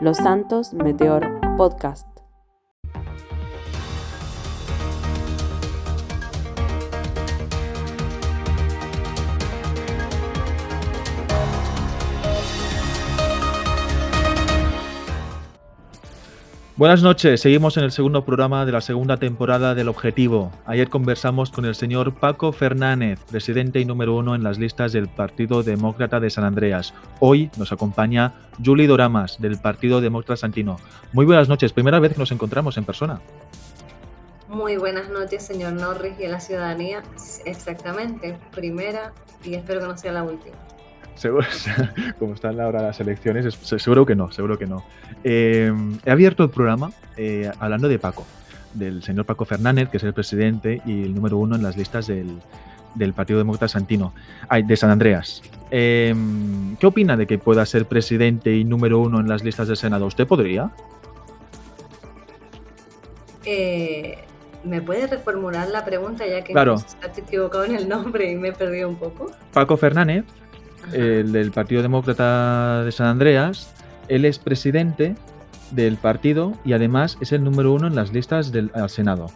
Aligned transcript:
Los 0.00 0.18
Santos 0.18 0.74
Meteor 0.74 1.40
Podcast. 1.56 2.15
Buenas 16.76 17.02
noches, 17.02 17.40
seguimos 17.40 17.78
en 17.78 17.84
el 17.84 17.90
segundo 17.90 18.26
programa 18.26 18.66
de 18.66 18.72
la 18.72 18.82
segunda 18.82 19.16
temporada 19.16 19.74
del 19.74 19.88
Objetivo. 19.88 20.52
Ayer 20.66 20.90
conversamos 20.90 21.50
con 21.50 21.64
el 21.64 21.74
señor 21.74 22.12
Paco 22.12 22.52
Fernández, 22.52 23.18
presidente 23.30 23.80
y 23.80 23.86
número 23.86 24.14
uno 24.14 24.34
en 24.34 24.44
las 24.44 24.58
listas 24.58 24.92
del 24.92 25.08
Partido 25.08 25.62
Demócrata 25.62 26.20
de 26.20 26.28
San 26.28 26.44
Andreas. 26.44 26.92
Hoy 27.18 27.50
nos 27.56 27.72
acompaña 27.72 28.34
Julie 28.62 28.86
Doramas, 28.86 29.40
del 29.40 29.56
Partido 29.58 30.02
Demócrata 30.02 30.36
Santino. 30.36 30.76
Muy 31.14 31.24
buenas 31.24 31.48
noches, 31.48 31.72
primera 31.72 31.98
vez 31.98 32.12
que 32.12 32.18
nos 32.18 32.30
encontramos 32.30 32.76
en 32.76 32.84
persona. 32.84 33.22
Muy 34.46 34.76
buenas 34.76 35.08
noches, 35.08 35.46
señor 35.46 35.72
Norris 35.72 36.20
y 36.20 36.26
a 36.26 36.28
la 36.28 36.40
ciudadanía. 36.40 37.02
Exactamente, 37.46 38.36
primera 38.50 39.14
y 39.42 39.54
espero 39.54 39.80
que 39.80 39.86
no 39.86 39.96
sea 39.96 40.12
la 40.12 40.24
última. 40.24 40.65
Seguro, 41.16 41.46
como 42.18 42.34
están 42.34 42.60
ahora 42.60 42.82
las 42.82 43.00
elecciones, 43.00 43.54
seguro 43.54 44.06
que 44.06 44.14
no, 44.14 44.30
seguro 44.30 44.58
que 44.58 44.66
no. 44.66 44.84
Eh, 45.24 45.72
he 46.04 46.10
abierto 46.10 46.44
el 46.44 46.50
programa 46.50 46.92
eh, 47.16 47.50
hablando 47.58 47.88
de 47.88 47.98
Paco, 47.98 48.26
del 48.74 49.02
señor 49.02 49.24
Paco 49.24 49.44
Fernández, 49.44 49.88
que 49.88 49.96
es 49.96 50.02
el 50.04 50.12
presidente 50.12 50.82
y 50.84 51.04
el 51.04 51.14
número 51.14 51.38
uno 51.38 51.56
en 51.56 51.62
las 51.62 51.76
listas 51.76 52.06
del, 52.06 52.38
Partido 53.14 53.38
Demócrata 53.38 53.68
Santino, 53.68 54.14
de 54.64 54.76
San 54.76 54.90
Andreas. 54.90 55.42
Eh, 55.70 56.14
¿Qué 56.78 56.86
opina 56.86 57.16
de 57.16 57.26
que 57.26 57.38
pueda 57.38 57.64
ser 57.66 57.86
presidente 57.86 58.54
y 58.54 58.64
número 58.64 59.00
uno 59.00 59.20
en 59.20 59.28
las 59.28 59.42
listas 59.42 59.68
del 59.68 59.76
Senado? 59.76 60.06
¿Usted 60.06 60.26
podría? 60.26 60.70
¿Me 64.64 64.82
puede 64.82 65.06
reformular 65.06 65.68
la 65.68 65.84
pregunta 65.84 66.26
ya 66.26 66.42
que 66.42 66.52
claro. 66.52 66.74
está 66.74 67.20
equivocado 67.20 67.64
en 67.64 67.76
el 67.76 67.88
nombre 67.88 68.30
y 68.30 68.34
me 68.34 68.48
he 68.48 68.52
perdido 68.52 68.88
un 68.88 68.96
poco? 68.96 69.30
Paco 69.52 69.76
Fernández 69.76 70.24
el 70.92 71.32
del 71.32 71.52
Partido 71.52 71.82
Demócrata 71.82 72.84
de 72.84 72.92
San 72.92 73.08
Andreas. 73.08 73.72
Él 74.08 74.24
es 74.24 74.38
presidente 74.38 75.16
del 75.70 75.96
partido 75.96 76.54
y 76.64 76.72
además 76.72 77.18
es 77.20 77.32
el 77.32 77.42
número 77.42 77.72
uno 77.72 77.86
en 77.86 77.94
las 77.94 78.12
listas 78.12 78.52
del 78.52 78.70
Senado. 78.88 79.28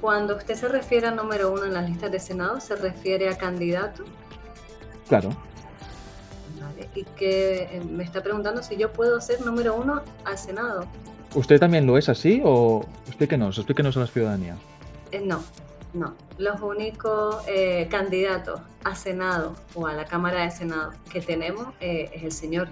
Cuando 0.00 0.36
usted 0.36 0.54
se 0.54 0.68
refiere 0.68 1.06
al 1.06 1.16
número 1.16 1.52
uno 1.52 1.64
en 1.64 1.72
las 1.72 1.88
listas 1.88 2.12
de 2.12 2.20
Senado, 2.20 2.60
¿se 2.60 2.76
refiere 2.76 3.28
a 3.28 3.38
candidato? 3.38 4.04
Claro. 5.08 5.30
Vale. 6.60 6.88
Y 6.94 7.04
que 7.16 7.62
eh, 7.62 7.82
me 7.90 8.04
está 8.04 8.22
preguntando 8.22 8.62
si 8.62 8.76
yo 8.76 8.92
puedo 8.92 9.20
ser 9.20 9.40
número 9.40 9.74
uno 9.74 10.02
al 10.24 10.38
Senado. 10.38 10.86
¿Usted 11.34 11.58
también 11.58 11.86
lo 11.86 11.98
es 11.98 12.08
así 12.08 12.40
o 12.44 12.84
explíquenos, 13.06 13.58
explíquenos 13.58 13.96
a 13.96 14.00
la 14.00 14.06
ciudadanía? 14.06 14.56
Eh, 15.10 15.22
no, 15.24 15.42
no, 15.94 16.14
los 16.38 16.60
únicos 16.60 17.44
eh, 17.46 17.86
candidatos 17.90 18.60
a 18.82 18.94
Senado 18.94 19.54
o 19.74 19.86
a 19.86 19.94
la 19.94 20.04
Cámara 20.04 20.42
de 20.42 20.50
Senado 20.50 20.92
que 21.10 21.20
tenemos 21.20 21.68
eh, 21.80 22.10
es 22.12 22.24
el 22.24 22.32
señor 22.32 22.68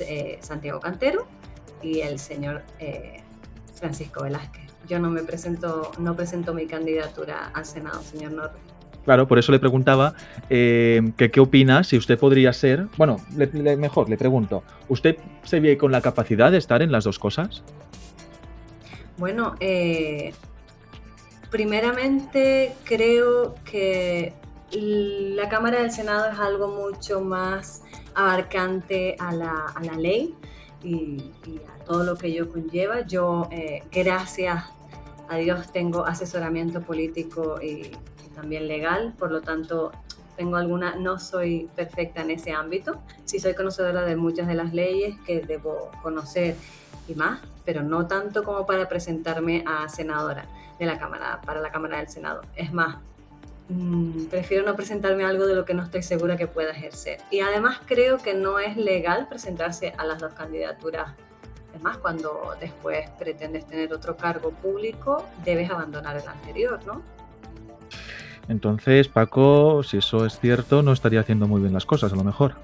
eh, 0.00 0.38
Santiago 0.40 0.80
Cantero 0.80 1.26
y 1.82 2.00
el 2.00 2.18
señor 2.18 2.62
Francisco 3.74 4.24
Velázquez. 4.24 4.72
Yo 4.88 4.98
no 4.98 5.10
me 5.10 5.22
presento, 5.22 5.92
no 5.98 6.16
presento 6.16 6.54
mi 6.54 6.66
candidatura 6.66 7.50
al 7.52 7.66
Senado, 7.66 8.02
señor 8.02 8.32
Norte. 8.32 8.58
Claro, 9.04 9.28
por 9.28 9.38
eso 9.38 9.52
le 9.52 9.60
preguntaba 9.60 10.14
que 10.48 11.30
qué 11.32 11.40
opina 11.40 11.84
si 11.84 11.96
usted 11.96 12.18
podría 12.18 12.52
ser. 12.52 12.86
Bueno, 12.96 13.18
mejor 13.78 14.08
le 14.08 14.16
pregunto, 14.16 14.64
¿usted 14.88 15.18
se 15.44 15.60
ve 15.60 15.76
con 15.76 15.92
la 15.92 16.00
capacidad 16.00 16.50
de 16.50 16.58
estar 16.58 16.82
en 16.82 16.90
las 16.90 17.04
dos 17.04 17.18
cosas? 17.18 17.62
Bueno, 19.18 19.54
eh, 19.60 20.34
Primeramente, 21.50 22.74
creo 22.84 23.54
que 23.64 24.34
la 24.72 25.48
Cámara 25.48 25.80
del 25.80 25.92
Senado 25.92 26.30
es 26.30 26.38
algo 26.38 26.68
mucho 26.68 27.20
más 27.20 27.82
abarcante 28.14 29.16
a 29.18 29.32
la, 29.32 29.72
ley 29.96 30.34
y, 30.82 31.32
a 31.68 31.84
todo 31.84 32.02
lo 32.02 32.16
que 32.16 32.28
ello 32.28 32.50
conlleva. 32.50 33.02
Yo, 33.06 33.48
eh, 33.52 33.82
gracias 33.92 34.64
a 35.28 35.36
Dios, 35.36 35.72
tengo 35.72 36.04
asesoramiento 36.04 36.82
político 36.82 37.60
y, 37.62 37.92
también 38.34 38.68
legal, 38.68 39.14
por 39.18 39.30
lo 39.32 39.40
tanto, 39.40 39.92
tengo 40.36 40.56
alguna, 40.56 40.96
no 40.96 41.18
soy 41.18 41.70
perfecta 41.74 42.20
en 42.20 42.32
ese 42.32 42.52
ámbito. 42.52 43.00
Sí 43.24 43.38
soy 43.38 43.54
conocedora 43.54 44.02
de 44.02 44.16
muchas 44.16 44.46
de 44.46 44.54
las 44.54 44.74
leyes 44.74 45.16
que 45.26 45.40
debo 45.40 45.90
conocer 46.02 46.56
y 47.08 47.14
más, 47.14 47.40
pero 47.64 47.82
no 47.82 48.06
tanto 48.06 48.44
como 48.44 48.66
para 48.66 48.88
presentarme 48.88 49.64
a 49.66 49.88
senadora 49.88 50.46
de 50.78 50.86
la 50.86 50.98
Cámara, 50.98 51.40
para 51.44 51.60
la 51.60 51.70
Cámara 51.70 51.98
del 51.98 52.08
Senado. 52.08 52.42
Es 52.54 52.72
más, 52.72 52.96
mm, 53.68 54.26
prefiero 54.26 54.64
no 54.64 54.76
presentarme 54.76 55.24
algo 55.24 55.46
de 55.46 55.54
lo 55.54 55.64
que 55.64 55.74
no 55.74 55.82
estoy 55.82 56.02
segura 56.02 56.36
que 56.36 56.46
pueda 56.46 56.70
ejercer. 56.70 57.18
Y 57.30 57.40
además 57.40 57.80
creo 57.86 58.18
que 58.18 58.34
no 58.34 58.58
es 58.58 58.76
legal 58.76 59.28
presentarse 59.28 59.92
a 59.96 60.04
las 60.04 60.20
dos 60.20 60.32
candidaturas. 60.34 61.12
Es 61.74 61.82
más, 61.82 61.98
cuando 61.98 62.54
después 62.60 63.08
pretendes 63.18 63.66
tener 63.66 63.92
otro 63.92 64.16
cargo 64.16 64.50
público, 64.50 65.24
debes 65.44 65.70
abandonar 65.70 66.16
el 66.16 66.26
anterior, 66.26 66.80
¿no? 66.86 67.02
Entonces, 68.48 69.08
Paco, 69.08 69.82
si 69.82 69.98
eso 69.98 70.24
es 70.24 70.38
cierto, 70.38 70.82
no 70.82 70.92
estaría 70.92 71.20
haciendo 71.20 71.48
muy 71.48 71.60
bien 71.60 71.74
las 71.74 71.84
cosas, 71.84 72.12
a 72.12 72.16
lo 72.16 72.22
mejor 72.22 72.54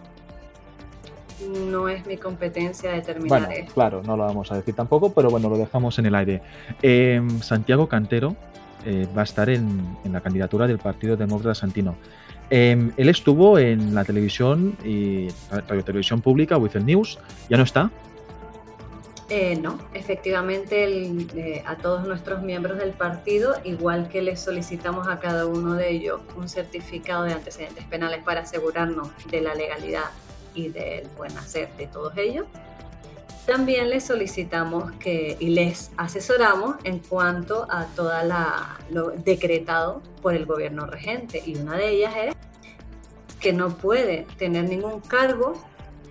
no 1.73 1.89
es 1.89 2.07
mi 2.07 2.17
competencia 2.17 2.93
determinar 2.93 3.47
bueno, 3.47 3.71
Claro, 3.73 4.03
no 4.05 4.17
lo 4.17 4.25
vamos 4.25 4.53
a 4.53 4.57
decir 4.57 4.75
tampoco, 4.75 5.13
pero 5.13 5.31
bueno, 5.31 5.49
lo 5.49 5.57
dejamos 5.57 5.99
en 5.99 6.07
el 6.07 6.15
aire. 6.15 6.43
Em, 6.83 7.41
Santiago 7.41 7.89
Cantero 7.89 8.37
eh, 8.85 9.09
va 9.17 9.23
a 9.23 9.25
estar 9.25 9.49
en, 9.49 9.97
la 10.05 10.21
candidatura 10.21 10.67
del 10.67 10.79
Partido 10.79 11.17
Demócrata 11.17 11.55
Santino. 11.55 11.97
Em, 12.51 12.93
él 12.97 13.09
estuvo 13.09 13.59
en 13.59 13.95
la 13.95 14.05
televisión 14.05 14.77
y 14.85 15.29
radio 15.51 15.83
televisión 15.83 16.21
pública, 16.21 16.57
el 16.57 16.87
News, 16.87 17.19
¿ya 17.49 17.57
no 17.57 17.63
está? 17.63 17.91
Eh, 19.35 19.57
no, 19.57 19.79
efectivamente 19.95 20.85
eh, 20.85 21.63
a 21.65 21.77
todos 21.77 22.07
nuestros 22.07 22.43
miembros 22.43 22.77
del 22.77 22.91
partido, 22.91 23.55
igual 23.65 24.11
que 24.11 24.21
les 24.21 24.41
solicitamos 24.41 25.09
a 25.09 25.21
cada 25.21 25.47
uno 25.47 25.73
de 25.73 25.91
ellos 25.91 26.21
un 26.37 26.51
certificado 26.51 27.25
de 27.25 27.33
antecedentes 27.33 27.85
penales 27.87 28.23
para 28.23 28.43
asegurarnos 28.43 29.09
de 29.31 29.41
la 29.41 29.55
legalidad 29.55 30.11
y 30.55 30.69
del 30.69 31.07
buen 31.17 31.37
hacer 31.39 31.69
de 31.77 31.87
todos 31.87 32.17
ellos. 32.17 32.47
También 33.47 33.91
les 33.91 34.05
solicitamos 34.05 34.93
que 34.93 35.37
y 35.41 35.49
les 35.49 35.91
asesoramos 35.97 36.77
en 36.85 37.01
cuanto 37.01 37.67
a 37.69 37.87
toda 37.87 38.23
la 38.23 38.79
lo 38.91 39.11
decretado 39.11 40.01
por 40.21 40.35
el 40.35 40.47
gobierno 40.47 40.87
regente 40.87 41.43
y 41.45 41.57
una 41.57 41.77
de 41.77 41.91
ellas 41.91 42.15
es 42.17 42.35
que 43.41 43.53
no 43.53 43.77
puede 43.77 44.27
tener 44.39 44.69
ningún 44.69 45.01
cargo 45.01 45.55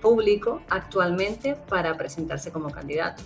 público 0.01 0.61
actualmente 0.69 1.55
para 1.55 1.95
presentarse 1.95 2.51
como 2.51 2.69
candidato. 2.69 3.23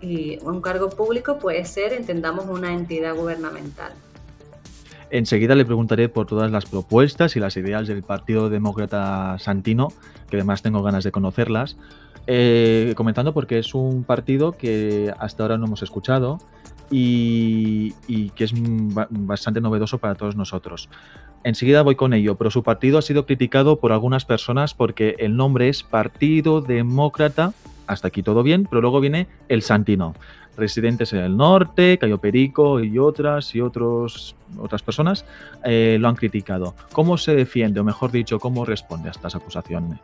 Y 0.00 0.38
un 0.44 0.60
cargo 0.60 0.88
público 0.88 1.38
puede 1.38 1.64
ser, 1.64 1.92
entendamos, 1.92 2.46
una 2.46 2.72
entidad 2.72 3.16
gubernamental. 3.16 3.92
Enseguida 5.10 5.54
le 5.54 5.64
preguntaré 5.64 6.08
por 6.08 6.26
todas 6.26 6.50
las 6.50 6.66
propuestas 6.66 7.36
y 7.36 7.40
las 7.40 7.56
ideas 7.56 7.88
del 7.88 8.02
Partido 8.02 8.50
Demócrata 8.50 9.36
Santino, 9.38 9.88
que 10.28 10.36
además 10.36 10.62
tengo 10.62 10.82
ganas 10.82 11.04
de 11.04 11.12
conocerlas. 11.12 11.76
Eh, 12.26 12.92
comentando 12.94 13.32
porque 13.32 13.58
es 13.58 13.74
un 13.74 14.04
partido 14.04 14.52
que 14.52 15.12
hasta 15.18 15.42
ahora 15.42 15.56
no 15.56 15.64
hemos 15.64 15.82
escuchado 15.82 16.38
y, 16.90 17.92
que 18.34 18.44
es 18.44 18.52
bastante 18.54 19.62
novedoso 19.62 19.96
para 19.98 20.14
todos 20.14 20.36
nosotros. 20.36 20.90
Enseguida 21.42 21.82
voy 21.82 21.94
con 21.94 22.12
ello, 22.12 22.36
pero 22.36 22.50
su 22.50 22.62
partido 22.62 22.98
ha 22.98 23.02
sido 23.02 23.24
criticado 23.24 23.80
por 23.80 23.92
algunas 23.92 24.26
personas 24.26 24.74
porque 24.74 25.16
el 25.18 25.36
nombre 25.36 25.70
es 25.70 25.82
Partido 25.82 26.60
Demócrata, 26.60 27.54
hasta 27.86 28.08
aquí 28.08 28.22
todo 28.22 28.42
bien, 28.42 28.66
pero 28.68 28.82
luego 28.82 29.00
viene 29.00 29.26
el 29.48 29.62
Santino 29.62 30.14
residentes 30.58 31.12
en 31.12 31.20
el 31.20 31.36
norte, 31.36 31.98
Cayo 31.98 32.18
Perico 32.18 32.80
y 32.80 32.98
otras 32.98 33.54
y 33.54 33.60
otros, 33.60 34.36
otras 34.58 34.82
personas 34.82 35.24
eh, 35.64 35.96
lo 36.00 36.08
han 36.08 36.16
criticado. 36.16 36.74
¿Cómo 36.92 37.16
se 37.16 37.34
defiende, 37.34 37.80
o 37.80 37.84
mejor 37.84 38.10
dicho, 38.10 38.38
cómo 38.38 38.64
responde 38.64 39.08
a 39.08 39.12
estas 39.12 39.34
acusaciones 39.34 40.00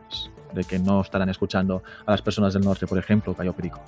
de 0.53 0.63
que 0.63 0.79
no 0.79 1.01
estarán 1.01 1.29
escuchando 1.29 1.83
a 2.05 2.11
las 2.11 2.21
personas 2.21 2.53
del 2.53 2.63
norte, 2.63 2.87
por 2.87 2.97
ejemplo, 2.97 3.33
Cayo 3.33 3.53
Perico? 3.53 3.79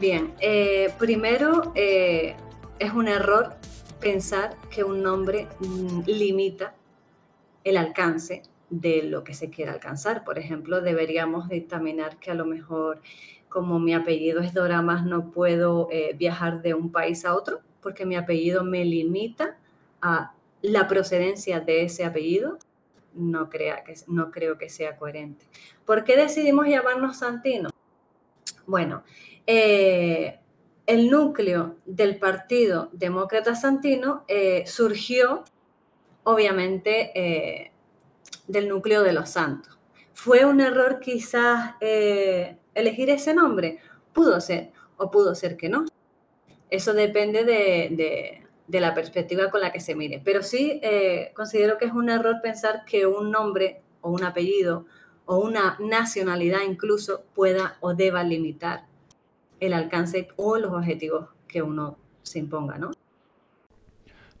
Bien, 0.00 0.32
eh, 0.40 0.92
primero 0.98 1.72
eh, 1.74 2.36
es 2.78 2.92
un 2.92 3.08
error 3.08 3.54
pensar 3.98 4.56
que 4.70 4.84
un 4.84 5.02
nombre 5.02 5.48
mm, 5.60 6.02
limita 6.06 6.74
el 7.64 7.78
alcance 7.78 8.42
de 8.70 9.02
lo 9.04 9.24
que 9.24 9.34
se 9.34 9.50
quiera 9.50 9.72
alcanzar. 9.72 10.24
Por 10.24 10.38
ejemplo, 10.38 10.80
deberíamos 10.80 11.48
dictaminar 11.48 12.18
que 12.18 12.30
a 12.30 12.34
lo 12.34 12.44
mejor 12.44 13.00
como 13.56 13.78
mi 13.78 13.94
apellido 13.94 14.40
es 14.42 14.52
Doramas, 14.52 15.06
no 15.06 15.30
puedo 15.30 15.88
eh, 15.90 16.14
viajar 16.14 16.60
de 16.60 16.74
un 16.74 16.92
país 16.92 17.24
a 17.24 17.34
otro 17.34 17.62
porque 17.80 18.04
mi 18.04 18.14
apellido 18.14 18.62
me 18.64 18.84
limita 18.84 19.56
a 20.02 20.34
la 20.60 20.86
procedencia 20.86 21.60
de 21.60 21.84
ese 21.84 22.04
apellido. 22.04 22.58
no, 23.14 23.48
crea 23.48 23.82
que, 23.82 23.94
no 24.08 24.30
creo 24.30 24.58
que 24.58 24.68
sea 24.68 24.98
coherente. 24.98 25.46
¿Por 25.86 26.04
qué 26.04 26.18
decidimos 26.18 26.66
llamarnos 26.66 27.20
Santino? 27.20 27.70
Bueno, 28.66 29.04
eh, 29.46 30.38
el 30.84 31.08
núcleo 31.08 31.76
del 31.86 32.18
Partido 32.18 32.90
Demócrata 32.92 33.54
Santino 33.54 34.26
eh, 34.28 34.64
surgió, 34.66 35.44
obviamente, 36.24 37.72
del 38.46 38.68
núcleo 38.68 39.02
de 39.02 39.14
los 39.14 39.30
santos. 39.30 39.78
¿Fue 40.12 40.44
un 40.44 40.60
error 40.60 41.00
quizás 41.00 41.76
elegir 42.76 43.10
ese 43.10 43.34
nombre? 43.34 43.78
Pudo 44.12 44.40
ser, 44.40 44.70
o 44.96 45.10
pudo 45.10 45.34
ser 45.34 45.56
que 45.56 45.68
no. 45.68 45.84
Eso 46.70 46.94
depende 46.94 47.44
de, 47.44 48.42
la 48.68 48.94
perspectiva 48.94 49.50
con 49.50 49.60
la 49.60 49.72
que 49.72 49.80
se 49.80 49.94
mire. 49.94 50.20
Pero 50.24 50.42
sí 50.42 50.80
considero 51.34 51.78
que 51.78 51.86
es 51.86 51.92
un 51.92 52.08
error 52.10 52.36
pensar 52.42 52.84
que 52.84 53.06
un 53.06 53.30
nombre 53.30 53.82
o 54.00 54.10
un 54.10 54.24
apellido 54.24 54.86
o 55.26 55.38
una 55.38 55.76
nacionalidad 55.80 56.60
incluso 56.66 57.24
pueda 57.34 57.76
o 57.80 57.94
deba 57.94 58.22
limitar 58.22 58.86
el 59.60 59.74
alcance 59.74 60.28
o 60.36 60.56
los 60.58 60.72
objetivos 60.72 61.28
que 61.48 61.62
uno 61.62 61.98
se 62.22 62.38
imponga, 62.38 62.78
¿no? 62.78 62.92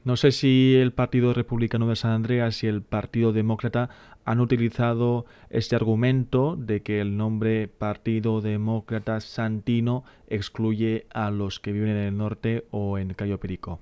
No 0.04 0.16
sé 0.16 0.30
si 0.30 0.76
el 0.76 0.92
Partido 0.92 1.34
Republicano 1.34 1.88
de 1.88 1.96
San 1.96 2.12
Andreas 2.12 2.62
y 2.62 2.68
el 2.68 2.80
Partido 2.82 3.32
Demócrata 3.32 3.90
han 4.26 4.40
utilizado 4.40 5.24
este 5.48 5.76
argumento 5.76 6.56
de 6.56 6.82
que 6.82 7.00
el 7.00 7.16
nombre 7.16 7.68
Partido 7.68 8.40
Demócrata 8.40 9.20
Santino 9.20 10.04
excluye 10.26 11.06
a 11.14 11.30
los 11.30 11.60
que 11.60 11.72
viven 11.72 11.90
en 11.90 11.96
el 11.96 12.16
norte 12.16 12.66
o 12.70 12.98
en 12.98 13.14
Cayo 13.14 13.38
Perico. 13.38 13.80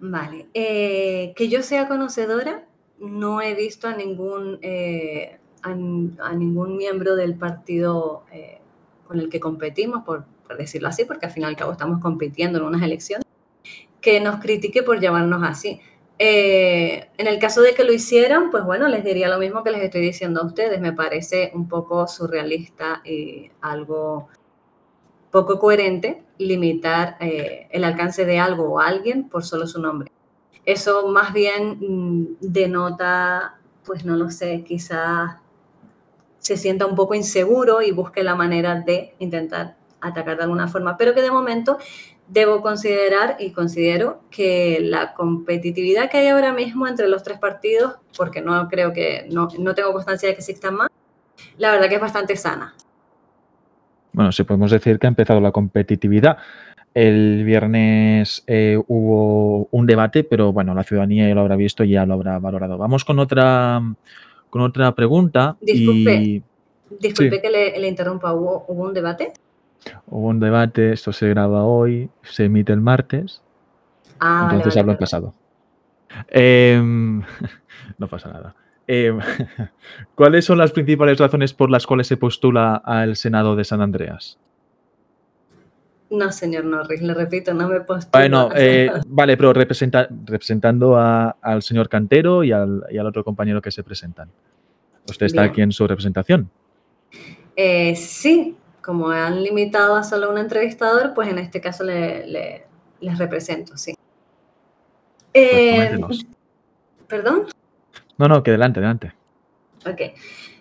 Vale. 0.00 0.46
Eh, 0.54 1.34
que 1.36 1.48
yo 1.48 1.62
sea 1.62 1.88
conocedora, 1.88 2.64
no 3.00 3.42
he 3.42 3.54
visto 3.54 3.88
a 3.88 3.94
ningún 3.94 4.58
eh, 4.62 5.40
a, 5.62 5.74
ningún 5.74 6.76
miembro 6.76 7.16
del 7.16 7.34
partido 7.34 8.24
eh, 8.32 8.58
con 9.06 9.18
el 9.18 9.28
que 9.28 9.40
competimos, 9.40 10.04
por, 10.04 10.24
decirlo 10.56 10.88
así, 10.88 11.04
porque 11.04 11.26
al 11.26 11.32
fin 11.32 11.44
y 11.44 11.46
al 11.46 11.56
cabo 11.56 11.72
estamos 11.72 12.00
compitiendo 12.00 12.58
en 12.58 12.64
unas 12.64 12.82
elecciones, 12.82 13.24
que 14.00 14.20
nos 14.20 14.40
critique 14.40 14.82
por 14.82 15.00
llamarnos 15.00 15.42
así. 15.44 15.80
Eh, 16.22 17.08
en 17.16 17.26
el 17.26 17.38
caso 17.38 17.62
de 17.62 17.72
que 17.72 17.82
lo 17.82 17.94
hicieran, 17.94 18.50
pues 18.50 18.62
bueno, 18.62 18.88
les 18.88 19.02
diría 19.02 19.26
lo 19.28 19.38
mismo 19.38 19.64
que 19.64 19.70
les 19.70 19.82
estoy 19.82 20.02
diciendo 20.02 20.42
a 20.42 20.44
ustedes. 20.44 20.78
Me 20.78 20.92
parece 20.92 21.50
un 21.54 21.66
poco 21.66 22.06
surrealista 22.06 23.00
y 23.06 23.50
algo 23.62 24.28
poco 25.30 25.58
coherente 25.58 26.22
limitar 26.36 27.16
eh, 27.20 27.68
el 27.70 27.84
alcance 27.84 28.26
de 28.26 28.38
algo 28.38 28.64
o 28.64 28.80
alguien 28.80 29.30
por 29.30 29.44
solo 29.44 29.66
su 29.66 29.80
nombre. 29.80 30.12
Eso 30.66 31.08
más 31.08 31.32
bien 31.32 31.78
mm, 31.80 32.36
denota, 32.40 33.58
pues 33.86 34.04
no 34.04 34.14
lo 34.14 34.30
sé, 34.30 34.62
quizás 34.62 35.36
se 36.36 36.58
sienta 36.58 36.84
un 36.84 36.96
poco 36.96 37.14
inseguro 37.14 37.80
y 37.80 37.92
busque 37.92 38.22
la 38.22 38.34
manera 38.34 38.78
de 38.78 39.14
intentar 39.20 39.78
atacar 40.02 40.36
de 40.36 40.42
alguna 40.42 40.68
forma, 40.68 40.98
pero 40.98 41.14
que 41.14 41.22
de 41.22 41.30
momento 41.30 41.78
debo 42.30 42.62
considerar 42.62 43.36
y 43.40 43.50
considero 43.50 44.20
que 44.30 44.78
la 44.80 45.14
competitividad 45.14 46.08
que 46.10 46.18
hay 46.18 46.28
ahora 46.28 46.52
mismo 46.52 46.86
entre 46.86 47.08
los 47.08 47.22
tres 47.22 47.38
partidos, 47.38 47.94
porque 48.16 48.40
no 48.40 48.68
creo 48.68 48.92
que, 48.92 49.26
no, 49.30 49.48
tengo 49.74 49.92
constancia 49.92 50.28
de 50.28 50.34
que 50.34 50.40
existan 50.40 50.74
más, 50.76 50.88
la 51.58 51.72
verdad 51.72 51.88
que 51.88 51.96
es 51.96 52.00
bastante 52.00 52.36
sana. 52.36 52.74
Bueno, 54.12 54.32
sí 54.32 54.44
podemos 54.44 54.70
decir 54.70 54.98
que 54.98 55.06
ha 55.06 55.08
empezado 55.08 55.40
la 55.40 55.52
competitividad. 55.52 56.38
El 56.94 57.44
viernes 57.44 58.42
eh, 58.46 58.80
hubo 58.88 59.68
un 59.70 59.86
debate, 59.86 60.24
pero 60.24 60.52
bueno, 60.52 60.74
la 60.74 60.82
ciudadanía 60.82 61.28
ya 61.28 61.34
lo 61.34 61.42
habrá 61.42 61.56
visto 61.56 61.84
y 61.84 61.90
ya 61.90 62.06
lo 62.06 62.14
habrá 62.14 62.38
valorado. 62.38 62.78
Vamos 62.78 63.04
con 63.04 63.18
otra 63.20 63.80
con 64.50 64.62
otra 64.62 64.92
pregunta. 64.94 65.56
Disculpe, 65.60 66.42
disculpe 66.98 67.40
que 67.40 67.50
le, 67.50 67.88
interrumpa, 67.88 68.34
¿Hubo, 68.34 68.64
un 68.66 68.92
debate? 68.92 69.32
Hubo 70.06 70.28
un 70.28 70.40
debate, 70.40 70.92
esto 70.92 71.12
se 71.12 71.28
graba 71.28 71.64
hoy, 71.64 72.10
se 72.22 72.44
emite 72.44 72.72
el 72.72 72.80
martes. 72.80 73.42
Ah, 74.18 74.50
entonces 74.52 74.78
hablo 74.78 74.92
en 74.92 74.98
pasado. 74.98 75.34
No 77.98 78.08
pasa 78.08 78.30
nada. 78.30 78.54
Em, 78.86 79.18
¿Cuáles 80.14 80.44
son 80.44 80.58
las 80.58 80.72
principales 80.72 81.18
razones 81.18 81.54
por 81.54 81.70
las 81.70 81.86
cuales 81.86 82.08
se 82.08 82.16
postula 82.16 82.74
al 82.74 83.14
Senado 83.14 83.54
de 83.54 83.64
San 83.64 83.80
Andreas? 83.80 84.38
No, 86.10 86.32
señor 86.32 86.64
Norris, 86.64 87.00
le 87.00 87.14
repito, 87.14 87.54
no 87.54 87.68
me 87.68 87.82
postulo. 87.82 88.10
Bueno, 88.12 88.48
eh, 88.52 88.90
vale, 89.06 89.36
pero 89.36 89.52
representando 89.52 90.98
al 90.98 91.62
señor 91.62 91.88
Cantero 91.88 92.42
y 92.42 92.50
al, 92.50 92.82
otro 93.06 93.22
compañero 93.22 93.62
que 93.62 93.70
se 93.70 93.84
presentan. 93.84 94.28
¿Usted 95.08 95.26
está 95.26 95.44
aquí 95.44 95.62
en 95.62 95.70
su 95.70 95.86
representación? 95.86 96.50
Eh, 97.54 97.94
sí, 97.94 98.56
como 98.82 99.10
han 99.10 99.42
limitado 99.42 99.96
a 99.96 100.02
solo 100.02 100.30
un 100.30 100.38
entrevistador, 100.38 101.14
pues 101.14 101.28
en 101.28 101.38
este 101.38 101.60
caso 101.60 101.84
le, 101.84 102.66
les 103.00 103.18
represento, 103.18 103.76
sí. 103.76 103.94
Pues 105.32 105.44
eh, 105.44 105.98
¿Perdón? 107.06 107.46
No, 108.18 108.28
no, 108.28 108.42
que 108.42 108.50
adelante, 108.50 108.80
adelante. 108.80 109.14
Ok. 109.86 110.00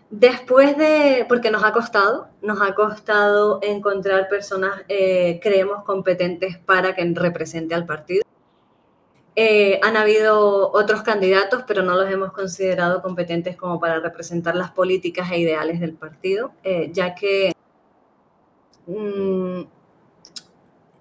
Después 0.09 0.75
de, 0.77 1.25
porque 1.29 1.51
nos 1.51 1.63
ha 1.63 1.71
costado, 1.71 2.29
nos 2.41 2.61
ha 2.61 2.73
costado 2.73 3.59
encontrar 3.61 4.27
personas, 4.27 4.81
eh, 4.87 5.39
creemos, 5.41 5.83
competentes 5.83 6.57
para 6.57 6.95
que 6.95 7.05
represente 7.13 7.75
al 7.75 7.85
partido. 7.85 8.23
Eh, 9.35 9.79
han 9.83 9.95
habido 9.95 10.71
otros 10.71 11.03
candidatos, 11.03 11.63
pero 11.67 11.83
no 11.83 11.95
los 11.95 12.09
hemos 12.09 12.31
considerado 12.33 13.01
competentes 13.01 13.55
como 13.55 13.79
para 13.79 13.99
representar 13.99 14.55
las 14.55 14.71
políticas 14.71 15.31
e 15.31 15.39
ideales 15.39 15.79
del 15.79 15.93
partido, 15.93 16.51
eh, 16.63 16.89
ya 16.91 17.13
que 17.13 17.53
mm, 18.89 19.61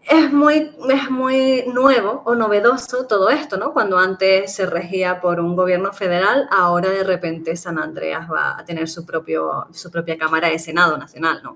es 0.08 0.32
muy, 0.32 0.74
es 0.88 1.10
muy 1.10 1.64
nuevo 1.66 2.22
o 2.24 2.34
novedoso 2.34 3.06
todo 3.06 3.28
esto, 3.28 3.58
¿no? 3.58 3.74
Cuando 3.74 3.98
antes 3.98 4.54
se 4.54 4.64
regía 4.64 5.20
por 5.20 5.38
un 5.38 5.54
gobierno 5.54 5.92
federal, 5.92 6.48
ahora 6.50 6.88
de 6.88 7.04
repente 7.04 7.56
San 7.56 7.78
Andreas 7.78 8.30
va 8.30 8.58
a 8.58 8.64
tener 8.64 8.88
su, 8.88 9.04
propio, 9.04 9.66
su 9.72 9.90
propia 9.90 10.16
Cámara 10.16 10.48
de 10.48 10.58
Senado 10.58 10.96
Nacional, 10.96 11.40
¿no? 11.42 11.54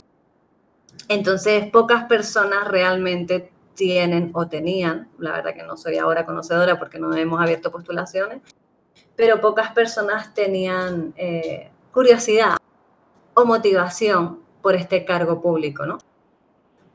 Entonces, 1.09 1.71
pocas 1.71 2.05
personas 2.05 2.69
realmente 2.69 3.51
tienen 3.75 4.31
o 4.35 4.47
tenían, 4.47 5.09
la 5.19 5.33
verdad 5.33 5.55
que 5.55 5.63
no 5.63 5.79
soy 5.79 5.97
ahora 5.97 6.27
conocedora 6.27 6.79
porque 6.79 6.99
no 6.99 7.15
hemos 7.15 7.41
abierto 7.41 7.73
postulaciones, 7.73 8.43
pero 9.17 9.41
pocas 9.41 9.73
personas 9.73 10.35
tenían 10.35 11.15
eh, 11.17 11.71
curiosidad 11.91 12.57
o 13.35 13.45
motivación 13.47 14.41
por 14.61 14.77
este 14.77 15.07
cargo 15.07 15.41
público, 15.41 15.87
¿no? 15.87 15.99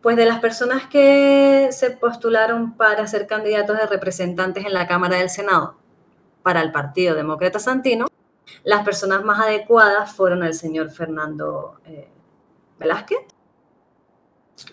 Pues 0.08 0.16
de 0.16 0.26
las 0.26 0.40
personas 0.40 0.86
que 0.86 1.68
se 1.72 1.92
postularon 1.92 2.78
para 2.78 3.06
ser 3.08 3.28
candidatos 3.28 3.78
de 3.78 3.88
representantes 3.88 4.66
en 4.66 4.74
la 4.74 4.88
Cámara 4.88 5.18
del 5.18 5.30
Senado 5.30 5.76
para 6.44 6.62
el 6.62 6.72
Partido 6.72 7.14
Demócrata 7.14 7.60
Santino, 7.60 8.08
las 8.64 8.86
personas 8.86 9.26
más 9.26 9.42
adecuadas 9.42 10.14
fueron 10.14 10.44
el 10.44 10.54
señor 10.54 10.92
Fernando 10.92 11.82
eh, 11.86 12.08
Velázquez 12.80 13.18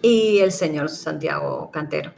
y 0.03 0.38
el 0.38 0.53
señor 0.53 0.88
Santiago 0.88 1.69
Cantero. 1.73 2.12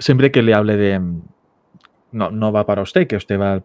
Siempre 0.00 0.32
que 0.32 0.42
le 0.42 0.52
hable 0.52 0.76
de... 0.76 1.00
No, 2.10 2.32
no 2.32 2.50
va 2.50 2.66
para 2.66 2.82
usted, 2.82 3.06
que 3.06 3.14
usted 3.14 3.38
va 3.38 3.62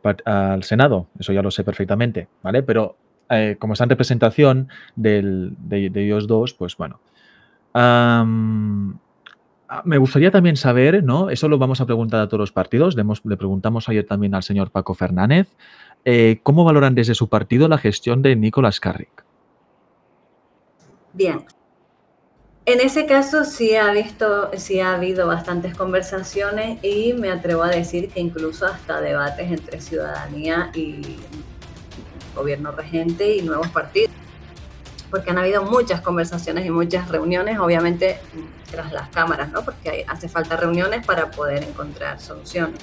al 0.53 0.63
Senado, 0.63 1.07
eso 1.17 1.33
ya 1.33 1.41
lo 1.41 1.49
sé 1.49 1.63
perfectamente, 1.63 2.27
¿vale? 2.43 2.61
Pero 2.61 2.97
eh, 3.29 3.55
como 3.59 3.73
está 3.73 3.85
en 3.85 3.89
representación 3.89 4.69
de, 4.95 5.51
ellos 5.95 6.27
dos, 6.27 6.53
pues 6.53 6.77
bueno. 6.77 6.99
Ah, 7.73 8.25
me 9.85 9.97
gustaría 9.97 10.29
también 10.29 10.55
saber, 10.55 11.03
¿no? 11.03 11.29
Eso 11.29 11.47
lo 11.47 11.57
vamos 11.57 11.81
a 11.81 11.85
preguntar 11.85 12.21
a 12.21 12.27
todos 12.27 12.39
los 12.39 12.51
partidos. 12.51 12.95
Le, 12.95 13.37
preguntamos 13.37 13.89
ayer 13.89 14.05
también 14.05 14.35
al 14.35 14.43
señor 14.43 14.69
Paco 14.69 14.93
Fernández. 14.93 15.47
Eh, 16.05 16.39
¿Cómo 16.43 16.63
valoran 16.63 16.93
desde 16.93 17.15
su 17.15 17.27
partido 17.29 17.67
la 17.67 17.77
gestión 17.77 18.21
de 18.21 18.35
Nicolás 18.35 18.79
Carrick? 18.79 19.23
Bien. 21.13 21.43
En 22.65 22.79
ese 22.79 23.05
caso 23.05 23.43
sí 23.43 23.75
ha 23.75 23.91
visto, 23.91 24.51
sí 24.55 24.79
ha 24.79 24.93
habido 24.93 25.27
bastantes 25.27 25.75
conversaciones 25.75 26.81
y 26.83 27.13
me 27.13 27.29
atrevo 27.29 27.63
a 27.63 27.69
decir 27.69 28.09
que 28.09 28.21
incluso 28.21 28.65
hasta 28.65 29.01
debates 29.01 29.51
entre 29.51 29.81
ciudadanía 29.81 30.71
y 30.73 31.17
gobierno 32.33 32.71
regente 32.71 33.35
y 33.35 33.41
nuevos 33.41 33.67
partidos, 33.69 34.11
porque 35.09 35.31
han 35.31 35.37
habido 35.37 35.63
muchas 35.63 36.01
conversaciones 36.01 36.65
y 36.65 36.71
muchas 36.71 37.09
reuniones, 37.09 37.59
obviamente 37.59 38.19
tras 38.71 38.91
las 38.91 39.09
cámaras, 39.09 39.51
¿no? 39.51 39.63
porque 39.63 40.03
hace 40.07 40.27
falta 40.27 40.57
reuniones 40.57 41.05
para 41.05 41.29
poder 41.29 41.63
encontrar 41.63 42.19
soluciones. 42.19 42.79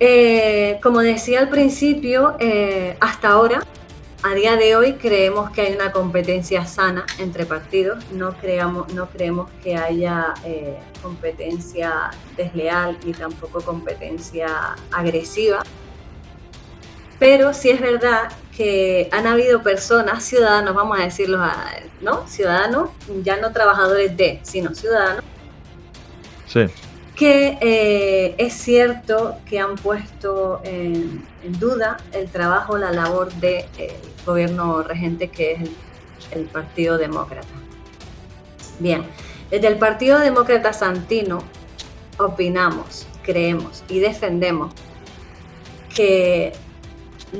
Eh, 0.00 0.80
como 0.82 1.00
decía 1.00 1.38
al 1.38 1.48
principio, 1.48 2.36
eh, 2.40 2.96
hasta 3.00 3.28
ahora, 3.28 3.60
a 4.24 4.34
día 4.34 4.56
de 4.56 4.74
hoy 4.74 4.94
creemos 4.94 5.50
que 5.50 5.60
hay 5.60 5.74
una 5.74 5.92
competencia 5.92 6.66
sana 6.66 7.06
entre 7.18 7.46
partidos, 7.46 8.02
no, 8.10 8.36
creamos, 8.36 8.92
no 8.92 9.08
creemos 9.10 9.50
que 9.62 9.76
haya 9.76 10.34
eh, 10.44 10.78
competencia 11.02 12.10
desleal 12.36 12.98
ni 13.04 13.12
tampoco 13.12 13.60
competencia 13.60 14.74
agresiva 14.90 15.62
Pero 17.24 17.54
sí 17.54 17.70
es 17.70 17.80
verdad 17.80 18.30
que 18.54 19.08
han 19.10 19.26
habido 19.26 19.62
personas, 19.62 20.22
ciudadanos, 20.22 20.74
vamos 20.74 21.00
a 21.00 21.04
decirlo, 21.04 21.38
¿no? 22.02 22.28
Ciudadanos, 22.28 22.90
ya 23.22 23.38
no 23.38 23.50
trabajadores 23.50 24.14
de, 24.14 24.40
sino 24.42 24.74
ciudadanos. 24.74 25.24
Sí. 26.46 26.66
Que 27.16 27.56
eh, 27.62 28.34
es 28.36 28.52
cierto 28.52 29.38
que 29.46 29.58
han 29.58 29.76
puesto 29.76 30.60
en, 30.64 31.24
duda 31.58 31.96
el 32.12 32.28
trabajo, 32.28 32.76
la 32.76 32.92
labor 32.92 33.32
del 33.32 33.64
gobierno 34.26 34.82
regente 34.82 35.28
que 35.28 35.52
es 35.52 35.70
el 36.30 36.44
Partido 36.44 36.98
Demócrata. 36.98 37.48
Bien, 38.80 39.02
desde 39.50 39.68
el 39.68 39.78
Partido 39.78 40.18
Demócrata 40.18 40.74
Santino 40.74 41.42
opinamos, 42.18 43.06
creemos 43.22 43.82
y 43.88 44.00
defendemos 44.00 44.74
que 45.88 46.52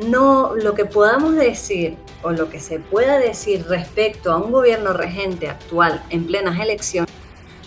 no 0.07 0.55
lo 0.55 0.75
que 0.75 0.85
podamos 0.85 1.35
decir 1.35 1.97
o 2.23 2.31
lo 2.31 2.51
que 2.51 2.61
se 2.61 2.79
pueda 2.79 3.19
decir 3.19 3.67
respecto 3.69 4.33
a 4.33 4.39
un 4.39 4.53
gobierno 4.53 4.93
regente 4.93 5.49
actual 5.49 6.03
en 6.11 6.27
plenas 6.27 6.59
elecciones 6.61 7.13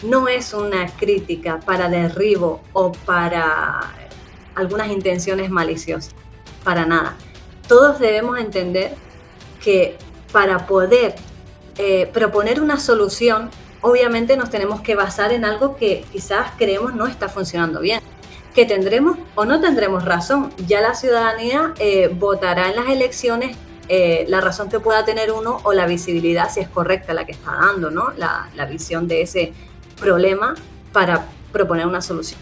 no 0.03 0.27
es 0.27 0.53
una 0.53 0.87
crítica 0.87 1.59
para 1.65 1.89
derribo 1.89 2.61
o 2.73 2.91
para 2.91 3.93
algunas 4.55 4.89
intenciones 4.89 5.49
maliciosas, 5.49 6.13
para 6.63 6.85
nada. 6.85 7.15
Todos 7.67 7.99
debemos 7.99 8.39
entender 8.39 8.95
que 9.63 9.97
para 10.31 10.65
poder 10.67 11.15
eh, 11.77 12.07
proponer 12.13 12.61
una 12.61 12.79
solución, 12.79 13.49
obviamente 13.81 14.37
nos 14.37 14.49
tenemos 14.49 14.81
que 14.81 14.95
basar 14.95 15.31
en 15.31 15.45
algo 15.45 15.75
que 15.75 16.05
quizás 16.11 16.51
creemos 16.57 16.93
no 16.95 17.07
está 17.07 17.29
funcionando 17.29 17.79
bien. 17.81 18.01
Que 18.57 18.65
tendremos 18.65 19.19
o 19.35 19.45
no 19.45 19.61
tendremos 19.61 20.03
razón. 20.03 20.51
Ya 20.65 20.81
la 20.81 20.95
ciudadanía 20.95 21.75
eh, 21.77 22.09
votará 22.11 22.69
en 22.69 22.75
las 22.77 22.89
elecciones 22.89 23.55
eh, 23.87 24.25
la 24.29 24.41
razón 24.41 24.67
que 24.67 24.79
pueda 24.79 25.05
tener 25.05 25.31
uno 25.31 25.59
o 25.63 25.73
la 25.73 25.85
visibilidad, 25.85 26.49
si 26.51 26.61
es 26.61 26.67
correcta 26.67 27.13
la 27.13 27.27
que 27.27 27.33
está 27.33 27.51
dando, 27.51 27.91
¿no? 27.91 28.13
La, 28.17 28.49
visión 28.67 29.07
de 29.07 29.21
ese 29.21 29.53
problema 29.99 30.55
para 30.91 31.27
proponer 31.51 31.85
una 31.85 32.01
solución. 32.01 32.39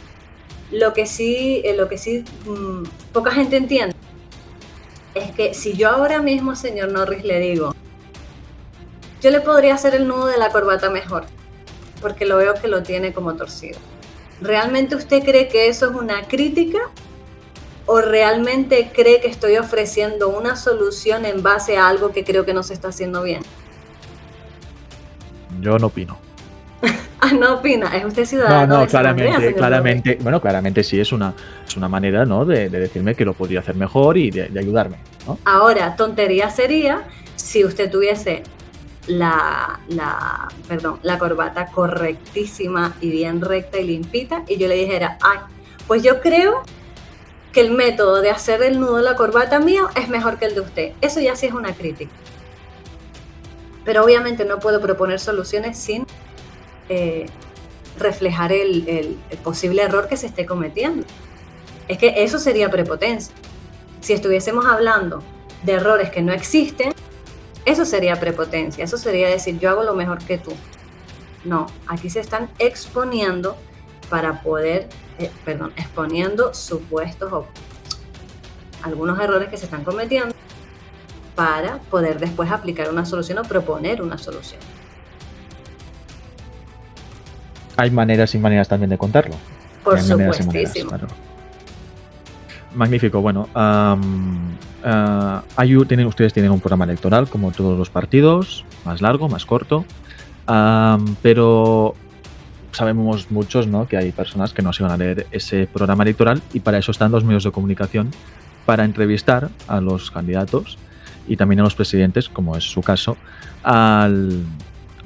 Lo 0.72 0.94
que 0.94 1.06
sí, 1.06 1.62
lo 1.76 1.90
que 1.90 1.98
sí 1.98 2.24
mm, 2.46 2.84
poca 3.12 3.32
gente 3.32 3.58
entiende 3.58 3.94
es 5.16 5.32
que 5.32 5.54
si 5.54 5.74
yo 5.74 5.90
ahora 5.90 6.22
mismo, 6.22 6.56
señor 6.56 6.94
Norris, 6.94 7.26
le 7.26 7.42
digo, 7.42 7.76
yo 9.20 9.32
le 9.32 9.42
podría 9.42 9.76
hacer 9.76 9.94
el 9.96 10.08
nudo 10.08 10.28
de 10.28 10.38
la 10.38 10.50
corbata 10.50 10.90
mejor, 10.90 11.26
porque 12.00 12.26
lo 12.26 12.38
veo 12.38 12.54
que 12.54 12.70
lo 12.70 12.84
tiene 12.84 13.12
como 13.12 13.36
torcido. 13.36 13.80
¿Realmente 14.42 14.96
usted 14.96 15.24
cree 15.24 15.48
que 15.48 15.68
eso 15.68 15.90
es 15.90 15.96
una 15.96 16.24
crítica? 16.24 16.80
¿O 17.86 18.02
realmente 18.02 18.92
cree 18.94 19.22
que 19.22 19.28
estoy 19.28 19.58
ofreciendo 19.58 20.30
una 20.30 20.56
solución 20.56 21.26
en 21.26 21.44
base 21.44 21.78
a 21.78 21.88
algo 21.88 22.12
que 22.12 22.24
creo 22.24 22.46
que 22.46 22.54
no 22.54 22.64
se 22.64 22.74
está 22.74 22.90
haciendo 22.90 23.22
bien? 23.24 23.42
Yo 25.62 25.78
no 25.78 25.88
opino. 25.88 26.18
ah, 27.22 27.32
no 27.34 27.56
opina, 27.56 27.96
es 27.96 28.04
usted 28.04 28.26
ciudadano. 28.26 28.74
No, 28.74 28.82
no, 28.82 28.88
claramente, 28.88 29.54
claramente, 29.54 30.18
bueno, 30.22 30.42
claramente 30.42 30.84
sí 30.84 31.00
es 31.00 31.12
una, 31.12 31.34
es 31.66 31.78
una 31.78 31.88
manera, 31.88 32.26
¿no? 32.26 32.44
De, 32.44 32.70
decirme 32.70 33.16
que 33.16 33.24
lo 33.24 33.34
podría 33.34 33.60
hacer 33.60 33.76
mejor 33.76 34.18
y 34.18 34.32
de, 34.32 34.50
de 34.50 34.60
ayudarme. 34.60 34.98
¿no? 35.28 35.38
Ahora, 35.46 35.96
tontería 35.96 36.50
sería 36.50 37.04
si 37.36 37.64
usted 37.64 37.90
tuviese 37.92 38.44
la, 39.08 39.80
la, 39.88 40.48
perdón, 40.68 41.00
la 41.04 41.20
corbata 41.20 41.68
correctísima 41.68 42.96
y 43.02 43.10
bien 43.10 43.42
recta 43.42 43.80
y 43.80 43.86
limpita 43.86 44.44
y 44.48 44.58
yo 44.58 44.68
le 44.68 44.76
dijera, 44.76 45.18
ay, 45.22 45.40
pues 45.88 46.04
yo 46.04 46.22
creo 46.22 46.64
que 47.52 47.62
el 47.62 47.72
método 47.72 48.22
de 48.22 48.32
hacer 48.32 48.62
el 48.64 48.80
nudo 48.80 48.98
de 48.98 49.04
la 49.04 49.16
corbata 49.16 49.60
mío 49.60 49.90
es 49.96 50.10
mejor 50.10 50.38
que 50.38 50.46
el 50.46 50.56
de 50.56 50.62
usted. 50.62 50.92
Eso 51.02 51.22
ya 51.22 51.36
sí 51.36 51.46
es 51.46 51.54
una 51.54 51.74
crítica. 51.74 52.12
Pero 53.86 54.04
obviamente 54.04 54.46
no 54.46 54.60
puedo 54.60 54.82
proponer 54.82 55.20
soluciones 55.20 55.78
sin 55.78 56.06
eh, 56.90 57.28
reflejar 57.98 58.52
el, 58.52 58.88
el 59.30 59.38
posible 59.44 59.84
error 59.84 60.08
que 60.08 60.18
se 60.18 60.28
esté 60.28 60.46
cometiendo. 60.46 61.06
Es 61.88 62.00
que 62.00 62.24
eso 62.24 62.40
sería 62.40 62.70
prepotencia. 62.70 63.34
Si 64.02 64.14
estuviésemos 64.14 64.66
hablando 64.66 65.22
de 65.64 65.74
errores 65.74 66.10
que 66.10 66.22
no 66.22 66.34
existen, 66.34 66.94
eso 67.66 67.84
sería 67.84 68.20
prepotencia, 68.20 68.84
eso 68.84 68.98
sería 68.98 69.28
decir 69.28 69.60
yo 69.60 69.70
hago 69.70 69.84
lo 69.84 69.96
mejor 69.96 70.20
que 70.20 70.38
tú. 70.38 70.54
No, 71.44 71.68
aquí 71.88 72.10
se 72.10 72.20
están 72.20 72.50
exponiendo 72.60 73.58
para 74.10 74.42
poder, 74.42 74.88
eh, 75.20 75.32
perdón, 75.44 75.74
exponiendo 75.76 76.54
supuestos 76.54 77.32
o 77.34 77.48
algunos 78.84 79.20
errores 79.20 79.50
que 79.50 79.58
se 79.58 79.66
están 79.66 79.84
cometiendo 79.84 80.34
para 81.36 81.80
poder 81.90 82.20
después 82.20 82.52
aplicar 82.52 82.90
una 82.90 83.06
solución 83.06 83.40
o 83.40 83.44
proponer 83.44 84.02
una 84.02 84.18
solución. 84.18 84.62
Hay 87.78 87.92
maneras 87.92 88.34
y 88.36 88.38
maneras 88.38 88.68
también 88.68 88.90
de 88.90 88.98
contarlo. 88.98 89.36
Por 89.84 90.00
supuesto. 90.02 90.52
Magnífico. 92.76 93.22
Bueno, 93.22 93.48
uh, 93.56 94.00
tienen, 95.86 96.08
ustedes 96.08 96.34
tienen 96.34 96.52
un 96.52 96.60
programa 96.60 96.86
electoral 96.86 97.28
como 97.28 97.52
todos 97.52 97.78
los 97.78 97.90
partidos, 97.90 98.66
más 98.86 99.02
largo, 99.02 99.30
más 99.30 99.46
corto, 99.46 99.86
pero 101.22 101.96
sabemos 102.72 103.32
muchos 103.32 103.68
¿no? 103.68 103.88
que 103.88 103.98
hay 103.98 104.12
personas 104.12 104.54
que 104.54 104.62
no 104.62 104.74
se 104.74 104.84
van 104.84 104.92
a 104.92 104.98
leer 104.98 105.28
ese 105.32 105.68
programa 105.72 106.04
electoral 106.04 106.42
y 106.54 106.60
para 106.60 106.78
eso 106.78 106.92
están 106.92 107.12
los 107.12 107.24
medios 107.24 107.46
de 107.46 107.52
comunicación, 107.52 108.12
para 108.66 108.84
entrevistar 108.84 109.50
a 109.68 109.80
los 109.80 110.12
candidatos 110.12 110.78
y 111.28 111.38
también 111.38 111.62
a 111.62 111.64
los 111.64 111.76
presidentes, 111.76 112.30
como 112.30 112.56
es 112.58 112.64
su 112.64 112.82
caso, 112.82 113.18
al 113.64 114.44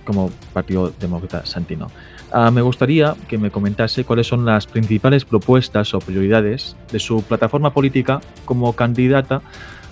como 0.06 0.32
Partido 0.54 0.92
Demócrata 1.00 1.46
Santino. 1.46 1.92
Ah, 2.32 2.52
me 2.52 2.62
gustaría 2.62 3.16
que 3.28 3.40
me 3.40 3.50
comentase 3.50 4.04
cuáles 4.04 4.28
son 4.28 4.46
las 4.46 4.68
principales 4.68 5.26
propuestas 5.26 5.94
o 5.96 6.00
prioridades 6.00 6.76
de 6.92 7.00
su 7.00 7.24
plataforma 7.24 7.74
política 7.74 8.22
como 8.46 8.74
candidata, 8.74 9.42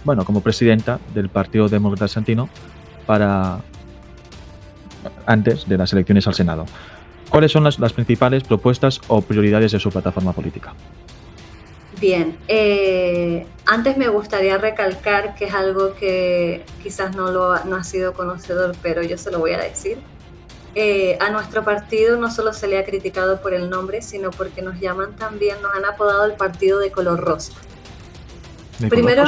bueno, 0.03 0.23
como 0.23 0.41
presidenta 0.41 0.99
del 1.15 1.29
Partido 1.29 1.67
Demócrata 1.67 2.07
Santino 2.07 2.47
para 3.07 3.61
antes 5.25 5.67
de 5.67 5.77
las 5.77 5.91
elecciones 5.93 6.27
al 6.27 6.35
Senado. 6.35 6.65
¿Cuáles 7.29 7.51
son 7.51 7.63
las, 7.63 7.93
principales 7.93 8.43
propuestas 8.43 9.01
o 9.07 9.21
prioridades 9.21 9.71
de 9.71 9.79
su 9.79 9.89
plataforma 9.89 10.31
política? 10.31 10.73
Bien, 11.99 12.37
eh, 12.47 13.47
antes 13.65 13.97
me 13.97 14.07
gustaría 14.07 14.59
recalcar 14.59 15.33
que 15.33 15.45
es 15.45 15.53
algo 15.53 15.95
que 15.95 16.63
quizás 16.83 17.15
no, 17.15 17.31
lo, 17.31 17.65
no 17.65 17.75
ha 17.75 17.83
sido 17.83 18.13
conocedor, 18.13 18.75
pero 18.83 19.01
yo 19.01 19.17
se 19.17 19.31
lo 19.31 19.39
voy 19.39 19.53
a 19.53 19.57
decir 19.57 19.97
eh, 20.79 21.17
a 21.19 21.31
nuestro 21.31 21.63
partido 21.63 22.17
no 22.17 22.29
solo 22.29 22.53
se 22.53 22.67
le 22.67 22.77
ha 22.77 22.85
criticado 22.85 23.41
por 23.41 23.55
el 23.55 23.67
nombre, 23.67 24.03
sino 24.03 24.29
porque 24.29 24.61
nos 24.61 24.79
llaman 24.79 25.15
también, 25.15 25.59
nos 25.59 25.73
han 25.73 25.85
apodado 25.85 26.25
el 26.25 26.33
partido 26.33 26.77
de 26.77 26.91
color 26.91 27.19
rosa. 27.19 27.53
Primero, 28.87 29.25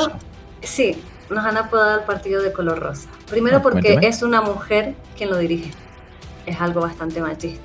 sí, 0.61 1.01
nos 1.31 1.43
han 1.43 1.57
apodado 1.57 2.01
el 2.01 2.05
partido 2.05 2.43
de 2.43 2.53
color 2.53 2.77
rosa. 2.77 3.09
Primero 3.31 3.57
ah, 3.57 3.61
porque 3.63 3.97
es 4.03 4.21
una 4.21 4.41
mujer 4.41 4.93
quien 5.17 5.31
lo 5.31 5.37
dirige. 5.37 5.71
Es 6.45 6.61
algo 6.61 6.81
bastante 6.81 7.19
machista. 7.19 7.63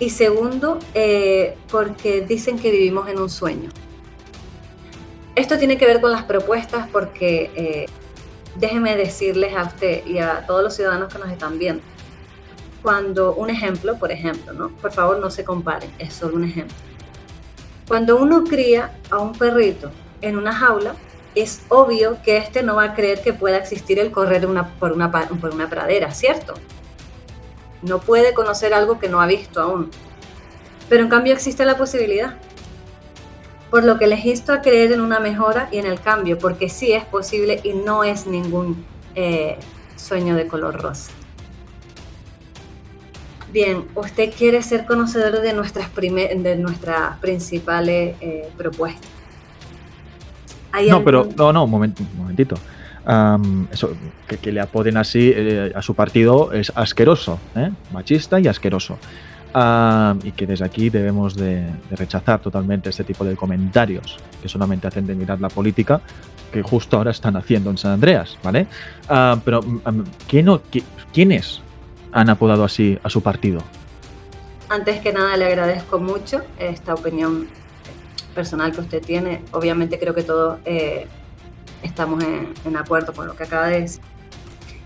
Y 0.00 0.10
segundo, 0.10 0.80
eh, 0.92 1.56
porque 1.70 2.22
dicen 2.22 2.58
que 2.58 2.72
vivimos 2.72 3.08
en 3.08 3.20
un 3.20 3.30
sueño. 3.30 3.70
Esto 5.36 5.56
tiene 5.56 5.78
que 5.78 5.86
ver 5.86 6.00
con 6.00 6.10
las 6.10 6.24
propuestas 6.24 6.88
porque 6.90 7.52
eh, 7.54 7.86
déjeme 8.56 8.96
decirles 8.96 9.54
a 9.54 9.62
usted 9.62 10.04
y 10.04 10.18
a 10.18 10.44
todos 10.48 10.64
los 10.64 10.74
ciudadanos 10.74 11.12
que 11.12 11.20
nos 11.20 11.30
están 11.30 11.60
viendo 11.60 11.93
cuando 12.84 13.34
un 13.34 13.48
ejemplo, 13.48 13.98
por 13.98 14.12
ejemplo, 14.12 14.52
¿no? 14.52 14.68
Por 14.68 14.92
favor, 14.92 15.18
no 15.18 15.30
se 15.30 15.42
comparen, 15.42 15.90
es 15.98 16.12
solo 16.12 16.36
un 16.36 16.44
ejemplo. 16.44 16.76
Cuando 17.88 18.18
uno 18.18 18.44
cría 18.44 18.92
a 19.10 19.20
un 19.20 19.32
perrito 19.32 19.90
en 20.20 20.36
una 20.36 20.54
jaula, 20.54 20.94
es 21.34 21.62
obvio 21.70 22.18
que 22.22 22.36
este 22.36 22.62
no 22.62 22.76
va 22.76 22.84
a 22.84 22.94
creer 22.94 23.22
que 23.22 23.32
pueda 23.32 23.56
existir 23.56 23.98
el 23.98 24.10
correr 24.10 24.44
una, 24.44 24.68
por, 24.74 24.92
una, 24.92 25.10
por 25.10 25.54
una 25.54 25.70
pradera, 25.70 26.12
¿cierto? 26.12 26.52
No 27.80 28.00
puede 28.00 28.34
conocer 28.34 28.74
algo 28.74 28.98
que 28.98 29.08
no 29.08 29.22
ha 29.22 29.26
visto 29.26 29.62
aún. 29.62 29.90
Pero 30.90 31.04
en 31.04 31.08
cambio 31.08 31.32
existe 31.32 31.64
la 31.64 31.78
posibilidad. 31.78 32.36
Por 33.70 33.84
lo 33.84 33.98
que 33.98 34.08
les 34.08 34.26
insto 34.26 34.52
a 34.52 34.60
creer 34.60 34.92
en 34.92 35.00
una 35.00 35.20
mejora 35.20 35.70
y 35.72 35.78
en 35.78 35.86
el 35.86 36.02
cambio, 36.02 36.36
porque 36.36 36.68
sí 36.68 36.92
es 36.92 37.06
posible 37.06 37.60
y 37.64 37.72
no 37.72 38.04
es 38.04 38.26
ningún 38.26 38.84
eh, 39.14 39.56
sueño 39.96 40.36
de 40.36 40.46
color 40.46 40.82
rosa. 40.82 41.10
Bien, 43.54 43.84
usted 43.94 44.32
quiere 44.36 44.60
ser 44.64 44.84
conocedor 44.84 45.40
de 45.40 45.52
nuestras, 45.52 45.88
de 45.94 46.56
nuestras 46.58 47.18
principales 47.18 48.16
eh, 48.20 48.48
propuestas. 48.56 49.08
No, 50.90 51.04
pero 51.04 51.28
no, 51.36 51.52
no, 51.52 51.62
un, 51.62 51.70
momentito. 51.70 52.56
eso, 53.70 53.92
que, 54.26 54.50
le 54.50 54.60
apoden 54.60 54.96
así 54.96 55.32
eh, 55.32 55.72
a 55.72 55.82
su 55.82 55.94
partido 55.94 56.52
es 56.52 56.72
asqueroso, 56.74 57.38
¿eh? 57.54 57.70
machista 57.92 58.40
y 58.40 58.48
asqueroso. 58.48 58.98
ah, 59.54 60.16
y 60.24 60.32
que 60.32 60.48
desde 60.48 60.64
aquí 60.64 60.90
debemos 60.90 61.36
de, 61.36 61.64
rechazar 61.92 62.40
totalmente 62.40 62.90
este 62.90 63.04
tipo 63.04 63.24
de 63.24 63.36
comentarios 63.36 64.18
que 64.42 64.48
solamente 64.48 64.88
hacen 64.88 65.06
de 65.06 65.14
mirar 65.14 65.40
la 65.40 65.48
política 65.48 66.00
que 66.52 66.60
justo 66.60 66.96
ahora 66.96 67.12
están 67.12 67.36
haciendo 67.36 67.70
en 67.70 67.78
San 67.78 67.92
Andreas, 67.92 68.36
¿vale? 68.42 68.66
Pero, 69.44 69.62
mm, 69.62 70.02
¿quiénes 71.12 71.62
han 72.14 72.30
apodado 72.30 72.64
así 72.64 72.98
a 73.02 73.10
su 73.10 73.22
partido? 73.22 73.60
Antes 74.68 75.00
que 75.00 75.12
nada 75.12 75.36
le 75.36 75.44
agradezco 75.44 75.98
mucho 75.98 76.42
esta 76.58 76.94
opinión 76.94 77.48
personal 78.34 78.72
que 78.72 78.80
usted 78.80 79.02
tiene. 79.02 79.42
Obviamente 79.50 79.98
creo 79.98 80.14
que 80.14 80.22
todos 80.22 80.58
eh, 80.64 81.06
estamos 81.82 82.24
en, 82.24 82.76
acuerdo 82.76 83.12
con 83.12 83.26
lo 83.26 83.36
que 83.36 83.42
acaba 83.42 83.66
de 83.66 83.80
decir. 83.82 84.00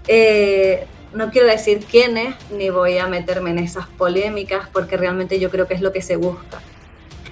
Eh, 0.09 0.87
no 1.13 1.31
quiero 1.31 1.47
decir 1.47 1.85
quiénes, 1.85 2.35
ni 2.51 2.71
voy 2.71 2.99
a 2.99 3.07
meterme 3.07 3.51
en 3.51 3.59
esas 3.59 3.87
polémicas, 3.87 4.69
porque 4.73 4.97
realmente 4.97 5.39
yo 5.39 5.51
creo 5.51 5.67
que 5.67 5.75
es 5.75 5.83
lo 5.83 5.93
que 5.93 6.03
se 6.03 6.17
busca. 6.17 6.61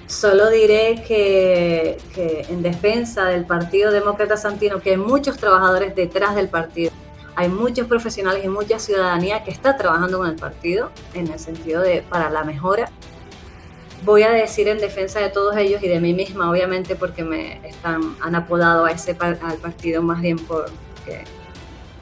Solo 0.06 0.50
diré 0.50 1.02
que, 1.08 1.98
que 2.14 2.46
en 2.50 2.62
defensa 2.62 3.24
del 3.24 3.44
Partido 3.44 3.90
Demócrata 3.90 4.36
Santino, 4.36 4.80
que 4.80 4.90
hay 4.90 4.96
muchos 4.98 5.38
trabajadores 5.38 5.96
detrás 5.96 6.36
del 6.36 6.48
partido, 6.48 6.92
hay 7.36 7.50
muchos 7.50 7.86
profesionales 7.86 8.42
y 8.44 8.48
mucha 8.48 8.78
ciudadanía 8.78 9.44
que 9.44 9.50
está 9.50 9.76
trabajando 9.76 10.18
con 10.18 10.28
el 10.28 10.36
partido 10.36 10.90
en 11.12 11.30
el 11.30 11.38
sentido 11.38 11.82
de 11.82 12.02
para 12.02 12.30
la 12.30 12.44
mejora. 12.44 12.90
Voy 14.04 14.22
a 14.22 14.30
decir 14.30 14.68
en 14.68 14.78
defensa 14.78 15.20
de 15.20 15.28
todos 15.28 15.54
ellos 15.56 15.82
y 15.82 15.88
de 15.88 16.00
mí 16.00 16.14
misma, 16.14 16.50
obviamente, 16.50 16.96
porque 16.96 17.22
me 17.24 17.66
están, 17.68 18.16
han 18.22 18.34
apodado 18.34 18.86
a 18.86 18.90
ese 18.90 19.16
al 19.20 19.58
partido 19.58 20.02
más 20.02 20.22
bien 20.22 20.38
porque, 20.38 21.24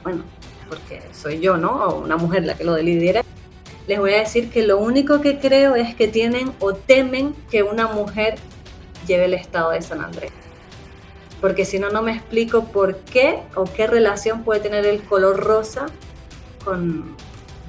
bueno, 0.03 0.23
porque 0.69 1.01
soy 1.11 1.41
yo, 1.41 1.57
¿no? 1.57 1.83
O 1.83 2.03
una 2.03 2.15
mujer 2.15 2.45
la 2.45 2.55
que 2.55 2.63
lo 2.63 2.77
lidera. 2.77 3.21
Les 3.87 3.99
voy 3.99 4.13
a 4.13 4.19
decir 4.19 4.49
que 4.49 4.65
lo 4.65 4.77
único 4.79 5.19
que 5.19 5.39
creo 5.39 5.75
es 5.75 5.95
que 5.95 6.07
tienen 6.07 6.53
o 6.59 6.73
temen 6.73 7.35
que 7.51 7.61
una 7.61 7.87
mujer 7.87 8.35
lleve 9.05 9.25
el 9.25 9.33
estado 9.33 9.71
de 9.71 9.81
San 9.81 10.01
Andrés 10.01 10.31
porque 11.45 11.63
si 11.63 11.77
no, 11.77 11.91
no 11.91 12.01
me 12.01 12.11
explico 12.11 12.63
por 12.63 12.97
qué 13.01 13.37
o 13.53 13.65
qué 13.65 13.85
relación 13.85 14.43
puede 14.43 14.61
tener 14.61 14.83
el 14.83 15.03
color 15.03 15.43
rosa 15.43 15.85
con 16.63 17.15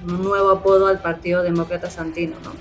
un 0.09 0.23
nuevo 0.25 0.49
apodo 0.49 0.87
al 0.87 1.03
Partido 1.03 1.43
Demócrata 1.43 1.91
Santino, 1.91 2.37
¿no? 2.43 2.53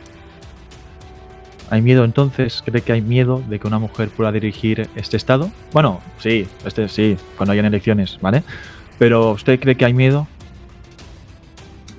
¿Hay 1.70 1.82
miedo 1.82 2.04
entonces? 2.04 2.62
¿Cree 2.66 2.82
que 2.82 2.92
hay 2.92 3.02
miedo 3.02 3.42
de 3.48 3.60
que 3.60 3.66
una 3.66 3.80
mujer 3.80 4.10
pueda 4.10 4.34
dirigir 4.34 4.90
este 4.98 5.16
estado? 5.16 5.52
Bueno, 5.72 6.02
sí, 6.18 6.50
este 6.66 6.90
sí, 6.90 7.16
cuando 7.38 7.54
hayan 7.54 7.64
elecciones, 7.64 8.20
¿vale? 8.20 8.44
Pero 9.00 9.32
¿usted 9.32 9.58
cree 9.58 9.78
que 9.78 9.86
hay 9.86 9.94
miedo? 9.94 10.28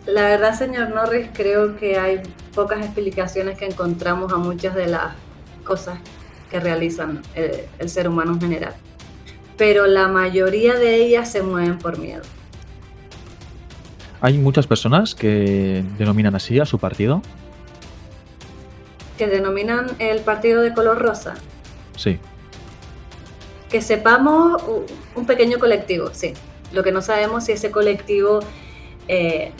La 0.04 0.28
verdad, 0.28 0.58
señor 0.58 0.90
Norris, 0.90 1.28
creo 1.32 1.78
que 1.78 1.98
hay 1.98 2.20
pocas 2.54 2.84
explicaciones 2.84 3.56
que 3.56 3.64
encontramos 3.64 4.30
a 4.34 4.36
muchas 4.36 4.74
de 4.74 4.88
las 4.88 5.14
cosas 5.64 6.00
que 6.50 6.60
realizan 6.60 7.22
el 7.34 7.88
ser 7.88 8.10
humano 8.10 8.32
en 8.32 8.40
general 8.42 8.74
pero 9.56 9.86
la 9.86 10.08
mayoría 10.08 10.74
de 10.74 10.96
ellas 10.96 11.30
se 11.30 11.42
mueven 11.42 11.78
por 11.78 11.98
miedo. 11.98 12.22
Hay 14.20 14.38
muchas 14.38 14.66
personas 14.66 15.14
que 15.14 15.84
denominan 15.98 16.34
así 16.34 16.58
a 16.58 16.66
su 16.66 16.78
partido. 16.78 17.22
¿Que 19.18 19.26
denominan 19.26 19.86
el 19.98 20.20
partido 20.20 20.62
de 20.62 20.74
color 20.74 20.98
rosa? 20.98 21.34
Sí. 21.96 22.18
Que 23.70 23.80
sepamos 23.80 24.62
un 25.14 25.26
pequeño 25.26 25.58
colectivo, 25.58 26.10
sí. 26.12 26.34
Lo 26.72 26.82
que 26.82 26.92
no 26.92 27.02
sabemos 27.02 27.44
si 27.44 27.52
ese 27.52 27.70
colectivo 27.70 28.40
eh, 29.08 29.52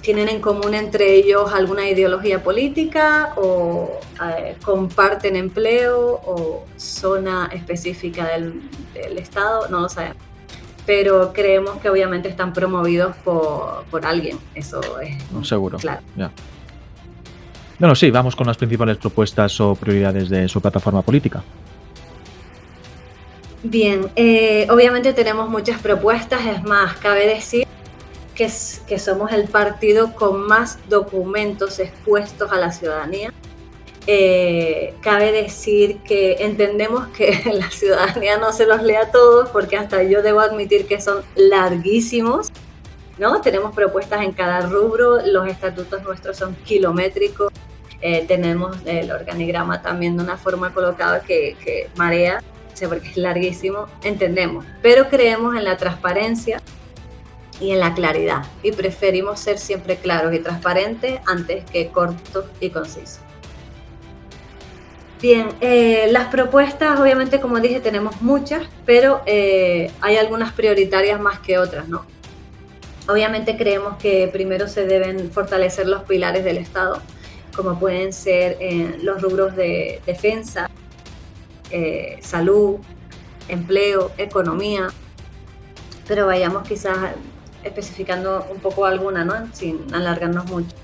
tienen 0.00 0.28
en 0.28 0.40
común 0.40 0.74
entre 0.74 1.14
ellos 1.14 1.52
alguna 1.52 1.88
ideología 1.88 2.42
política 2.42 3.32
o 3.36 4.00
eh, 4.26 4.56
comparten 4.64 5.36
empleo 5.36 6.20
o 6.24 6.64
zona 6.76 7.50
específica 7.52 8.28
del, 8.28 8.62
Estado, 9.18 9.68
no 9.68 9.80
lo 9.80 9.88
sabemos. 9.88 10.18
Pero 10.86 11.32
creemos 11.32 11.78
que 11.78 11.88
obviamente 11.88 12.28
están 12.28 12.52
promovidos 12.52 13.14
por, 13.16 13.84
alguien, 14.04 14.38
eso 14.54 14.80
es 15.00 15.48
seguro. 15.48 15.78
Claro. 15.78 16.02
Bueno, 17.78 17.94
sí, 17.94 18.10
vamos 18.10 18.36
con 18.36 18.46
las 18.46 18.56
principales 18.56 18.96
propuestas 18.98 19.58
o 19.60 19.74
prioridades 19.74 20.28
de 20.28 20.48
su 20.48 20.60
plataforma 20.60 21.02
política. 21.02 21.42
Bien, 23.62 24.10
eh, 24.16 24.66
obviamente 24.70 25.12
tenemos 25.12 25.48
muchas 25.48 25.80
propuestas, 25.80 26.44
es 26.46 26.62
más, 26.62 26.96
cabe 26.96 27.26
decir 27.26 27.66
que, 28.86 28.98
somos 28.98 29.32
el 29.32 29.48
partido 29.48 30.14
con 30.14 30.46
más 30.46 30.78
documentos 30.88 31.78
expuestos 31.78 32.50
a 32.50 32.56
la 32.56 32.72
ciudadanía. 32.72 33.32
Eh, 34.06 34.94
cabe 35.02 35.30
decir 35.30 35.98
que 35.98 36.36
entendemos 36.40 37.08
que 37.08 37.42
la 37.52 37.70
ciudadanía 37.70 38.38
no 38.38 38.52
se 38.52 38.66
los 38.66 38.82
lea 38.82 39.10
todos 39.10 39.50
porque 39.50 39.76
hasta 39.76 40.02
yo 40.02 40.22
debo 40.22 40.40
admitir 40.40 40.86
que 40.86 41.00
son 41.00 41.22
larguísimos. 41.36 42.50
¿no? 43.18 43.42
Tenemos 43.42 43.74
propuestas 43.74 44.22
en 44.22 44.32
cada 44.32 44.62
rubro, 44.62 45.20
los 45.26 45.46
estatutos 45.46 46.02
nuestros 46.02 46.38
son 46.38 46.54
kilométricos, 46.64 47.52
eh, 48.00 48.24
tenemos 48.26 48.78
el 48.86 49.12
organigrama 49.12 49.82
también 49.82 50.16
de 50.16 50.22
una 50.22 50.38
forma 50.38 50.72
colocada 50.72 51.20
que, 51.20 51.54
que 51.62 51.90
marea, 51.96 52.42
porque 52.88 53.08
es 53.08 53.16
larguísimo, 53.18 53.86
entendemos, 54.02 54.64
pero 54.80 55.10
creemos 55.10 55.54
en 55.54 55.64
la 55.64 55.76
transparencia, 55.76 56.62
y 57.60 57.70
en 57.70 57.80
la 57.80 57.94
claridad. 57.94 58.44
Y 58.62 58.72
preferimos 58.72 59.40
ser 59.40 59.58
siempre 59.58 59.96
claros 59.96 60.34
y 60.34 60.38
transparentes 60.38 61.20
antes 61.26 61.64
que 61.70 61.88
cortos 61.88 62.46
y 62.60 62.70
concisos. 62.70 63.20
Bien, 65.20 65.48
eh, 65.60 66.08
las 66.10 66.28
propuestas, 66.28 66.98
obviamente, 66.98 67.40
como 67.40 67.60
dije, 67.60 67.80
tenemos 67.80 68.22
muchas, 68.22 68.66
pero 68.86 69.20
eh, 69.26 69.90
hay 70.00 70.16
algunas 70.16 70.52
prioritarias 70.52 71.20
más 71.20 71.40
que 71.40 71.58
otras, 71.58 71.88
¿no? 71.88 72.06
Obviamente 73.06 73.58
creemos 73.58 73.98
que 73.98 74.28
primero 74.32 74.66
se 74.66 74.86
deben 74.86 75.30
fortalecer 75.30 75.86
los 75.86 76.04
pilares 76.04 76.42
del 76.42 76.56
Estado, 76.56 77.02
como 77.54 77.78
pueden 77.78 78.14
ser 78.14 78.56
eh, 78.60 78.98
los 79.02 79.20
rubros 79.20 79.54
de 79.56 80.00
defensa, 80.06 80.70
salud, 82.20 82.78
empleo, 83.48 84.10
economía, 84.18 84.88
pero 86.08 86.26
vayamos 86.26 86.66
quizás 86.66 86.96
especificando 87.64 88.46
un 88.52 88.60
poco 88.60 88.86
alguna, 88.86 89.24
¿no? 89.24 89.34
sin 89.52 89.92
alargarnos 89.94 90.46
mucho. 90.46 90.74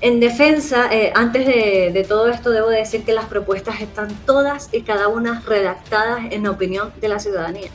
En 0.00 0.20
defensa, 0.20 0.92
eh, 0.92 1.12
antes 1.14 1.46
de, 1.46 2.04
todo 2.06 2.28
esto, 2.28 2.50
debo 2.50 2.68
decir 2.68 3.04
que 3.04 3.14
las 3.14 3.24
propuestas 3.24 3.80
están 3.80 4.08
todas 4.26 4.68
y 4.70 4.82
cada 4.82 5.08
una 5.08 5.42
redactadas 5.46 6.26
en 6.30 6.46
opinión 6.46 6.92
de 7.00 7.08
la 7.08 7.18
ciudadanía. 7.18 7.70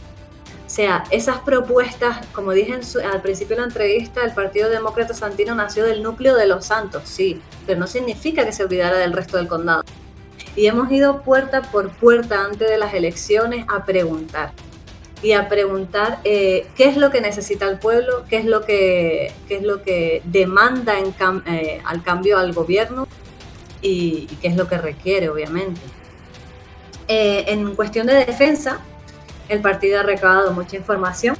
O 0.68 0.70
sea, 0.70 1.06
esas 1.10 1.40
propuestas, 1.40 2.24
como 2.28 2.52
dije 2.52 2.80
al 3.12 3.22
principio 3.24 3.56
de 3.56 3.62
la 3.64 3.68
entrevista, 3.70 4.24
el 4.24 4.34
Partido 4.34 4.70
Demócrata 4.70 5.16
Santino 5.16 5.56
nació 5.56 5.86
del 5.86 6.04
núcleo 6.04 6.36
de 6.36 6.46
los 6.46 6.66
santos, 6.66 7.02
sí, 7.06 7.42
pero 7.66 7.80
no 7.80 7.88
significa 7.88 8.46
que 8.46 8.52
se 8.52 8.64
olvidara 8.64 8.98
del 8.98 9.14
resto 9.14 9.38
del 9.38 9.48
condado. 9.48 9.82
Y 10.56 10.68
hemos 10.68 10.92
ido 10.92 11.24
puerta 11.24 11.64
por 11.64 11.90
puerta 11.90 12.46
antes 12.46 12.70
de 12.70 12.78
las 12.78 12.94
elecciones 12.94 13.66
a 13.68 13.86
preguntar 13.86 14.52
y 15.22 15.34
a 15.34 15.50
preguntar 15.50 16.20
eh, 16.24 16.68
qué 16.76 16.86
es 16.86 16.98
lo 16.98 17.12
que 17.12 17.22
necesita 17.22 17.68
el 17.68 17.78
pueblo, 17.78 18.24
qué 18.30 18.38
es 18.38 18.46
lo 18.46 18.62
que, 18.62 19.34
es 19.50 19.64
lo 19.64 19.84
que 19.84 20.22
demanda 20.26 20.98
en 20.98 21.14
eh, 21.46 21.82
al 21.84 22.02
cambio 22.04 22.38
al 22.38 22.54
gobierno 22.54 23.08
y, 23.82 24.28
qué 24.42 24.48
es 24.48 24.56
lo 24.56 24.68
que 24.68 24.78
requiere, 24.78 25.30
obviamente. 25.30 25.82
Eh, 27.08 27.46
en 27.48 27.76
cuestión 27.76 28.08
de 28.08 28.14
defensa, 28.26 28.80
el 29.50 29.62
partido 29.62 30.00
ha 30.00 30.04
recabado 30.04 30.54
mucha 30.54 30.78
información, 30.78 31.36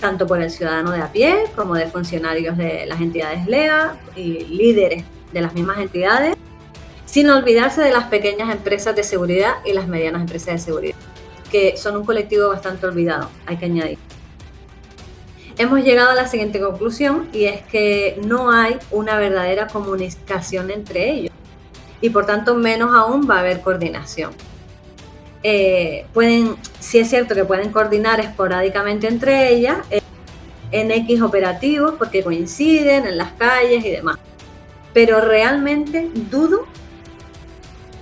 tanto 0.00 0.26
por 0.26 0.42
el 0.42 0.50
ciudadano 0.50 0.90
de 0.90 1.00
a 1.00 1.12
pie 1.12 1.44
como 1.56 1.74
de 1.74 1.86
funcionarios 1.86 2.58
de 2.58 2.84
las 2.86 3.00
entidades 3.00 3.46
LEA 3.46 3.96
y 4.16 4.44
líderes 4.44 5.04
de 5.32 5.40
las 5.40 5.54
mismas 5.54 5.78
entidades, 5.78 6.36
sin 7.06 7.30
olvidarse 7.30 7.80
de 7.80 7.92
las 7.92 8.04
pequeñas 8.04 8.50
empresas 8.50 8.94
de 8.96 9.04
seguridad 9.04 9.54
y 9.64 9.72
las 9.72 9.86
medianas 9.86 10.22
empresas 10.22 10.54
de 10.54 10.58
seguridad 10.58 10.96
que 11.54 11.76
son 11.76 11.96
un 11.96 12.04
colectivo 12.04 12.48
bastante 12.48 12.84
olvidado, 12.84 13.30
hay 13.46 13.56
que 13.56 13.66
añadir. 13.66 13.98
Hemos 15.56 15.84
llegado 15.84 16.10
a 16.10 16.14
la 16.16 16.26
siguiente 16.26 16.58
conclusión 16.58 17.28
y 17.32 17.44
es 17.44 17.62
que 17.62 18.20
no 18.26 18.50
hay 18.50 18.76
una 18.90 19.16
verdadera 19.20 19.68
comunicación 19.68 20.72
entre 20.72 21.12
ellos 21.12 21.32
y 22.00 22.10
por 22.10 22.26
tanto 22.26 22.56
menos 22.56 22.92
aún 22.92 23.30
va 23.30 23.36
a 23.36 23.38
haber 23.38 23.60
coordinación. 23.60 24.32
Eh, 25.44 26.06
pueden, 26.12 26.56
sí 26.80 26.98
es 26.98 27.08
cierto 27.08 27.36
que 27.36 27.44
pueden 27.44 27.70
coordinar 27.70 28.18
esporádicamente 28.18 29.06
entre 29.06 29.54
ellas 29.54 29.76
eh, 29.92 30.00
en 30.72 30.90
X 30.90 31.22
operativos 31.22 31.94
porque 31.96 32.24
coinciden 32.24 33.06
en 33.06 33.16
las 33.16 33.30
calles 33.34 33.84
y 33.84 33.90
demás, 33.90 34.18
pero 34.92 35.20
realmente 35.20 36.10
dudo 36.32 36.66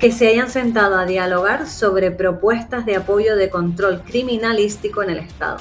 que 0.02 0.10
se 0.10 0.26
hayan 0.26 0.50
sentado 0.50 0.98
a 0.98 1.06
dialogar 1.06 1.68
sobre 1.68 2.10
propuestas 2.10 2.84
de 2.84 2.96
apoyo 2.96 3.36
de 3.36 3.50
control 3.50 4.02
criminalístico 4.02 5.00
en 5.04 5.10
el 5.10 5.18
Estado, 5.18 5.58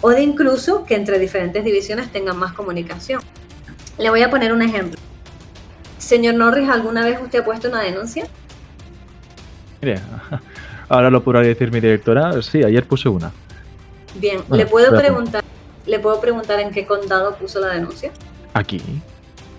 o 0.00 0.08
de 0.08 0.22
incluso 0.22 0.86
que 0.86 0.94
entre 0.94 1.18
diferentes 1.18 1.62
divisiones 1.62 2.10
tengan 2.10 2.38
más 2.38 2.54
comunicación. 2.54 3.20
Le 3.98 4.08
voy 4.08 4.22
a 4.22 4.30
poner 4.30 4.54
un 4.54 4.62
ejemplo. 4.62 4.98
Señor 5.98 6.36
Norris, 6.36 6.66
¿alguna 6.70 7.04
vez 7.04 7.20
usted 7.20 7.40
ha 7.40 7.44
puesto 7.44 7.68
una 7.68 7.82
denuncia? 7.82 8.24
Mire, 9.82 10.00
ahora 10.88 11.10
lo 11.10 11.22
podrá 11.22 11.40
decir 11.42 11.70
mi 11.70 11.80
directora. 11.80 12.40
Sí, 12.40 12.64
ayer 12.64 12.86
puse 12.86 13.10
una. 13.10 13.32
Bien, 14.14 14.40
Bueno, 14.48 14.64
le 14.64 14.70
puedo 14.70 14.96
preguntar, 14.96 15.44
le 15.84 15.98
puedo 15.98 16.22
preguntar 16.22 16.58
en 16.58 16.70
qué 16.70 16.86
condado 16.86 17.34
puso 17.36 17.60
la 17.60 17.68
denuncia. 17.68 18.12
Aquí, 18.54 18.80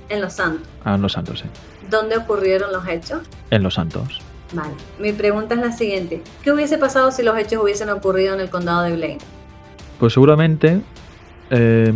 En 0.09 0.19
Los 0.19 0.33
Santos. 0.33 0.67
ah, 0.83 0.95
en 0.95 1.01
Los 1.03 1.11
Santos, 1.11 1.41
sí. 1.41 1.72
¿Dónde 1.93 2.17
ocurrieron 2.17 2.73
los 2.73 2.87
hechos? 2.87 3.21
En 3.51 3.61
Los 3.61 3.75
Santos. 3.75 4.19
Vale. 4.51 4.73
Mi 4.97 5.11
pregunta 5.13 5.53
es 5.53 5.61
la 5.61 5.71
siguiente: 5.71 6.23
¿Qué 6.43 6.51
hubiese 6.51 6.79
pasado 6.79 7.11
si 7.11 7.21
los 7.21 7.37
hechos 7.37 7.61
hubiesen 7.61 7.89
ocurrido 7.91 8.33
en 8.33 8.39
el 8.39 8.49
condado 8.49 8.81
de 8.81 8.95
Blaine? 8.95 9.19
Pues 9.99 10.13
seguramente. 10.13 10.81
eh, 11.51 11.93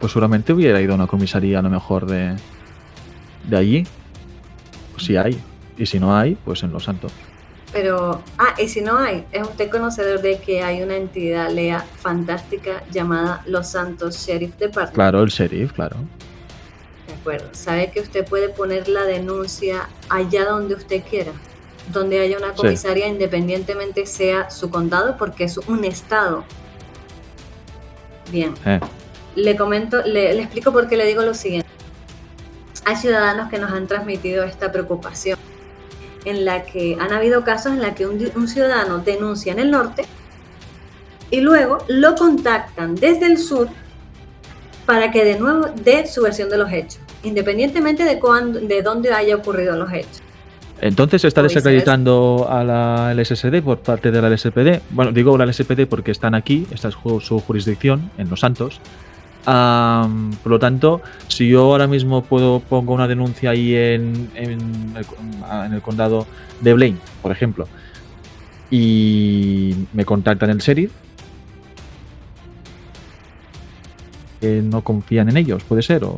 pues 0.00 0.12
seguramente 0.12 0.54
hubiera 0.54 0.80
ido 0.80 0.92
a 0.92 0.94
una 0.94 1.06
comisaría 1.06 1.58
a 1.58 1.62
lo 1.62 1.68
mejor 1.68 2.06
de. 2.06 2.36
de 3.48 3.56
allí. 3.56 3.86
Si 4.96 5.18
hay. 5.18 5.38
Y 5.76 5.84
si 5.84 6.00
no 6.00 6.16
hay, 6.16 6.36
pues 6.42 6.62
en 6.62 6.72
Los 6.72 6.84
Santos. 6.84 7.12
Pero, 7.70 8.22
ah, 8.38 8.54
y 8.58 8.68
si 8.68 8.80
no 8.80 8.96
hay, 8.96 9.26
¿es 9.32 9.42
usted 9.42 9.68
conocedor 9.68 10.22
de 10.22 10.38
que 10.38 10.62
hay 10.62 10.80
una 10.82 10.96
entidad 10.96 11.50
lea 11.50 11.84
fantástica 11.98 12.82
llamada 12.90 13.42
Los 13.46 13.66
Santos 13.68 14.24
Sheriff 14.24 14.56
Department? 14.56 14.94
Claro, 14.94 15.22
el 15.22 15.28
sheriff, 15.28 15.72
claro. 15.72 15.96
¿Sabe 17.52 17.90
que 17.90 18.00
usted 18.00 18.26
puede 18.26 18.48
poner 18.50 18.88
la 18.88 19.04
denuncia 19.04 19.88
allá 20.08 20.44
donde 20.44 20.74
usted 20.74 21.02
quiera? 21.08 21.32
Donde 21.92 22.20
haya 22.20 22.36
una 22.38 22.50
Sí. 22.50 22.56
comisaría, 22.56 23.06
independientemente 23.08 24.06
sea 24.06 24.50
su 24.50 24.70
condado, 24.70 25.16
porque 25.16 25.44
es 25.44 25.56
un 25.58 25.84
estado. 25.84 26.44
Bien. 28.30 28.54
Eh, 28.64 28.80
Le 29.36 29.56
comento, 29.56 30.00
le, 30.02 30.32
le 30.34 30.42
explico 30.42 30.72
por 30.72 30.86
qué 30.88 30.96
le 30.96 31.06
digo 31.06 31.22
lo 31.22 31.34
siguiente. 31.34 31.68
Hay 32.84 32.96
ciudadanos 32.96 33.50
que 33.50 33.58
nos 33.58 33.72
han 33.72 33.86
transmitido 33.88 34.44
esta 34.44 34.70
preocupación, 34.70 35.38
en 36.24 36.44
la 36.44 36.62
que 36.64 36.96
han 37.00 37.12
habido 37.12 37.42
casos 37.44 37.72
en 37.72 37.82
la 37.82 37.94
que 37.94 38.06
un, 38.06 38.30
un 38.36 38.46
ciudadano 38.48 38.98
denuncia 38.98 39.52
en 39.52 39.58
el 39.58 39.70
norte 39.70 40.04
y 41.30 41.40
luego 41.40 41.78
lo 41.88 42.14
contactan 42.14 42.94
desde 42.94 43.26
el 43.26 43.38
sur 43.38 43.68
para 44.86 45.10
que 45.10 45.24
de 45.24 45.38
nuevo 45.38 45.66
dé 45.84 46.06
su 46.06 46.22
versión 46.22 46.50
de 46.50 46.58
los 46.58 46.70
hechos, 46.72 47.00
independientemente 47.22 48.04
de, 48.04 48.18
cuándo, 48.18 48.60
de 48.60 48.82
dónde 48.82 49.12
haya 49.12 49.36
ocurrido 49.36 49.76
los 49.76 49.92
hechos. 49.92 50.20
Entonces 50.80 51.22
se 51.22 51.28
está 51.28 51.40
viceversa. 51.40 51.70
desacreditando 51.70 52.46
a 52.50 52.64
la 52.64 53.14
LSSD 53.14 53.62
por 53.62 53.78
parte 53.78 54.10
de 54.10 54.20
la 54.20 54.28
LSPD. 54.28 54.82
Bueno, 54.90 55.12
digo 55.12 55.38
la 55.38 55.46
LSPD 55.46 55.86
porque 55.88 56.10
están 56.10 56.34
aquí, 56.34 56.66
esta 56.72 56.88
es 56.88 56.94
su 56.94 57.40
jurisdicción, 57.40 58.10
en 58.18 58.28
Los 58.28 58.40
Santos. 58.40 58.80
Por 59.44 60.50
lo 60.50 60.58
tanto, 60.58 61.00
si 61.28 61.48
yo 61.48 61.62
ahora 61.62 61.86
mismo 61.86 62.24
puedo 62.24 62.60
pongo 62.60 62.94
una 62.94 63.06
denuncia 63.06 63.50
ahí 63.50 63.74
en, 63.74 64.30
en 64.34 64.50
el, 64.96 65.06
en 65.66 65.72
el 65.72 65.82
condado 65.82 66.26
de 66.60 66.74
Blaine, 66.74 66.98
por 67.22 67.30
ejemplo, 67.30 67.68
y 68.70 69.74
me 69.92 70.04
contactan 70.04 70.50
el 70.50 70.58
sheriff, 70.58 70.92
no 74.62 74.82
confían 74.82 75.28
en 75.28 75.36
ellos, 75.36 75.62
puede 75.64 75.82
ser, 75.82 76.04
o 76.04 76.16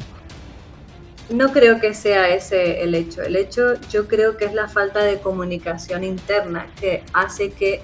No 1.30 1.52
creo 1.52 1.80
que 1.80 1.94
sea 1.94 2.28
ese 2.34 2.82
el 2.82 2.94
hecho. 2.94 3.22
El 3.22 3.36
hecho 3.36 3.74
yo 3.90 4.06
creo 4.06 4.36
que 4.36 4.44
es 4.44 4.54
la 4.54 4.68
falta 4.68 5.02
de 5.04 5.18
comunicación 5.18 6.04
interna 6.04 6.66
que 6.80 7.02
hace 7.12 7.50
que 7.50 7.82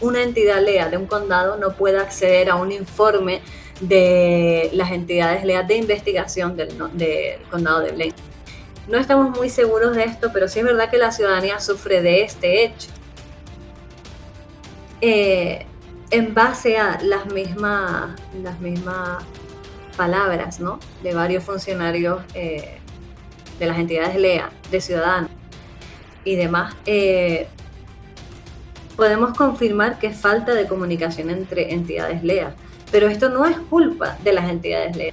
una 0.00 0.22
entidad 0.22 0.62
lea 0.62 0.88
de 0.88 0.96
un 0.96 1.06
condado 1.06 1.56
no 1.56 1.74
pueda 1.74 2.02
acceder 2.02 2.50
a 2.50 2.56
un 2.56 2.72
informe 2.72 3.40
de 3.80 4.70
las 4.72 4.90
entidades 4.90 5.44
leas 5.44 5.66
de 5.68 5.76
investigación 5.76 6.56
del 6.56 7.38
condado 7.50 7.80
de 7.80 7.92
Blaine. 7.92 8.14
No 8.88 8.98
estamos 8.98 9.36
muy 9.36 9.50
seguros 9.50 9.96
de 9.96 10.04
esto, 10.04 10.30
pero 10.32 10.48
sí 10.48 10.60
es 10.60 10.64
verdad 10.64 10.90
que 10.90 10.98
la 10.98 11.10
ciudadanía 11.10 11.58
sufre 11.58 12.02
de 12.02 12.22
este 12.22 12.64
hecho. 12.64 12.88
Eh, 15.00 15.66
en 16.10 16.34
base 16.34 16.78
a 16.78 16.98
las 17.02 17.26
mismas, 17.26 18.18
las 18.42 18.60
mismas 18.60 19.24
palabras 19.96 20.60
¿no? 20.60 20.78
de 21.02 21.14
varios 21.14 21.42
funcionarios 21.44 22.22
eh, 22.34 22.78
de 23.58 23.66
las 23.66 23.78
entidades 23.78 24.16
LEA, 24.16 24.50
de 24.70 24.80
Ciudadanos 24.80 25.30
y 26.24 26.36
demás, 26.36 26.74
eh, 26.86 27.48
podemos 28.96 29.36
confirmar 29.36 29.98
que 29.98 30.08
es 30.08 30.16
falta 30.16 30.54
de 30.54 30.66
comunicación 30.66 31.30
entre 31.30 31.72
entidades 31.72 32.22
LEA. 32.22 32.54
Pero 32.90 33.08
esto 33.08 33.28
no 33.28 33.44
es 33.46 33.56
culpa 33.58 34.16
de 34.22 34.32
las 34.32 34.48
entidades 34.48 34.96
LEA. 34.96 35.12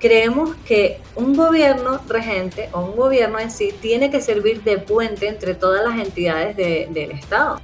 Creemos 0.00 0.56
que 0.66 1.00
un 1.14 1.36
gobierno 1.36 2.00
regente 2.08 2.68
o 2.72 2.80
un 2.80 2.96
gobierno 2.96 3.38
en 3.38 3.50
sí 3.50 3.72
tiene 3.80 4.10
que 4.10 4.20
servir 4.20 4.62
de 4.64 4.78
puente 4.78 5.28
entre 5.28 5.54
todas 5.54 5.84
las 5.84 5.98
entidades 6.04 6.56
de- 6.56 6.88
del 6.90 7.12
Estado. 7.12 7.60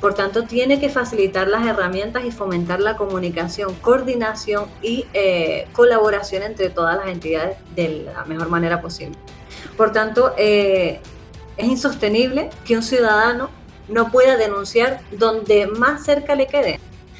Por 0.00 0.14
tanto, 0.14 0.44
tiene 0.44 0.78
que 0.78 0.88
facilitar 0.88 1.48
las 1.48 1.66
herramientas 1.66 2.24
y 2.24 2.30
fomentar 2.30 2.80
la 2.80 2.96
comunicación, 2.96 3.74
coordinación 3.76 4.66
y 4.80 5.06
eh, 5.12 5.66
colaboración 5.72 6.42
entre 6.44 6.70
todas 6.70 6.96
las 6.96 7.08
entidades 7.08 7.56
de 7.74 8.06
la 8.14 8.24
mejor 8.24 8.48
manera 8.48 8.80
posible. 8.80 9.16
Por 9.76 9.92
tanto, 9.92 10.34
eh, 10.38 11.00
es 11.56 11.66
insostenible 11.66 12.50
que 12.64 12.76
un 12.76 12.82
ciudadano 12.82 13.50
no 13.88 14.10
pueda 14.12 14.36
denunciar 14.36 15.00
donde 15.10 15.66
más 15.66 16.04
cerca 16.04 16.34
le 16.34 16.46
quede. 16.46 16.78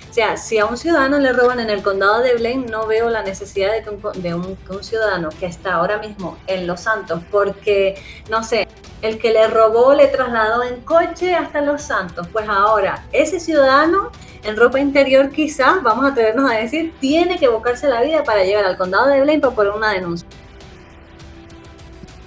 O 0.09 0.13
sea, 0.13 0.37
si 0.37 0.59
a 0.59 0.67
un 0.67 0.77
ciudadano 0.77 1.19
le 1.19 1.33
roban 1.33 1.61
en 1.61 1.71
el 1.71 1.83
condado 1.83 2.21
de 2.21 2.35
Blaine, 2.35 2.67
no 2.71 2.87
veo 2.87 3.11
la 3.11 3.23
necesidad 3.23 3.73
de 3.73 3.91
un, 3.91 4.23
de 4.23 4.35
un 4.35 4.57
ciudadano 4.83 5.29
que 5.39 5.47
está 5.47 5.75
ahora 5.75 5.99
mismo 5.99 6.39
en 6.47 6.67
Los 6.67 6.81
Santos, 6.81 7.23
porque, 7.31 8.03
no 8.31 8.43
sé, 8.43 8.67
el 9.03 9.19
que 9.19 9.33
le 9.33 9.47
robó 9.49 9.95
le 9.95 10.07
trasladó 10.07 10.65
en 10.65 10.81
coche 10.81 11.35
hasta 11.35 11.61
Los 11.61 11.83
Santos, 11.83 12.27
pues 12.33 12.49
ahora 12.49 13.05
ese 13.13 13.39
ciudadano 13.39 14.11
en 14.45 14.57
ropa 14.57 14.81
interior 14.81 15.31
quizás, 15.31 15.83
vamos 15.83 16.05
a 16.05 16.09
atrevernos 16.09 16.51
a 16.51 16.55
decir, 16.55 16.95
tiene 17.01 17.39
que 17.39 17.49
buscarse 17.49 17.89
la 17.89 18.03
vida 18.03 18.25
para 18.25 18.45
llegar 18.45 18.65
al 18.65 18.77
condado 18.77 19.09
de 19.09 19.21
Blaine 19.21 19.41
para 19.41 19.55
poner 19.55 19.73
una 19.73 19.93
denuncia. 19.93 20.29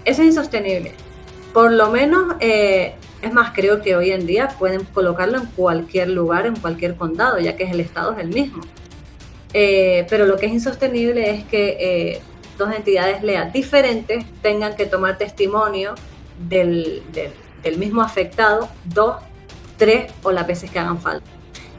Eso 0.05 0.21
es 0.21 0.27
insostenible. 0.27 0.93
Por 1.53 1.71
lo 1.71 1.89
menos, 1.89 2.35
eh, 2.39 2.95
es 3.21 3.33
más, 3.33 3.51
creo 3.53 3.81
que 3.81 3.95
hoy 3.95 4.11
en 4.11 4.25
día 4.25 4.49
pueden 4.59 4.83
colocarlo 4.85 5.37
en 5.37 5.45
cualquier 5.47 6.09
lugar, 6.09 6.45
en 6.45 6.55
cualquier 6.55 6.95
condado, 6.95 7.39
ya 7.39 7.55
que 7.55 7.69
el 7.69 7.79
estado 7.79 8.13
es 8.13 8.19
el 8.19 8.29
mismo. 8.29 8.61
Eh, 9.53 10.07
pero 10.09 10.25
lo 10.25 10.37
que 10.37 10.45
es 10.47 10.53
insostenible 10.53 11.29
es 11.29 11.43
que 11.45 11.77
eh, 11.79 12.21
dos 12.57 12.73
entidades 12.73 13.21
leas 13.23 13.51
diferentes 13.51 14.25
tengan 14.41 14.75
que 14.75 14.85
tomar 14.85 15.17
testimonio 15.17 15.93
del- 16.49 17.03
del 17.63 17.77
mismo 17.77 18.01
afectado 18.01 18.69
dos, 18.85 19.17
tres 19.77 20.11
o 20.23 20.31
las 20.31 20.47
veces 20.47 20.71
que 20.71 20.79
hagan 20.79 20.99
falta. 20.99 21.25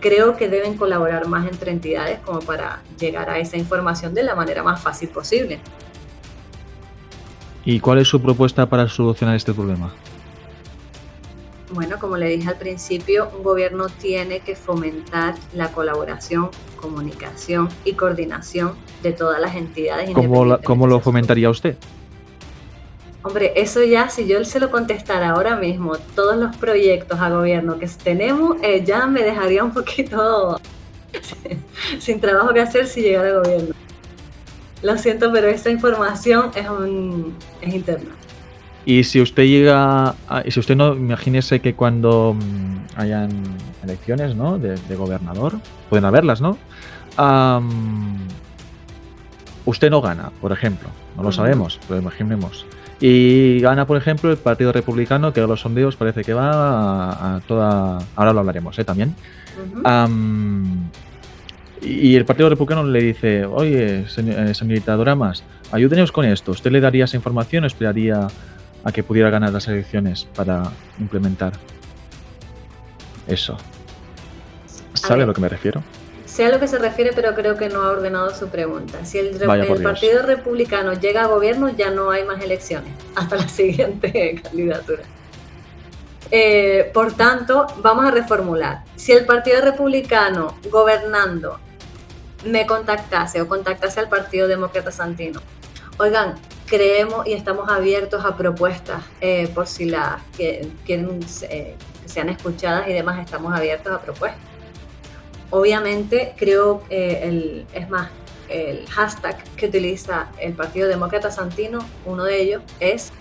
Creo 0.00 0.36
que 0.36 0.48
deben 0.48 0.76
colaborar 0.76 1.26
más 1.28 1.46
entre 1.50 1.70
entidades 1.70 2.18
como 2.20 2.40
para 2.40 2.82
llegar 2.98 3.30
a 3.30 3.38
esa 3.38 3.56
información 3.56 4.14
de 4.14 4.22
la 4.22 4.34
manera 4.34 4.62
más 4.62 4.80
fácil 4.80 5.08
posible. 5.08 5.58
¿Y 7.64 7.78
cuál 7.80 7.98
es 7.98 8.08
su 8.08 8.20
propuesta 8.20 8.66
para 8.66 8.88
solucionar 8.88 9.36
este 9.36 9.52
problema? 9.54 9.92
Bueno, 11.72 11.98
como 11.98 12.16
le 12.18 12.28
dije 12.28 12.48
al 12.48 12.56
principio, 12.58 13.30
un 13.36 13.42
gobierno 13.42 13.86
tiene 13.88 14.40
que 14.40 14.54
fomentar 14.54 15.34
la 15.54 15.68
colaboración, 15.72 16.50
comunicación 16.80 17.68
y 17.84 17.94
coordinación 17.94 18.74
de 19.02 19.12
todas 19.12 19.40
las 19.40 19.54
entidades. 19.56 20.10
¿Cómo, 20.10 20.44
la- 20.44 20.58
cómo 20.58 20.86
lo 20.86 21.00
fomentaría 21.00 21.48
usted? 21.48 21.76
Hombre, 23.22 23.52
eso 23.56 23.82
ya, 23.84 24.08
si 24.10 24.26
yo 24.26 24.44
se 24.44 24.58
lo 24.60 24.70
contestara 24.70 25.30
ahora 25.30 25.56
mismo, 25.56 25.96
todos 26.14 26.36
los 26.36 26.56
proyectos 26.56 27.20
a 27.20 27.30
gobierno 27.30 27.78
que 27.78 27.86
tenemos, 27.86 28.56
eh, 28.62 28.82
ya 28.84 29.06
me 29.06 29.22
dejaría 29.22 29.62
un 29.64 29.72
poquito 29.72 30.60
sin 32.00 32.20
trabajo 32.20 32.52
que 32.52 32.60
hacer 32.60 32.86
si 32.86 33.00
llegara 33.00 33.28
al 33.28 33.42
gobierno. 33.44 33.74
Lo 34.82 34.98
siento, 34.98 35.30
pero 35.32 35.46
esta 35.46 35.70
información 35.70 36.50
es, 36.56 36.68
un, 36.68 37.32
es 37.60 37.72
interna. 37.72 38.10
Y 38.84 39.04
si 39.04 39.20
usted 39.20 39.44
llega, 39.44 40.14
a- 40.28 40.42
y 40.44 40.50
si 40.50 40.58
usted 40.60 40.74
no, 40.76 40.94
imagínese 40.94 41.60
que 41.60 41.74
cuando 41.74 42.34
mm, 42.34 43.00
hayan 43.00 43.30
elecciones, 43.84 44.34
¿no? 44.34 44.58
De, 44.58 44.76
de 44.76 44.96
gobernador, 44.96 45.54
pueden 45.88 46.04
haberlas, 46.04 46.40
¿no? 46.40 46.58
Usted 49.64 49.90
no 49.90 50.00
gana, 50.00 50.32
por 50.40 50.50
ejemplo, 50.52 50.88
no 51.16 51.22
lo 51.22 51.30
sabemos, 51.30 51.78
pero 51.86 52.00
imaginemos. 52.00 52.66
Y 53.00 53.60
gana, 53.60 53.86
por 53.86 53.96
ejemplo, 53.96 54.30
el 54.30 54.36
Partido 54.36 54.72
Republicano, 54.72 55.32
que 55.32 55.40
a 55.40 55.46
los 55.46 55.60
sondeos 55.60 55.94
parece 55.96 56.22
que 56.24 56.34
va 56.34 56.50
a, 56.52 57.36
a 57.36 57.40
toda. 57.40 57.98
Ahora 58.16 58.32
lo 58.32 58.40
hablaremos, 58.40 58.78
¿eh? 58.78 58.84
También. 58.84 59.14
Y 61.80 62.14
el 62.14 62.24
Partido 62.24 62.48
Republicano 62.48 62.84
le 62.84 63.00
dice, 63.02 63.44
oye, 63.44 64.04
eh, 64.16 64.54
señorita 64.54 64.94
Doramas, 64.96 65.42
ayúdenos 65.72 66.12
con 66.12 66.24
esto. 66.24 66.52
¿Usted 66.52 66.70
le 66.70 66.80
daría 66.80 67.04
esa 67.06 67.16
información 67.16 67.64
o 67.64 67.66
esperaría 67.66 68.28
a 68.84 68.92
que 68.92 69.02
pudiera 69.02 69.30
ganar 69.30 69.52
las 69.52 69.68
elecciones 69.68 70.24
para 70.34 70.72
implementar 70.98 71.52
eso? 73.26 73.56
¿Sabe 74.94 75.22
a 75.22 75.26
lo 75.26 75.34
que 75.34 75.40
me 75.40 75.48
refiero? 75.48 75.82
Sé 76.32 76.46
a 76.46 76.48
lo 76.48 76.58
que 76.58 76.66
se 76.66 76.78
refiere, 76.78 77.12
pero 77.14 77.34
creo 77.34 77.58
que 77.58 77.68
no 77.68 77.82
ha 77.82 77.90
ordenado 77.90 78.34
su 78.34 78.48
pregunta. 78.48 79.04
Si 79.04 79.18
el, 79.18 79.38
Vaya. 79.46 79.66
Partido 79.82 80.22
Republicano 80.22 80.94
llega 80.94 81.24
a 81.24 81.26
gobierno, 81.26 81.68
ya 81.68 81.90
no 81.90 82.10
hay 82.10 82.24
más 82.24 82.42
elecciones 82.42 82.90
hasta 83.14 83.36
la 83.36 83.48
siguiente 83.48 84.40
candidatura. 84.42 85.02
Eh, 86.30 86.90
por 86.94 87.12
tanto, 87.12 87.66
vamos 87.82 88.06
a 88.06 88.10
reformular. 88.10 88.84
Si 88.96 89.12
el 89.12 89.26
Partido 89.26 89.60
Republicano 89.60 90.56
gobernando 90.70 91.58
me 92.46 92.64
contactase 92.64 93.42
o 93.42 93.46
contactase 93.46 94.00
al 94.00 94.08
Partido 94.08 94.48
Demócrata 94.48 94.90
Santino, 94.90 95.40
oigan, 95.98 96.36
creemos 96.66 97.26
y 97.26 97.32
estamos 97.32 97.68
abiertos 97.68 98.24
a 98.24 98.36
propuestas 98.36 99.02
eh, 99.20 99.48
por 99.54 99.66
si 99.66 99.84
las 99.84 100.22
que 100.36 100.68
quieren 100.84 101.20
eh, 101.42 101.76
que 102.02 102.08
sean 102.08 102.28
escuchadas 102.28 102.88
y 102.88 102.92
demás, 102.92 103.20
estamos 103.20 103.54
abiertos 103.54 103.92
a 103.92 104.00
propuestas. 104.00 104.40
Obviamente, 105.50 106.34
creo, 106.36 106.82
eh, 106.88 107.20
el, 107.24 107.66
es 107.74 107.88
más, 107.90 108.10
el 108.48 108.86
hashtag 108.88 109.42
que 109.56 109.66
utiliza 109.66 110.28
el 110.38 110.54
Partido 110.54 110.88
Demócrata 110.88 111.30
Santino, 111.30 111.80
uno 112.06 112.24
de 112.24 112.40
ellos, 112.40 112.62
es 112.80 113.12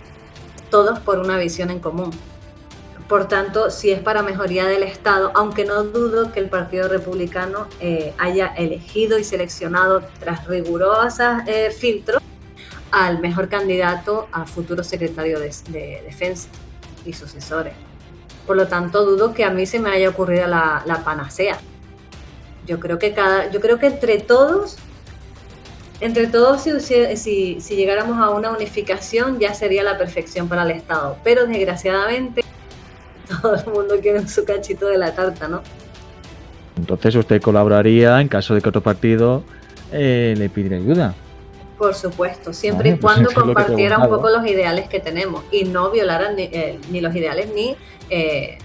todos 0.69 0.99
por 0.99 1.19
una 1.19 1.38
visión 1.38 1.69
en 1.69 1.80
común. 1.80 2.12
Por 3.10 3.27
tanto, 3.27 3.69
si 3.69 3.91
es 3.91 3.99
para 3.99 4.23
mejoría 4.23 4.65
del 4.65 4.84
Estado, 4.84 5.34
aunque 5.36 5.65
no 5.65 5.84
dudo 5.84 6.32
que 6.32 6.39
el 6.39 6.47
Partido 6.47 6.88
Republicano 6.88 7.67
eh, 7.82 8.13
haya 8.17 8.47
elegido 8.56 9.19
y 9.19 9.25
seleccionado 9.25 10.01
tras 10.21 10.47
rigurosas 10.47 11.45
eh, 11.45 11.71
filtros 11.71 12.20
al 12.91 13.19
mejor 13.19 13.47
candidato 13.49 14.27
a 14.32 14.45
futuro 14.45 14.84
secretario 14.84 15.39
de, 15.39 15.54
de 15.69 16.04
Defensa 16.06 16.49
y 17.06 17.13
sucesores. 17.13 17.73
Por 18.45 18.58
lo 18.58 18.67
tanto, 18.67 19.06
dudo 19.06 19.34
que 19.34 19.43
a 19.43 19.49
mí 19.49 19.65
se 19.65 19.80
me 19.80 19.91
haya 19.91 20.10
ocurrido 20.10 20.47
la, 20.47 20.84
la 20.86 21.04
panacea. 21.04 21.58
Yo 22.67 22.80
creo 22.80 22.99
que 22.99 23.13
cada, 23.13 23.49
yo 23.51 23.60
creo 23.60 23.80
que 23.80 23.88
entre 23.88 24.19
todos, 24.19 24.77
entre 25.99 26.27
todos, 26.27 26.62
si, 26.62 27.17
si, 27.17 27.62
si 27.62 27.75
llegáramos 27.75 28.17
a 28.17 28.30
una 28.30 28.51
unificación, 28.51 29.39
ya 29.39 29.54
sería 29.54 29.84
la 29.84 29.97
perfección 29.97 30.47
para 30.47 30.63
el 30.63 30.71
Estado. 30.71 31.17
Pero 31.23 31.45
desgraciadamente, 31.45 32.43
todo 33.41 33.56
el 33.56 33.65
mundo 33.67 33.95
quiere 34.01 34.27
su 34.27 34.43
cachito 34.43 34.88
de 34.88 34.97
la 34.97 35.13
tarta, 35.13 35.47
¿no? 35.47 35.62
Entonces 36.77 37.15
usted 37.15 37.41
colaboraría 37.41 38.19
en 38.19 38.27
caso 38.27 38.56
de 38.56 38.62
que 38.62 38.69
otro 38.69 38.82
partido 38.82 39.43
eh, 39.91 40.34
le 40.38 40.49
pidiera 40.49 40.77
ayuda. 40.77 41.15
Por 41.82 41.96
supuesto, 41.96 42.54
siempre 42.54 42.89
y 42.89 42.91
pues 42.94 43.02
cuando 43.02 43.32
compartiera 43.56 43.98
un 43.98 44.04
poco 44.17 44.30
los 44.30 44.46
ideales 44.46 44.88
que 44.88 45.00
tenemos 45.00 45.44
y 45.52 45.63
no 45.63 45.89
violaran 45.89 46.36
ni, 46.36 46.44
eh, 46.44 46.78
ni 46.91 47.02
los 47.02 47.15
ideales 47.15 47.50
ni 47.56 47.76
eh, 48.12 48.60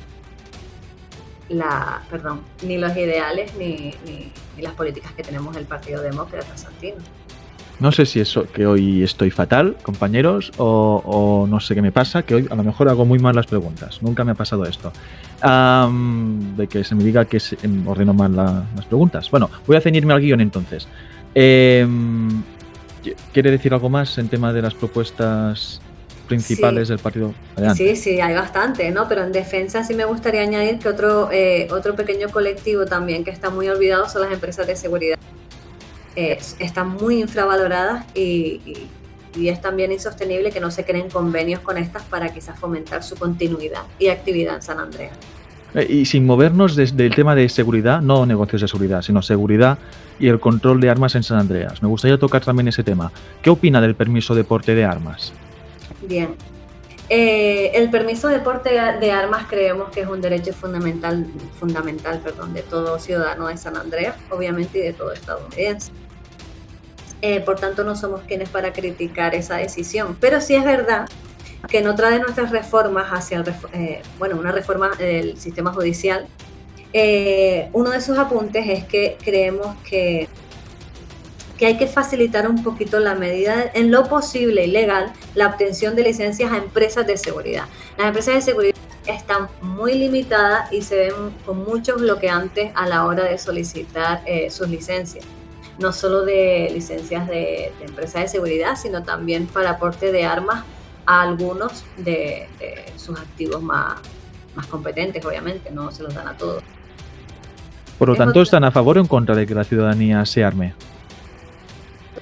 la, 1.48 2.02
perdón, 2.10 2.42
ni 2.62 2.76
los 2.76 2.94
ideales 2.94 3.54
ni, 3.56 3.94
ni- 4.04 4.30
ni 4.54 4.62
las 4.62 4.74
políticas 4.74 5.12
que 5.12 5.22
tenemos 5.22 5.56
el 5.56 5.64
Partido 5.64 6.02
Demócrata 6.02 6.58
Santino. 6.58 6.96
No 7.80 7.90
sé 7.90 8.04
si 8.04 8.20
eso 8.20 8.46
que 8.52 8.66
hoy 8.66 9.02
estoy 9.02 9.30
fatal, 9.30 9.78
compañeros, 9.82 10.52
o, 10.58 11.00
o 11.06 11.46
no 11.46 11.58
sé 11.60 11.74
qué 11.74 11.80
me 11.80 11.92
pasa, 11.92 12.22
que 12.22 12.34
hoy 12.34 12.46
a 12.50 12.54
lo 12.54 12.64
mejor 12.64 12.90
hago 12.90 13.06
muy 13.06 13.18
mal 13.18 13.34
las 13.34 13.46
preguntas. 13.46 14.02
Nunca 14.02 14.24
me 14.24 14.32
ha 14.32 14.34
pasado 14.34 14.66
esto. 14.66 14.92
De 16.56 16.66
que 16.66 16.84
se 16.84 16.94
me 16.94 17.02
diga 17.02 17.24
que 17.24 17.40
se- 17.40 17.56
em, 17.62 17.88
ordeno 17.88 18.12
mal 18.12 18.36
la- 18.36 18.64
las 18.76 18.84
preguntas. 18.84 19.30
Bueno, 19.30 19.48
voy 19.66 19.76
a 19.76 19.80
ceñirme 19.80 20.12
al 20.12 20.20
guion 20.20 20.42
entonces. 20.42 20.86
Em, 21.34 22.42
¿Quiere 23.32 23.50
decir 23.50 23.72
algo 23.74 23.88
más 23.88 24.18
en 24.18 24.28
tema 24.28 24.52
de 24.52 24.62
las 24.62 24.74
propuestas 24.74 25.80
principales 26.26 26.88
Sí. 26.88 26.92
del 26.94 26.98
partido? 27.02 27.34
Adelante. 27.56 27.94
Sí, 27.94 28.02
sí, 28.02 28.20
hay 28.20 28.34
bastante, 28.34 28.90
¿no? 28.90 29.06
Pero 29.08 29.22
en 29.24 29.32
defensa 29.32 29.84
sí 29.84 29.94
me 29.94 30.04
gustaría 30.04 30.40
añadir 30.42 30.78
que 30.78 30.88
otro, 30.88 31.30
eh, 31.30 31.68
otro 31.70 31.94
pequeño 31.94 32.28
colectivo 32.30 32.84
también 32.86 33.22
que 33.24 33.30
está 33.30 33.50
muy 33.50 33.68
olvidado 33.68 34.08
son 34.08 34.22
las 34.22 34.32
empresas 34.32 34.66
de 34.66 34.74
seguridad. 34.76 35.18
Eh, 36.16 36.38
están 36.58 36.88
muy 36.90 37.20
infravaloradas 37.20 38.06
y, 38.14 38.60
y- 38.64 38.88
y 39.36 39.50
es 39.50 39.60
también 39.60 39.92
insostenible 39.92 40.50
que 40.50 40.60
no 40.60 40.70
se 40.70 40.82
creen 40.86 41.10
convenios 41.10 41.60
con 41.60 41.76
estas 41.76 42.02
para 42.04 42.32
quizás 42.32 42.58
fomentar 42.58 43.02
su 43.02 43.16
continuidad 43.16 43.82
y 43.98 44.08
actividad 44.08 44.54
en 44.56 44.62
San 44.62 44.80
Andreas. 44.80 45.12
Eh, 45.76 45.86
Y 45.88 46.06
sin 46.06 46.24
movernos 46.24 46.74
desde 46.74 47.04
el 47.04 47.14
tema 47.14 47.34
de 47.34 47.48
seguridad, 47.50 48.00
no 48.00 48.24
negocios 48.24 48.62
de 48.62 48.68
seguridad, 48.68 49.02
sino 49.02 49.20
seguridad 49.20 49.78
y 50.18 50.28
el 50.28 50.40
control 50.40 50.80
de 50.80 50.88
armas 50.88 51.14
en 51.14 51.22
San 51.22 51.38
Andreas. 51.38 51.82
Me 51.82 51.88
gustaría 51.88 52.18
tocar 52.18 52.42
también 52.42 52.66
ese 52.68 52.82
tema. 52.82 53.12
¿Qué 53.42 53.50
opina 53.50 53.80
del 53.82 53.94
permiso 53.94 54.34
de 54.34 54.42
porte 54.42 54.74
de 54.74 54.84
armas? 54.84 55.34
Bien. 56.08 56.34
Eh, 57.08 57.70
el 57.74 57.90
permiso 57.90 58.26
de 58.28 58.40
porte 58.40 58.70
de 58.70 59.12
armas 59.12 59.46
creemos 59.48 59.90
que 59.90 60.00
es 60.00 60.08
un 60.08 60.20
derecho 60.20 60.52
fundamental, 60.54 61.26
fundamental 61.60 62.20
perdón, 62.24 62.52
de 62.54 62.62
todo 62.62 62.98
ciudadano 62.98 63.46
de 63.46 63.56
San 63.58 63.76
Andreas, 63.76 64.16
obviamente, 64.30 64.78
y 64.78 64.82
de 64.82 64.92
todo 64.94 65.12
estadounidense. 65.12 65.92
Eh, 67.22 67.40
por 67.40 67.56
tanto, 67.56 67.84
no 67.84 67.94
somos 67.96 68.22
quienes 68.22 68.48
para 68.48 68.72
criticar 68.72 69.34
esa 69.34 69.56
decisión. 69.56 70.16
Pero 70.20 70.40
sí 70.40 70.54
es 70.54 70.64
verdad 70.64 71.06
que 71.68 71.78
en 71.78 71.88
otra 71.88 72.10
de 72.10 72.20
nuestras 72.20 72.50
reformas 72.50 73.08
hacia 73.10 73.38
el, 73.38 73.54
eh, 73.72 74.02
bueno, 74.18 74.36
una 74.36 74.52
reforma 74.52 74.90
del 74.90 75.38
sistema 75.38 75.72
judicial, 75.72 76.26
eh, 76.92 77.68
uno 77.72 77.90
de 77.90 78.00
sus 78.00 78.16
apuntes 78.18 78.66
es 78.68 78.84
que 78.84 79.18
creemos 79.22 79.76
que, 79.88 80.28
que 81.58 81.66
hay 81.66 81.76
que 81.76 81.86
facilitar 81.86 82.48
un 82.48 82.62
poquito 82.62 83.00
la 83.00 83.14
medida, 83.14 83.70
en 83.74 83.90
lo 83.90 84.08
posible 84.08 84.64
y 84.64 84.70
legal, 84.70 85.12
la 85.34 85.48
obtención 85.48 85.96
de 85.96 86.02
licencias 86.02 86.52
a 86.52 86.56
empresas 86.56 87.06
de 87.06 87.16
seguridad. 87.16 87.64
Las 87.98 88.08
empresas 88.08 88.34
de 88.36 88.40
seguridad 88.42 88.76
están 89.06 89.48
muy 89.60 89.94
limitadas 89.94 90.72
y 90.72 90.82
se 90.82 90.96
ven 90.96 91.14
con 91.44 91.64
muchos 91.64 92.00
bloqueantes 92.00 92.72
a 92.74 92.86
la 92.86 93.04
hora 93.06 93.24
de 93.24 93.38
solicitar 93.38 94.22
eh, 94.26 94.50
sus 94.50 94.68
licencias. 94.68 95.24
No 95.78 95.92
solo 95.92 96.24
de 96.24 96.70
licencias 96.72 97.28
de, 97.28 97.72
de 97.78 97.84
empresas 97.84 98.22
de 98.22 98.28
seguridad, 98.28 98.76
sino 98.76 99.02
también 99.02 99.46
para 99.46 99.70
aporte 99.70 100.10
de 100.10 100.24
armas 100.24 100.64
a 101.06 101.22
algunos 101.22 101.84
de, 101.96 102.48
de 102.58 102.92
sus 102.96 103.18
activos 103.18 103.62
más, 103.62 103.94
más 104.54 104.66
competentes, 104.66 105.24
obviamente, 105.24 105.70
no 105.70 105.90
se 105.90 106.02
los 106.02 106.14
dan 106.14 106.28
a 106.28 106.36
todos. 106.36 106.62
Por 107.98 108.08
lo 108.08 108.14
Es 108.14 108.18
tanto, 108.18 108.42
¿están 108.42 108.64
a 108.64 108.70
favor 108.70 108.98
o 108.98 109.00
en 109.00 109.06
contra 109.06 109.34
de 109.34 109.46
que 109.46 109.54
la 109.54 109.64
ciudadanía 109.64 110.24
se 110.26 110.44
arme? 110.44 110.74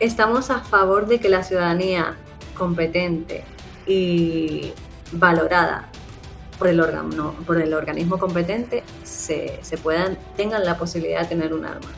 Estamos 0.00 0.50
a 0.50 0.60
favor 0.60 1.06
de 1.06 1.18
que 1.20 1.28
la 1.28 1.42
ciudadanía 1.42 2.14
competente 2.56 3.44
y 3.86 4.72
valorada 5.12 5.88
por 6.58 6.68
el 6.68 6.80
órgano, 6.80 7.34
por 7.46 7.60
el 7.60 7.74
organismo 7.74 8.18
competente 8.18 8.84
se, 9.02 9.58
se 9.62 9.76
puedan, 9.78 10.16
tengan 10.36 10.64
la 10.64 10.76
posibilidad 10.78 11.22
de 11.22 11.26
tener 11.26 11.52
un 11.52 11.64
arma, 11.64 11.88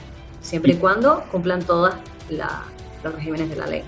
siempre 0.40 0.72
y 0.72 0.77
Y- 0.77 0.79
cuando 0.79 1.25
cumplan 1.31 1.62
todos 1.62 1.94
los 2.31 3.14
regímenes 3.14 3.51
de 3.51 3.57
la 3.57 3.66
ley. 3.66 3.85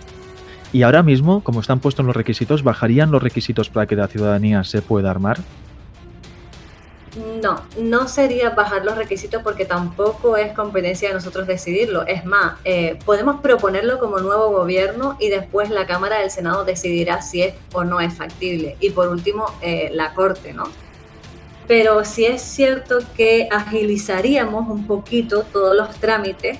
Y 0.72 0.83
ahora 0.83 1.02
mismo, 1.02 1.42
como 1.42 1.61
están 1.61 1.81
puestos 1.81 2.04
los 2.04 2.14
requisitos, 2.14 2.62
¿bajarían 2.62 3.11
los 3.11 3.22
requisitos 3.22 3.70
para 3.70 3.87
que 3.87 3.96
la 3.96 4.07
ciudadanía 4.07 4.64
se 4.64 4.83
pueda 4.83 5.11
armar? 5.11 5.38
No, 7.42 7.62
no 7.81 8.07
sería 8.07 8.50
bajar 8.50 8.85
los 8.85 8.96
requisitos 8.96 9.42
porque 9.42 9.64
tampoco 9.64 10.37
es 10.37 10.52
competencia 10.52 11.09
de 11.09 11.14
nosotros 11.14 11.46
decidirlo. 11.46 12.07
Es 12.07 12.26
más, 12.26 12.59
eh, 12.64 12.98
podemos 13.07 13.40
proponerlo 13.40 13.98
como 13.98 14.18
nuevo 14.18 14.50
gobierno 14.50 15.16
y 15.18 15.31
después 15.31 15.70
la 15.70 15.87
Cámara 15.87 16.18
del 16.18 16.31
Senado 16.31 16.64
decidirá 16.64 17.22
si 17.22 17.42
es 17.42 17.54
o 17.72 17.83
no 17.85 18.00
es 18.00 18.12
factible. 18.12 18.76
Y 18.81 18.90
por 18.90 19.09
último, 19.09 19.46
eh, 19.62 19.90
la 19.92 20.12
Corte, 20.12 20.52
¿no? 20.52 20.64
Pero 21.66 22.04
sí 22.04 22.26
es 22.26 22.42
cierto 22.42 22.98
que 23.16 23.48
agilizaríamos 23.50 24.68
un 24.68 24.87
poquito 24.87 25.44
todos 25.44 25.74
los 25.74 25.96
trámites 25.96 26.59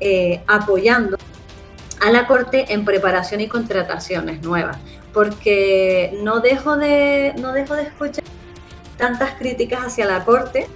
eh, 0.00 0.42
apoyando 0.46 1.17
a 2.00 2.10
la 2.10 2.26
Corte 2.26 2.72
en 2.72 2.84
preparación 2.84 3.40
y 3.40 3.48
contrataciones 3.48 4.42
nuevas. 4.42 4.78
Porque 5.12 6.16
no 6.22 6.40
dejo 6.40 6.76
de, 6.76 7.34
no 7.38 7.52
dejo 7.52 7.74
de 7.74 7.82
escuchar 7.82 8.24
tantas 8.96 9.34
críticas 9.34 9.86
hacia 9.86 10.06
la 10.06 10.24
Corte, 10.24 10.66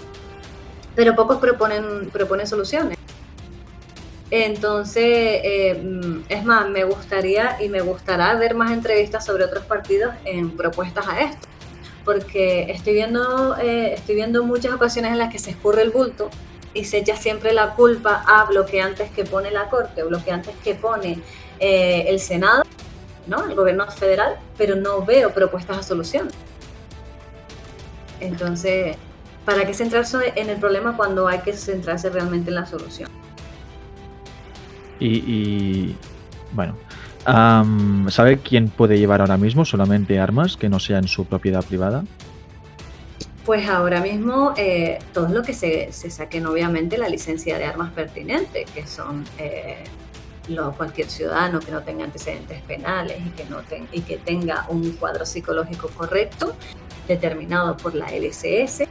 pero 0.94 1.14
pocos 1.14 1.38
proponen, 1.38 2.10
proponen 2.10 2.46
soluciones. 2.46 2.98
Entonces, 4.30 5.04
eh, 5.04 5.82
mm, 5.82 6.22
es 6.28 6.44
más, 6.44 6.68
me 6.70 6.84
gustaría 6.84 7.62
y 7.62 7.68
me 7.68 7.82
gustará 7.82 8.34
ver 8.34 8.54
más 8.54 8.72
entrevistas 8.72 9.26
sobre 9.26 9.44
otros 9.44 9.64
partidos 9.66 10.14
en 10.24 10.56
propuestas 10.56 11.06
a 11.06 11.20
esto, 11.20 11.48
porque 12.04 12.70
estoy 12.70 12.94
viendo, 12.94 13.58
eh, 13.58 13.92
estoy 13.92 14.14
viendo 14.14 14.42
muchas 14.42 14.72
ocasiones 14.72 15.12
en 15.12 15.18
las 15.18 15.30
que 15.30 15.38
se 15.38 15.50
escurre 15.50 15.82
el 15.82 15.90
bulto 15.90 16.30
y 16.74 16.84
se 16.84 16.98
echa 16.98 17.16
siempre 17.16 17.52
la 17.52 17.74
culpa 17.74 18.24
a 18.26 18.44
bloqueantes 18.44 19.10
que 19.10 19.24
pone 19.24 19.50
la 19.50 19.68
Corte 19.68 20.02
o 20.02 20.08
bloqueantes 20.08 20.54
que 20.62 20.74
pone 20.74 21.20
eh, 21.58 22.04
el 22.08 22.18
Senado, 22.18 22.62
¿no? 23.26 23.44
el 23.44 23.54
gobierno 23.54 23.86
federal, 23.90 24.36
pero 24.56 24.76
no 24.76 25.04
veo 25.04 25.32
propuestas 25.32 25.78
a 25.78 25.82
solución. 25.82 26.28
Entonces, 28.20 28.96
¿para 29.44 29.66
qué 29.66 29.74
centrarse 29.74 30.32
en 30.36 30.48
el 30.48 30.58
problema 30.58 30.96
cuando 30.96 31.26
hay 31.26 31.40
que 31.40 31.52
centrarse 31.52 32.08
realmente 32.10 32.50
en 32.50 32.56
la 32.56 32.66
solución? 32.66 33.10
Y, 35.04 35.96
bueno, 36.52 36.76
¿sabe 38.08 38.38
quién 38.38 38.68
puede 38.68 38.98
llevar 38.98 39.20
ahora 39.20 39.36
mismo 39.36 39.64
solamente 39.64 40.20
armas 40.20 40.56
que 40.56 40.68
no 40.68 40.78
sean 40.78 41.08
su 41.08 41.24
propiedad 41.24 41.64
privada? 41.64 42.04
Pues 43.44 43.68
ahora 43.68 44.00
mismo 44.00 44.54
eh, 44.56 45.00
todo 45.12 45.28
lo 45.28 45.42
que 45.42 45.52
se, 45.52 45.92
se, 45.92 46.10
saquen 46.10 46.46
obviamente 46.46 46.96
la 46.96 47.08
licencia 47.08 47.58
de 47.58 47.64
armas 47.64 47.90
pertinente, 47.92 48.66
que 48.72 48.86
son 48.86 49.24
eh, 49.38 49.82
lo, 50.48 50.72
cualquier 50.72 51.08
ciudadano 51.08 51.60
que 51.60 51.72
no 51.72 51.82
tenga 51.82 52.04
antecedentes 52.04 52.62
penales 52.62 53.18
y 53.24 53.30
que, 53.30 53.44
no 53.46 53.60
y 53.92 54.00
que 54.02 54.18
tenga 54.18 54.66
un 54.68 54.92
cuadro 54.92 55.26
psicológico 55.26 55.88
correcto, 55.88 56.54
determinado 57.08 57.76
por 57.76 57.94
la 57.94 58.06
LCS. 58.12 58.82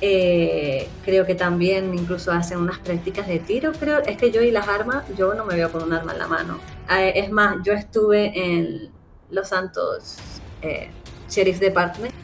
Eh, 0.00 0.88
creo 1.04 1.26
que 1.26 1.34
también 1.34 1.92
incluso 1.92 2.30
hacen 2.30 2.58
unas 2.58 2.78
prácticas 2.78 3.26
de 3.26 3.40
tiro, 3.40 3.72
creo. 3.72 3.98
Es 3.98 4.16
que 4.16 4.30
yo 4.30 4.42
y 4.42 4.50
las 4.50 4.68
armas, 4.68 5.04
yo 5.16 5.34
no 5.34 5.44
me 5.44 5.54
veo 5.54 5.72
con 5.72 5.82
un 5.82 5.92
arma 5.92 6.12
en 6.12 6.18
la 6.18 6.28
mano. 6.28 6.58
Eh, 6.90 7.12
es 7.16 7.30
más, 7.30 7.56
yo 7.64 7.72
estuve 7.72 8.32
en 8.34 8.90
Los 9.30 9.48
Santos 9.48 10.16
eh, 10.62 10.90
Sheriff 11.28 11.58
Department 11.58 12.14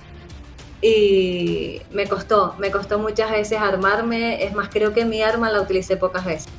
y 0.87 1.81
me 1.93 2.07
costó, 2.07 2.55
me 2.59 2.71
costó 2.71 2.99
muchas 2.99 3.31
veces 3.31 3.59
armarme. 3.59 4.45
Es 4.45 4.55
más, 4.55 4.69
creo 4.69 4.93
que 4.93 5.07
mi 5.07 5.23
arma 5.23 5.51
la 5.51 5.63
utilicé 5.63 5.97
pocas 5.97 6.27
veces. 6.27 6.53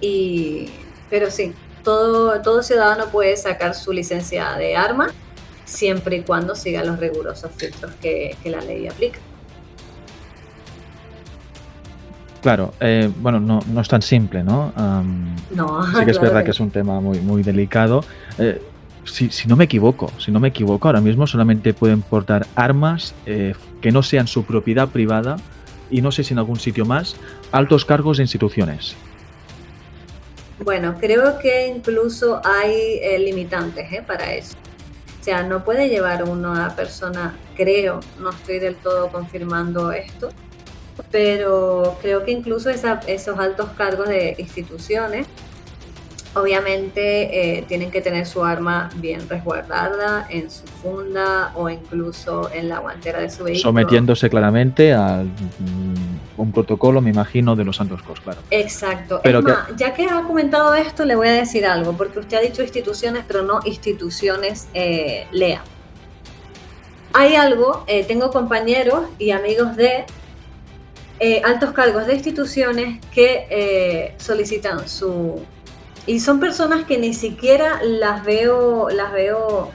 Y, 0.00 0.68
pero 1.08 1.30
sí, 1.30 1.54
todo, 1.84 2.42
todo 2.42 2.60
ciudadano 2.60 3.06
puede 3.06 3.36
sacar 3.36 3.76
su 3.76 3.92
licencia 3.92 4.54
de 4.54 4.74
arma 4.74 5.12
siempre 5.64 6.16
y 6.16 6.22
cuando 6.22 6.56
siga 6.56 6.82
los 6.82 6.98
rigurosos 6.98 7.52
filtros 7.56 7.92
que, 8.00 8.36
la 8.46 8.60
ley 8.62 8.88
aplica. 8.88 9.20
Claro, 12.42 12.74
eh, 12.80 13.08
bueno, 13.20 13.38
no, 13.38 13.60
no, 13.68 13.80
es 13.80 13.88
tan 13.88 14.02
simple, 14.02 14.42
¿no? 14.42 14.72
no, 15.52 15.86
sí 15.86 16.04
que 16.04 16.10
es 16.10 16.20
verdad 16.20 16.42
que 16.42 16.50
es 16.50 16.58
un 16.58 16.72
tema 16.72 17.00
muy, 17.00 17.20
muy 17.20 17.44
delicado. 17.44 18.02
Eh, 18.38 18.60
si, 19.08 19.48
no 19.48 19.56
me 19.56 19.64
equivoco, 19.64 20.12
si 20.18 20.30
no 20.30 20.40
me 20.40 20.48
equivoco, 20.48 20.88
ahora 20.88 21.00
mismo 21.00 21.26
solamente 21.26 21.74
pueden 21.74 22.02
portar 22.02 22.46
armas 22.54 23.14
eh, 23.26 23.54
que 23.80 23.90
no 23.90 24.02
sean 24.02 24.26
su 24.26 24.44
propiedad 24.44 24.88
privada 24.88 25.36
y 25.90 26.02
no 26.02 26.12
sé 26.12 26.24
si 26.24 26.34
en 26.34 26.38
algún 26.38 26.58
sitio 26.58 26.84
más, 26.84 27.16
altos 27.50 27.84
cargos 27.84 28.18
de 28.18 28.24
instituciones. 28.24 28.94
Bueno, 30.62 30.96
creo 30.98 31.38
que 31.38 31.68
incluso 31.68 32.40
hay 32.44 32.98
eh, 33.00 33.18
limitantes 33.18 33.92
¿eh? 33.92 34.02
para 34.06 34.34
eso. 34.34 34.54
O 35.20 35.24
sea, 35.24 35.42
no 35.42 35.64
puede 35.64 35.88
llevar 35.88 36.24
uno 36.24 36.54
a 36.54 36.74
persona, 36.74 37.36
creo, 37.56 38.00
no 38.18 38.30
estoy 38.30 38.58
del 38.58 38.76
todo 38.76 39.08
confirmando 39.08 39.92
esto, 39.92 40.30
pero 41.10 41.96
creo 42.00 42.24
que 42.24 42.32
incluso 42.32 42.70
esos 42.70 43.38
altos 43.38 43.70
cargos 43.76 44.08
de 44.08 44.34
instituciones 44.38 45.26
Obviamente 46.34 47.58
eh, 47.58 47.64
tienen 47.66 47.90
que 47.90 48.02
tener 48.02 48.26
su 48.26 48.44
arma 48.44 48.90
bien 48.96 49.28
resguardada 49.28 50.26
en 50.28 50.50
su 50.50 50.66
funda 50.66 51.52
o 51.54 51.70
incluso 51.70 52.50
en 52.52 52.68
la 52.68 52.80
guantera 52.80 53.20
de 53.20 53.30
su 53.30 53.44
vehículo. 53.44 53.62
Sometiéndose 53.62 54.28
claramente 54.28 54.92
a 54.92 55.22
mm, 55.24 56.40
un 56.40 56.52
protocolo, 56.52 57.00
me 57.00 57.10
imagino, 57.10 57.56
de 57.56 57.64
los 57.64 57.76
Santos 57.76 58.02
Cos, 58.02 58.20
claro. 58.20 58.40
Exacto. 58.50 59.20
Pero 59.22 59.42
ya 59.76 59.94
que 59.94 60.04
ha 60.04 60.22
comentado 60.22 60.74
esto, 60.74 61.06
le 61.06 61.16
voy 61.16 61.28
a 61.28 61.32
decir 61.32 61.64
algo, 61.64 61.94
porque 61.94 62.18
usted 62.18 62.36
ha 62.36 62.40
dicho 62.40 62.62
instituciones, 62.62 63.24
pero 63.26 63.42
no 63.42 63.60
instituciones 63.64 64.68
eh, 64.74 65.26
LEA. 65.32 65.62
Hay 67.14 67.36
algo, 67.36 67.84
eh, 67.86 68.04
tengo 68.04 68.30
compañeros 68.30 69.04
y 69.18 69.30
amigos 69.30 69.76
de 69.76 70.04
altos 71.42 71.72
cargos 71.72 72.06
de 72.06 72.14
instituciones 72.14 73.04
que 73.12 74.14
solicitan 74.18 74.88
su 74.88 75.42
y 76.08 76.20
son 76.20 76.40
personas 76.40 76.86
que 76.86 76.96
ni 76.96 77.12
siquiera 77.12 77.82
las 77.82 78.24
veo, 78.24 78.88
las 78.88 79.12
veo, 79.12 79.70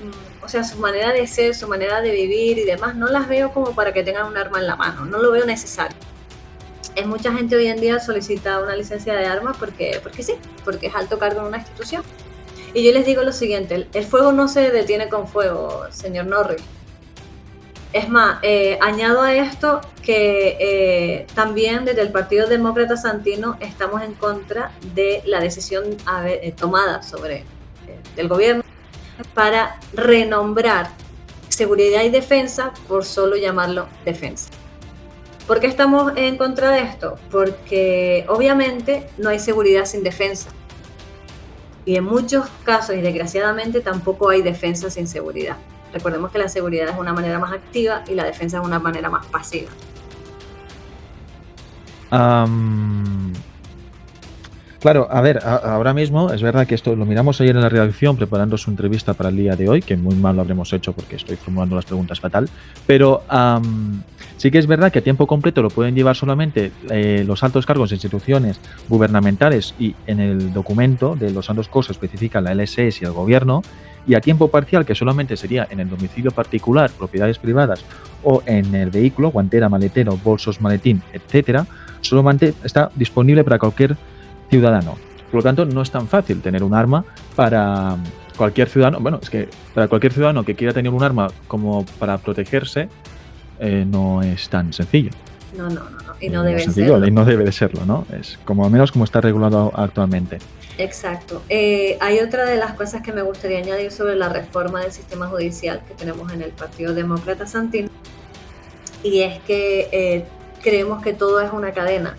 mm, 0.00 0.44
o 0.44 0.48
sea, 0.48 0.64
su 0.64 0.78
manera 0.78 1.12
de 1.12 1.28
ser, 1.28 1.54
su 1.54 1.68
manera 1.68 2.00
de 2.00 2.10
vivir 2.10 2.58
y 2.58 2.64
demás, 2.64 2.96
no 2.96 3.06
las 3.06 3.28
veo 3.28 3.52
como 3.52 3.72
para 3.72 3.92
que 3.92 4.02
tengan 4.02 4.26
un 4.26 4.36
arma 4.36 4.58
en 4.58 4.66
la 4.66 4.74
mano, 4.74 5.04
no 5.04 5.22
lo 5.22 5.30
veo 5.30 5.46
necesario. 5.46 5.96
Es 6.96 7.06
mucha 7.06 7.32
gente 7.32 7.54
hoy 7.54 7.68
en 7.68 7.80
día 7.80 8.00
solicita 8.00 8.58
una 8.58 8.74
licencia 8.74 9.14
de 9.14 9.26
armas 9.26 9.56
porque, 9.56 10.00
porque 10.02 10.24
sí, 10.24 10.34
porque 10.64 10.88
es 10.88 10.94
alto 10.96 11.20
cargo 11.20 11.42
en 11.42 11.46
una 11.46 11.58
institución. 11.58 12.02
Y 12.72 12.84
yo 12.84 12.90
les 12.90 13.06
digo 13.06 13.22
lo 13.22 13.32
siguiente, 13.32 13.86
el 13.92 14.04
fuego 14.04 14.32
no 14.32 14.48
se 14.48 14.72
detiene 14.72 15.08
con 15.08 15.28
fuego, 15.28 15.84
señor 15.90 16.26
Norris. 16.26 16.62
Es 17.94 18.08
más, 18.08 18.40
eh, 18.42 18.76
añado 18.82 19.22
a 19.22 19.32
esto 19.36 19.80
que 20.02 20.56
eh, 20.58 21.26
también 21.32 21.84
desde 21.84 22.00
el 22.00 22.10
Partido 22.10 22.48
Demócrata 22.48 22.96
Santino 22.96 23.56
estamos 23.60 24.02
en 24.02 24.14
contra 24.14 24.72
de 24.96 25.22
la 25.26 25.38
decisión 25.38 25.84
eh, 26.26 26.52
tomada 26.58 27.04
sobre 27.04 27.44
el 28.16 28.26
gobierno 28.26 28.64
para 29.32 29.78
renombrar 29.92 30.90
seguridad 31.48 32.02
y 32.02 32.10
defensa 32.10 32.72
por 32.88 33.04
solo 33.04 33.36
llamarlo 33.36 33.86
defensa. 34.04 34.50
¿Por 35.46 35.60
qué 35.60 35.68
estamos 35.68 36.14
en 36.16 36.36
contra 36.36 36.72
de 36.72 36.80
esto? 36.80 37.16
Porque 37.30 38.24
obviamente 38.28 39.06
no 39.18 39.28
hay 39.28 39.38
seguridad 39.38 39.84
sin 39.84 40.02
defensa. 40.02 40.50
Y 41.84 41.94
en 41.94 42.02
muchos 42.02 42.48
casos, 42.64 42.96
y 42.96 43.02
desgraciadamente, 43.02 43.80
tampoco 43.80 44.30
hay 44.30 44.42
defensa 44.42 44.90
sin 44.90 45.06
seguridad. 45.06 45.58
Recordemos 45.94 46.32
que 46.32 46.38
la 46.38 46.48
seguridad 46.48 46.88
es 46.88 46.98
una 46.98 47.12
manera 47.12 47.38
más 47.38 47.52
activa 47.52 48.02
y 48.08 48.14
la 48.14 48.24
defensa 48.24 48.58
es 48.58 48.66
una 48.66 48.80
manera 48.80 49.08
más 49.08 49.24
pasiva. 49.26 49.70
claro, 54.80 55.08
a 55.10 55.20
ver, 55.20 55.40
ahora 55.44 55.94
mismo 55.94 56.32
es 56.32 56.42
verdad 56.42 56.66
que 56.66 56.74
esto 56.74 56.94
lo 56.94 57.06
miramos 57.06 57.40
ayer 57.40 57.54
en 57.54 57.62
la 57.62 57.68
redacción 57.68 58.16
preparando 58.16 58.58
su 58.58 58.70
entrevista 58.70 59.14
para 59.14 59.30
el 59.30 59.36
día 59.36 59.56
de 59.56 59.68
hoy, 59.68 59.82
que 59.82 59.96
muy 59.96 60.14
mal 60.16 60.36
lo 60.36 60.42
habremos 60.42 60.72
hecho 60.72 60.92
porque 60.92 61.16
estoy 61.16 61.36
formulando 61.36 61.76
las 61.76 61.84
preguntas 61.84 62.20
fatal, 62.20 62.48
pero 62.86 63.22
sí 64.36 64.50
que 64.50 64.58
es 64.58 64.66
verdad 64.66 64.92
que 64.92 64.98
a 64.98 65.02
tiempo 65.02 65.26
completo 65.26 65.62
lo 65.62 65.70
pueden 65.70 65.94
llevar 65.94 66.16
solamente 66.16 66.72
eh, 66.90 67.24
los 67.26 67.42
altos 67.42 67.66
cargos 67.66 67.90
de 67.90 67.96
instituciones 67.96 68.60
gubernamentales 68.88 69.74
y 69.78 69.94
en 70.06 70.20
el 70.20 70.52
documento 70.52 71.16
de 71.16 71.30
los 71.30 71.48
altos 71.50 71.68
cosas 71.68 71.92
especifica 71.92 72.40
la 72.40 72.54
LSS 72.54 73.00
y 73.00 73.04
el 73.04 73.12
gobierno, 73.12 73.62
y 74.06 74.14
a 74.14 74.20
tiempo 74.20 74.48
parcial, 74.48 74.84
que 74.84 74.94
solamente 74.94 75.36
sería 75.36 75.66
en 75.70 75.80
el 75.80 75.88
domicilio 75.88 76.30
particular, 76.30 76.90
propiedades 76.90 77.38
privadas 77.38 77.84
o 78.22 78.42
en 78.46 78.74
el 78.74 78.90
vehículo, 78.90 79.30
guantera, 79.30 79.68
maletero, 79.68 80.18
bolsos, 80.22 80.60
maletín, 80.60 81.02
etcétera, 81.12 81.66
solamente 82.00 82.54
está 82.64 82.90
disponible 82.94 83.44
para 83.44 83.58
cualquier 83.58 83.96
ciudadano. 84.50 84.96
Por 85.30 85.38
lo 85.38 85.42
tanto, 85.42 85.64
no 85.64 85.82
es 85.82 85.90
tan 85.90 86.06
fácil 86.06 86.40
tener 86.40 86.62
un 86.62 86.74
arma 86.74 87.04
para 87.34 87.96
cualquier 88.36 88.68
ciudadano. 88.68 89.00
Bueno, 89.00 89.18
es 89.22 89.30
que 89.30 89.48
para 89.74 89.88
cualquier 89.88 90.12
ciudadano 90.12 90.44
que 90.44 90.54
quiera 90.54 90.72
tener 90.72 90.92
un 90.92 91.02
arma 91.02 91.28
como 91.48 91.84
para 91.98 92.18
protegerse, 92.18 92.88
eh, 93.58 93.84
no 93.86 94.22
es 94.22 94.48
tan 94.48 94.72
sencillo. 94.72 95.10
No, 95.56 95.68
no, 95.68 95.74
no, 95.74 96.14
y 96.20 96.28
no, 96.28 96.42
debe 96.42 96.60
serlo. 96.60 97.06
Y 97.06 97.10
no 97.10 97.24
debe 97.24 97.44
de 97.44 97.52
serlo, 97.52 97.84
¿no? 97.86 98.06
Es 98.18 98.38
como 98.44 98.64
al 98.64 98.70
menos 98.70 98.92
como 98.92 99.04
está 99.04 99.20
regulado 99.20 99.72
actualmente. 99.74 100.38
Exacto. 100.78 101.42
Eh, 101.48 101.96
hay 102.00 102.18
otra 102.18 102.44
de 102.44 102.56
las 102.56 102.72
cosas 102.74 103.02
que 103.02 103.12
me 103.12 103.22
gustaría 103.22 103.58
añadir 103.58 103.92
sobre 103.92 104.16
la 104.16 104.28
reforma 104.28 104.80
del 104.80 104.92
sistema 104.92 105.28
judicial 105.28 105.82
que 105.86 105.94
tenemos 105.94 106.32
en 106.32 106.42
el 106.42 106.50
Partido 106.50 106.94
Demócrata 106.94 107.46
Santino, 107.46 107.90
y 109.02 109.20
es 109.20 109.40
que 109.42 109.88
eh, 109.92 110.24
creemos 110.62 111.02
que 111.02 111.12
todo 111.12 111.40
es 111.40 111.52
una 111.52 111.72
cadena. 111.72 112.16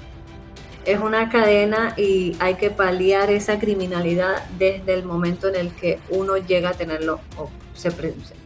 Es 0.86 1.00
una 1.00 1.30
cadena 1.30 1.96
y 1.98 2.38
hay 2.40 2.56
que 2.56 2.70
paliar 2.70 3.32
esa 3.32 3.58
criminalidad 3.58 4.46
desde 4.60 4.94
el 4.94 5.04
momento 5.04 5.48
en 5.48 5.56
el 5.56 5.74
que 5.74 6.00
uno 6.10 6.38
llega 6.38 6.70
a 6.70 6.74
tenerlo 6.74 7.20
o 7.38 7.50
se, 7.74 7.92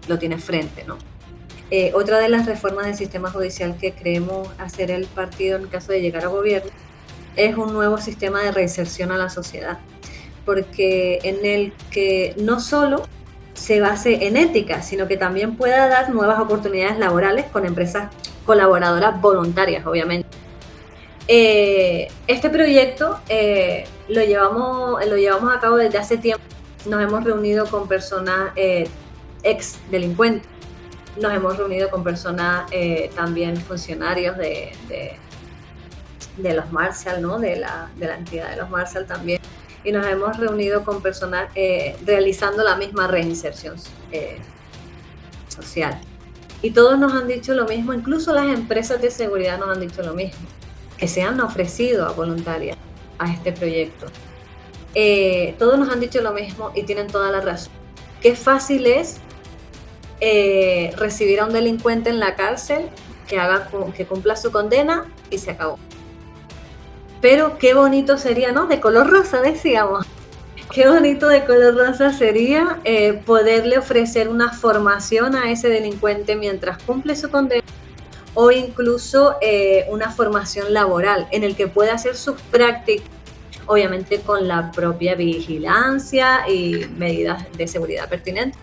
lo 0.07 0.17
tiene 0.17 0.37
frente, 0.37 0.85
¿no? 0.85 0.97
Eh, 1.69 1.91
otra 1.93 2.17
de 2.17 2.29
las 2.29 2.45
reformas 2.45 2.85
del 2.85 2.95
sistema 2.95 3.29
judicial 3.29 3.77
que 3.77 3.91
creemos 3.91 4.47
hacer 4.57 4.89
el 4.89 5.05
partido 5.05 5.57
en 5.57 5.67
caso 5.67 5.91
de 5.91 6.01
llegar 6.01 6.23
a 6.23 6.27
gobierno 6.29 6.71
es 7.35 7.57
un 7.57 7.73
nuevo 7.73 7.99
sistema 7.99 8.41
de 8.41 8.51
reinserción 8.51 9.11
a 9.11 9.17
la 9.17 9.29
sociedad 9.29 9.77
porque 10.45 11.19
en 11.23 11.45
el 11.45 11.73
que 11.91 12.35
no 12.37 12.59
solo 12.59 13.03
se 13.59 13.81
base 13.81 14.25
en 14.25 14.37
ética, 14.37 14.81
sino 14.81 15.07
que 15.07 15.17
también 15.17 15.57
pueda 15.57 15.87
dar 15.87 16.09
nuevas 16.09 16.39
oportunidades 16.39 16.97
laborales 16.97 17.45
con 17.45 17.65
empresas 17.65 18.09
colaboradoras 18.45 19.19
voluntarias, 19.21 19.85
obviamente. 19.85 20.27
Eh, 21.27 22.07
este 22.25 22.49
proyecto 22.49 23.19
eh, 23.27 23.85
lo, 24.07 24.23
llevamos, 24.23 25.05
lo 25.05 25.17
llevamos 25.17 25.55
a 25.55 25.59
cabo 25.59 25.75
desde 25.75 25.97
hace 25.97 26.17
tiempo. 26.17 26.43
Nos 26.87 27.01
hemos 27.03 27.23
reunido 27.23 27.67
con 27.67 27.87
personas 27.87 28.51
eh, 28.55 28.87
ex 29.43 29.77
delincuentes, 29.91 30.49
nos 31.21 31.33
hemos 31.33 31.57
reunido 31.57 31.89
con 31.89 32.03
personas 32.03 32.71
también 33.13 33.57
funcionarios 33.57 34.37
de, 34.37 34.71
de, 36.37 36.53
los 36.53 36.71
Marshall, 36.71 37.21
¿no? 37.21 37.37
de, 37.37 37.57
la, 37.57 37.89
de 37.97 38.07
la 38.07 38.15
entidad 38.15 38.49
de 38.51 38.55
los 38.55 38.69
Marshall 38.69 39.05
también 39.05 39.39
y 39.83 39.91
nos 39.91 40.05
hemos 40.07 40.37
reunido 40.37 40.83
con 40.83 41.01
personas 41.01 41.49
eh, 41.55 41.95
realizando 42.05 42.63
la 42.63 42.75
misma 42.75 43.07
reinserción 43.07 43.75
eh, 44.11 44.37
social. 45.47 45.99
Y 46.61 46.71
todos 46.71 46.99
nos 46.99 47.13
han 47.13 47.27
dicho 47.27 47.53
lo 47.53 47.65
mismo, 47.65 47.93
incluso 47.93 48.33
las 48.33 48.47
empresas 48.47 49.01
de 49.01 49.11
seguridad 49.11 49.57
nos 49.59 49.69
han 49.69 49.79
dicho 49.79 50.01
lo 50.01 50.13
mismo, 50.13 50.47
que 50.97 51.07
se 51.07 51.21
han 51.21 51.39
ofrecido 51.39 52.05
a 52.05 52.11
voluntarias 52.11 52.77
a 53.17 53.31
este 53.31 53.51
proyecto. 53.53 54.07
Eh, 54.95 55.55
todos 55.57 55.77
nos 55.77 55.89
han 55.89 55.99
dicho 55.99 56.21
lo 56.21 56.33
mismo 56.33 56.71
y 56.75 56.83
tienen 56.83 57.07
toda 57.07 57.31
la 57.31 57.41
razón. 57.41 57.71
Qué 58.21 58.35
fácil 58.35 58.85
es 58.87 59.17
eh, 60.19 60.91
recibir 60.97 61.39
a 61.39 61.45
un 61.45 61.53
delincuente 61.53 62.09
en 62.09 62.19
la 62.19 62.35
cárcel 62.35 62.89
que, 63.27 63.39
haga, 63.39 63.69
que 63.95 64.05
cumpla 64.05 64.35
su 64.35 64.51
condena 64.51 65.05
y 65.29 65.37
se 65.37 65.51
acabó. 65.51 65.79
Pero 67.21 67.57
qué 67.57 67.73
bonito 67.73 68.17
sería, 68.17 68.51
¿no? 68.51 68.67
De 68.67 68.79
color 68.79 69.09
rosa, 69.09 69.41
decíamos. 69.41 70.05
Qué 70.71 70.87
bonito 70.87 71.27
de 71.27 71.45
color 71.45 71.75
rosa 71.75 72.13
sería 72.13 72.79
eh, 72.83 73.13
poderle 73.25 73.79
ofrecer 73.79 74.29
una 74.29 74.53
formación 74.53 75.35
a 75.35 75.51
ese 75.51 75.67
delincuente 75.67 76.35
mientras 76.35 76.81
cumple 76.83 77.15
su 77.15 77.31
condena 77.31 77.63
o 78.35 78.51
incluso 78.51 79.35
eh, 79.41 79.87
una 79.89 80.11
formación 80.11 80.71
laboral 80.71 81.27
en 81.31 81.43
el 81.43 81.55
que 81.55 81.67
pueda 81.67 81.95
hacer 81.95 82.15
sus 82.15 82.39
prácticas, 82.39 83.09
obviamente 83.65 84.19
con 84.19 84.47
la 84.47 84.71
propia 84.71 85.15
vigilancia 85.15 86.47
y 86.47 86.85
medidas 86.95 87.45
de 87.57 87.67
seguridad 87.67 88.07
pertinentes 88.07 88.61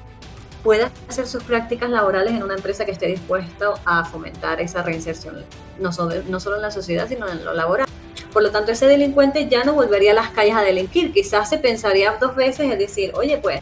pueda 0.63 0.91
hacer 1.09 1.29
sus 1.29 1.45
prácticas 1.45 1.91
laborales 1.91 2.33
en 2.33 2.43
una 2.43 2.55
empresa 2.55 2.85
que 2.85 2.91
esté 2.91 3.07
dispuesta 3.07 3.75
a 3.85 4.05
fomentar 4.05 4.61
esa 4.61 4.83
reinserción, 4.83 5.45
no 5.79 5.93
solo, 5.93 6.15
no 6.29 6.41
solo 6.41 6.57
en 6.57 6.63
la 6.63 6.73
sociedad, 6.73 7.07
sino 7.09 7.29
en 7.29 7.45
lo 7.45 7.53
laboral. 7.53 7.87
Por 8.33 8.43
lo 8.43 8.51
tanto, 8.51 8.73
ese 8.73 8.87
delincuente 8.87 9.49
ya 9.49 9.65
no 9.65 9.75
volvería 9.75 10.13
a 10.13 10.15
las 10.15 10.31
calles 10.31 10.55
a 10.55 10.63
delinquir. 10.63 11.13
Quizás 11.13 11.49
se 11.49 11.59
pensaría 11.59 12.17
dos 12.21 12.35
veces 12.37 12.71
en 12.71 12.79
decir, 12.79 13.13
oye, 13.15 13.39
pues, 13.39 13.61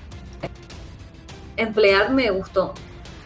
emplear 1.56 2.10
me 2.10 2.30
gustó. 2.30 2.74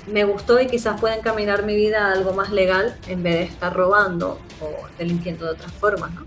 Me 0.07 0.25
gustó 0.25 0.61
y 0.61 0.67
quizás 0.67 1.01
pueda 1.01 1.17
encaminar 1.17 1.65
mi 1.65 1.75
vida 1.75 2.09
a 2.09 2.13
algo 2.13 2.33
más 2.33 2.51
legal 2.51 2.97
en 3.09 3.23
vez 3.23 3.35
de 3.35 3.43
estar 3.45 3.75
robando 3.75 4.39
o 4.61 4.87
delinquiendo 4.99 5.45
de 5.45 5.53
otras 5.53 5.73
formas, 5.73 6.11
¿no? 6.13 6.23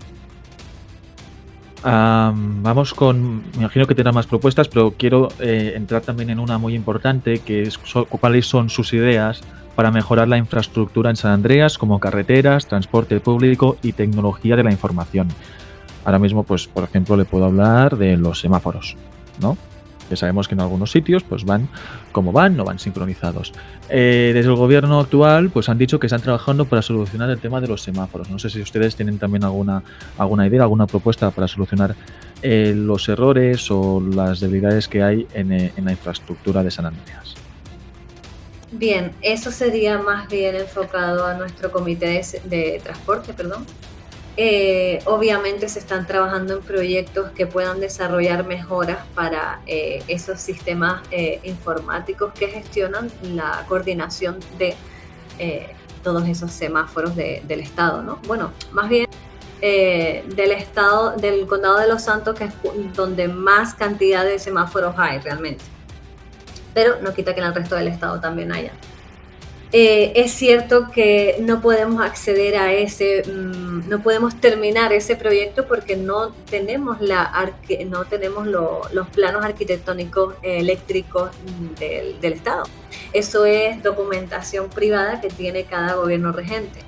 vamos 1.84 2.94
con, 2.94 3.38
me 3.52 3.58
imagino 3.58 3.86
que 3.86 3.94
tendrá 3.96 4.12
más 4.12 4.26
propuestas, 4.26 4.68
pero 4.68 4.94
quiero 4.96 5.30
eh, 5.40 5.72
entrar 5.74 6.02
también 6.02 6.30
en 6.30 6.38
una 6.38 6.56
muy 6.56 6.74
importante, 6.74 7.40
que 7.40 7.62
es 7.62 7.76
cuáles 7.76 8.46
son 8.46 8.70
sus 8.70 8.92
ideas 8.92 9.42
para 9.74 9.90
mejorar 9.90 10.28
la 10.28 10.38
infraestructura 10.38 11.10
en 11.10 11.16
San 11.16 11.32
Andreas, 11.32 11.78
como 11.78 11.98
carreteras, 11.98 12.66
transporte 12.66 13.20
público 13.20 13.76
y 13.82 13.92
tecnología 13.92 14.56
de 14.56 14.64
la 14.64 14.70
información. 14.70 15.28
Ahora 16.04 16.18
mismo, 16.18 16.42
pues, 16.42 16.66
por 16.66 16.84
ejemplo, 16.84 17.16
le 17.16 17.24
puedo 17.24 17.44
hablar 17.44 17.96
de 17.96 18.16
los 18.16 18.40
semáforos, 18.40 18.96
¿no? 19.40 19.56
Que 20.08 20.16
sabemos 20.16 20.46
que 20.46 20.54
en 20.54 20.60
algunos 20.60 20.90
sitios, 20.90 21.22
pues 21.22 21.44
van 21.44 21.68
como 22.10 22.32
van, 22.32 22.56
no 22.56 22.64
van 22.64 22.78
sincronizados. 22.78 23.52
Eh, 23.88 24.32
desde 24.34 24.50
el 24.50 24.56
gobierno 24.56 25.00
actual, 25.00 25.48
pues 25.50 25.68
han 25.68 25.78
dicho 25.78 25.98
que 25.98 26.06
están 26.06 26.20
trabajando 26.20 26.66
para 26.66 26.82
solucionar 26.82 27.30
el 27.30 27.38
tema 27.38 27.60
de 27.60 27.68
los 27.68 27.80
semáforos. 27.82 28.28
No 28.28 28.38
sé 28.38 28.50
si 28.50 28.60
ustedes 28.60 28.94
tienen 28.94 29.18
también 29.18 29.44
alguna, 29.44 29.82
alguna 30.18 30.46
idea, 30.46 30.62
alguna 30.62 30.86
propuesta 30.86 31.30
para 31.30 31.48
solucionar 31.48 31.94
eh, 32.42 32.74
los 32.76 33.08
errores 33.08 33.70
o 33.70 34.02
las 34.02 34.40
debilidades 34.40 34.88
que 34.88 35.02
hay 35.02 35.26
en, 35.32 35.52
eh, 35.52 35.72
en 35.76 35.84
la 35.84 35.92
infraestructura 35.92 36.62
de 36.62 36.70
San 36.70 36.84
Andreas. 36.84 37.41
Bien, 38.74 39.14
eso 39.20 39.52
sería 39.52 39.98
más 39.98 40.28
bien 40.28 40.56
enfocado 40.56 41.26
a 41.26 41.34
nuestro 41.34 41.70
comité 41.70 42.22
de, 42.44 42.80
transporte, 42.82 43.34
perdón. 43.34 43.66
Eh, 44.38 45.00
obviamente 45.04 45.68
se 45.68 45.78
están 45.78 46.06
trabajando 46.06 46.54
en 46.54 46.62
proyectos 46.62 47.32
que 47.32 47.46
puedan 47.46 47.80
desarrollar 47.80 48.46
mejoras 48.46 49.04
para 49.14 49.60
eh, 49.66 50.02
esos 50.08 50.40
sistemas 50.40 51.02
eh, 51.10 51.38
informáticos 51.42 52.32
que 52.32 52.48
gestionan 52.48 53.10
la 53.22 53.66
coordinación 53.68 54.38
de 54.56 54.74
todos 56.02 56.26
esos 56.28 56.52
semáforos 56.52 57.16
del 57.16 57.60
estado, 57.60 58.02
¿no? 58.02 58.20
Bueno, 58.26 58.52
más 58.70 58.88
bien 58.88 59.08
del 59.60 60.52
estado, 60.52 61.16
del 61.16 61.46
condado 61.46 61.78
de 61.78 61.88
Los 61.88 62.02
Santos, 62.02 62.38
que 62.38 62.44
es 62.44 62.54
donde 62.94 63.28
más 63.28 63.74
cantidad 63.74 64.24
de 64.24 64.38
semáforos 64.38 64.94
hay 64.96 65.18
realmente 65.18 65.64
pero 66.74 67.00
no 67.02 67.14
quita 67.14 67.34
que 67.34 67.40
en 67.40 67.46
el 67.46 67.54
resto 67.54 67.76
del 67.76 67.88
estado 67.88 68.20
también 68.20 68.52
haya. 68.52 68.72
Eh, 69.74 70.12
es 70.16 70.32
cierto 70.32 70.90
que 70.90 71.38
no 71.40 71.62
podemos 71.62 72.02
acceder 72.02 72.56
a 72.56 72.74
ese, 72.74 73.22
mm, 73.26 73.88
no 73.88 74.02
podemos 74.02 74.38
terminar 74.38 74.92
ese 74.92 75.16
proyecto 75.16 75.66
porque 75.66 75.96
no 75.96 76.30
tenemos, 76.50 77.00
la 77.00 77.54
no 77.86 78.04
tenemos 78.04 78.46
los 78.46 79.08
planos 79.14 79.42
arquitectónicos 79.42 80.34
eléctricos 80.42 81.30
del, 81.78 82.20
del 82.20 82.32
Estado. 82.34 82.64
Eso 83.14 83.46
es 83.46 83.82
documentación 83.82 84.68
privada 84.68 85.22
que 85.22 85.28
tiene 85.28 85.64
cada 85.64 85.94
gobierno 85.94 86.32
regente. 86.32 86.80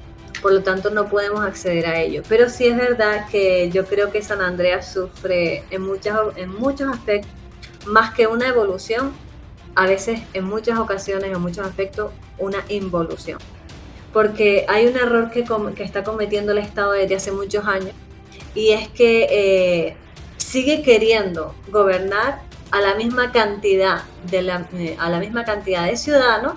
Por 0.42 0.52
lo 0.52 0.62
tanto, 0.62 0.90
no 0.90 1.08
podemos 1.08 1.42
acceder 1.42 1.86
a 1.86 2.02
ello. 2.02 2.22
Pero 2.28 2.50
sí 2.50 2.66
es 2.66 2.76
verdad 2.76 3.26
que 3.30 3.70
yo 3.70 3.86
creo 3.86 4.12
que 4.12 4.20
San 4.20 4.42
Andreas 4.42 4.92
sufre 4.92 5.64
en, 5.70 5.80
muchas, 5.80 6.18
en 6.36 6.50
muchos 6.50 6.92
aspectos 6.92 7.32
más 7.86 8.12
que 8.14 8.26
una 8.26 8.48
evolución, 8.48 9.12
a 9.74 9.86
veces, 9.86 10.20
en 10.32 10.44
muchas 10.44 10.78
ocasiones, 10.78 11.32
en 11.32 11.40
muchos 11.40 11.66
aspectos, 11.66 12.12
una 12.38 12.64
involución. 12.68 13.38
Porque 14.12 14.64
hay 14.68 14.86
un 14.86 14.96
error 14.96 15.30
que, 15.30 15.44
está 15.82 16.04
cometiendo 16.04 16.52
el 16.52 16.58
Estado 16.58 16.92
desde 16.92 17.16
hace 17.16 17.32
muchos 17.32 17.66
años 17.66 17.92
y 18.54 18.70
es 18.70 18.88
que 18.88 19.26
eh, 19.30 19.96
sigue 20.36 20.82
queriendo 20.82 21.54
gobernar 21.68 22.42
a 22.70 22.80
la 22.80 22.94
misma 22.94 23.32
cantidad 23.32 24.02
de 24.30 24.38
eh, 24.38 24.96
a 24.98 25.08
la 25.08 25.18
misma 25.18 25.44
cantidad 25.44 25.86
de 25.86 25.96
ciudadanos 25.96 26.54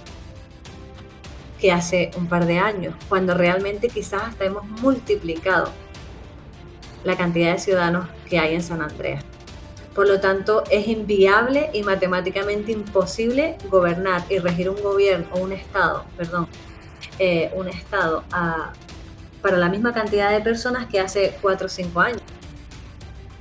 que 1.60 1.72
hace 1.72 2.12
un 2.18 2.28
par 2.28 2.46
de 2.46 2.60
años, 2.60 2.96
cuando 3.10 3.34
realmente 3.34 3.90
quizás 3.90 4.22
hasta 4.24 4.46
hemos 4.46 4.64
multiplicado 4.66 5.72
la 7.04 7.18
cantidad 7.18 7.54
de 7.54 7.60
ciudadanos 7.60 8.08
que 8.30 8.38
hay 8.38 8.54
en 8.54 8.62
San 8.62 8.82
Andreas. 8.82 9.24
Por 9.98 10.08
lo 10.08 10.20
tanto, 10.20 10.64
es 10.70 10.88
inviable 10.88 11.72
y 11.74 11.82
matemáticamente 11.82 12.72
imposible 12.72 13.58
gobernar 13.68 14.24
y 14.30 14.38
regir 14.38 14.70
un 14.70 14.80
gobierno 14.80 15.26
o 15.32 15.40
un 15.40 15.54
Estado, 15.54 16.06
perdón, 16.16 16.48
eh, 17.18 17.52
un 17.56 17.68
Estado 17.68 18.24
para 19.42 19.58
la 19.58 19.70
misma 19.70 19.96
cantidad 19.96 20.30
de 20.30 20.40
personas 20.40 20.86
que 20.86 21.00
hace 21.00 21.36
4 21.42 21.66
o 21.66 21.70
5 21.70 22.00
años. 22.00 22.22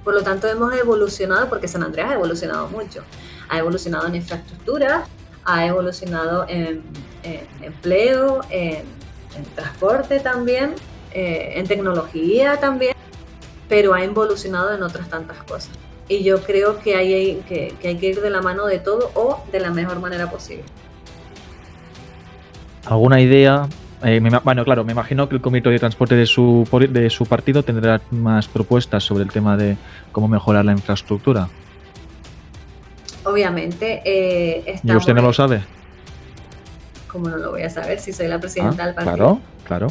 Por 0.03 0.15
lo 0.15 0.23
tanto, 0.23 0.49
hemos 0.49 0.73
evolucionado, 0.73 1.47
porque 1.51 1.69
San 1.69 1.83
Andrés 1.83 2.07
ha 2.09 2.15
evolucionado 2.15 2.69
mucho. 2.69 3.05
Ha 3.51 3.59
evolucionado 3.59 4.07
en 4.07 4.15
infraestructura, 4.15 5.05
ha 5.45 5.67
evolucionado 5.67 6.47
en, 6.49 6.83
empleo, 7.61 8.41
en, 8.49 8.87
transporte 9.55 10.21
también, 10.21 10.75
eh, 11.13 11.53
en 11.57 11.67
tecnología 11.67 12.59
también, 12.59 12.95
pero 13.69 13.93
ha 13.93 14.03
evolucionado 14.03 14.73
en 14.75 14.83
otras 14.83 15.11
tantas 15.11 15.37
cosas 15.43 15.77
y 16.09 16.23
yo 16.23 16.43
creo 16.43 16.79
que 16.79 16.97
hay, 16.97 17.43
que, 17.49 17.75
hay 17.85 17.97
que 17.97 18.07
ir 18.07 18.21
de 18.21 18.31
la 18.31 18.43
mano 18.43 18.67
de 18.67 18.79
todo 18.79 19.11
o 19.15 19.43
de 19.51 19.61
la 19.61 19.71
mejor 19.71 20.01
manera 20.01 20.31
posible. 20.31 20.65
¿Alguna 22.85 23.21
idea? 23.21 23.69
Eh, 24.03 24.21
bueno, 24.45 24.65
claro, 24.65 24.85
me 24.85 24.93
imagino 24.93 25.29
que 25.29 25.35
el 25.35 25.41
comité 25.41 25.71
de 25.71 25.79
transporte 25.79 26.15
de 26.15 26.27
su, 26.27 26.69
de 26.91 27.11
su 27.11 27.27
partido 27.27 27.63
tendrá 27.63 28.01
más 28.11 28.47
propuestas 28.47 29.03
sobre 29.03 29.25
el 29.25 29.31
tema 29.31 29.57
de 29.57 29.77
cómo 30.13 30.29
mejorar 30.29 30.65
la 30.65 30.73
infraestructura. 30.73 31.49
Obviamente. 33.25 34.03
Eh, 34.05 34.81
¿Y 34.83 34.95
usted 34.95 35.15
no 35.15 35.23
lo 35.23 35.33
sabe? 35.33 35.63
¿Cómo 37.09 37.29
no 37.29 37.37
lo 37.39 37.51
voy 37.51 37.63
a 37.63 37.71
saber 37.71 37.99
si 37.99 38.13
soy 38.13 38.29
la 38.29 38.39
presidenta 38.39 38.85
ah, 38.85 38.87
del 38.87 38.95
partido? 38.95 39.17
Claro, 39.17 39.41
claro. 39.67 39.89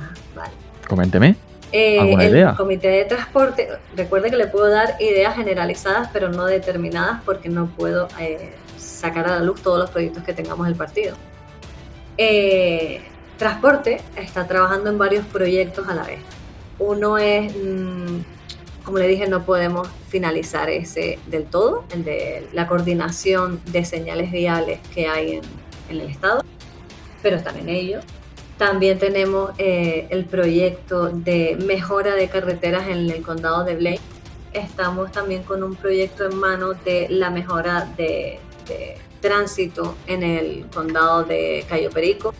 Ah, 0.00 0.14
vale. 0.34 0.52
Coménteme. 0.88 1.45
Eh, 1.78 2.16
el 2.18 2.56
comité 2.56 2.88
de 2.88 3.04
transporte, 3.04 3.68
recuerde 3.94 4.30
que 4.30 4.36
le 4.36 4.46
puedo 4.46 4.70
dar 4.70 4.96
ideas 4.98 5.36
generalizadas, 5.36 6.08
pero 6.10 6.30
no 6.30 6.46
determinadas, 6.46 7.20
porque 7.22 7.50
no 7.50 7.66
puedo 7.66 8.08
eh, 8.18 8.54
sacar 8.78 9.26
a 9.28 9.32
la 9.32 9.40
luz 9.40 9.60
todos 9.60 9.78
los 9.80 9.90
proyectos 9.90 10.22
que 10.24 10.32
tengamos 10.32 10.66
el 10.68 10.74
partido. 10.74 11.16
Eh, 12.16 13.02
transporte 13.36 14.00
está 14.16 14.46
trabajando 14.46 14.88
en 14.88 14.96
varios 14.96 15.26
proyectos 15.26 15.86
a 15.86 15.94
la 15.94 16.04
vez. 16.04 16.20
Uno 16.78 17.18
es, 17.18 17.54
mm, 17.54 18.20
como 18.82 18.96
le 18.96 19.06
dije, 19.06 19.28
no 19.28 19.44
podemos 19.44 19.86
finalizar 20.08 20.70
ese 20.70 21.18
del 21.26 21.44
todo, 21.44 21.84
el 21.92 22.04
de 22.04 22.48
la 22.54 22.66
coordinación 22.68 23.60
de 23.66 23.84
señales 23.84 24.32
viales 24.32 24.80
que 24.94 25.08
hay 25.08 25.32
en, 25.32 25.44
en 25.90 26.00
el 26.00 26.08
Estado, 26.08 26.42
pero 27.22 27.36
están 27.36 27.58
en 27.58 27.68
ello. 27.68 28.00
También 28.58 28.98
tenemos 28.98 29.50
eh, 29.58 30.06
el 30.08 30.24
proyecto 30.24 31.10
de 31.10 31.58
mejora 31.66 32.14
de 32.14 32.28
carreteras 32.28 32.88
en 32.88 33.10
el 33.10 33.22
condado 33.22 33.64
de 33.64 33.76
Blaine. 33.76 34.00
Estamos 34.54 35.12
también 35.12 35.42
con 35.42 35.62
un 35.62 35.74
proyecto 35.76 36.24
en 36.24 36.36
mano 36.36 36.72
de 36.72 37.06
la 37.10 37.28
mejora 37.28 37.92
de, 37.96 38.40
tránsito 39.20 39.96
en 40.06 40.22
el 40.22 40.66
condado 40.72 41.24
de 41.24 41.66
Cayo 41.68 41.90
Perico. 41.90 42.32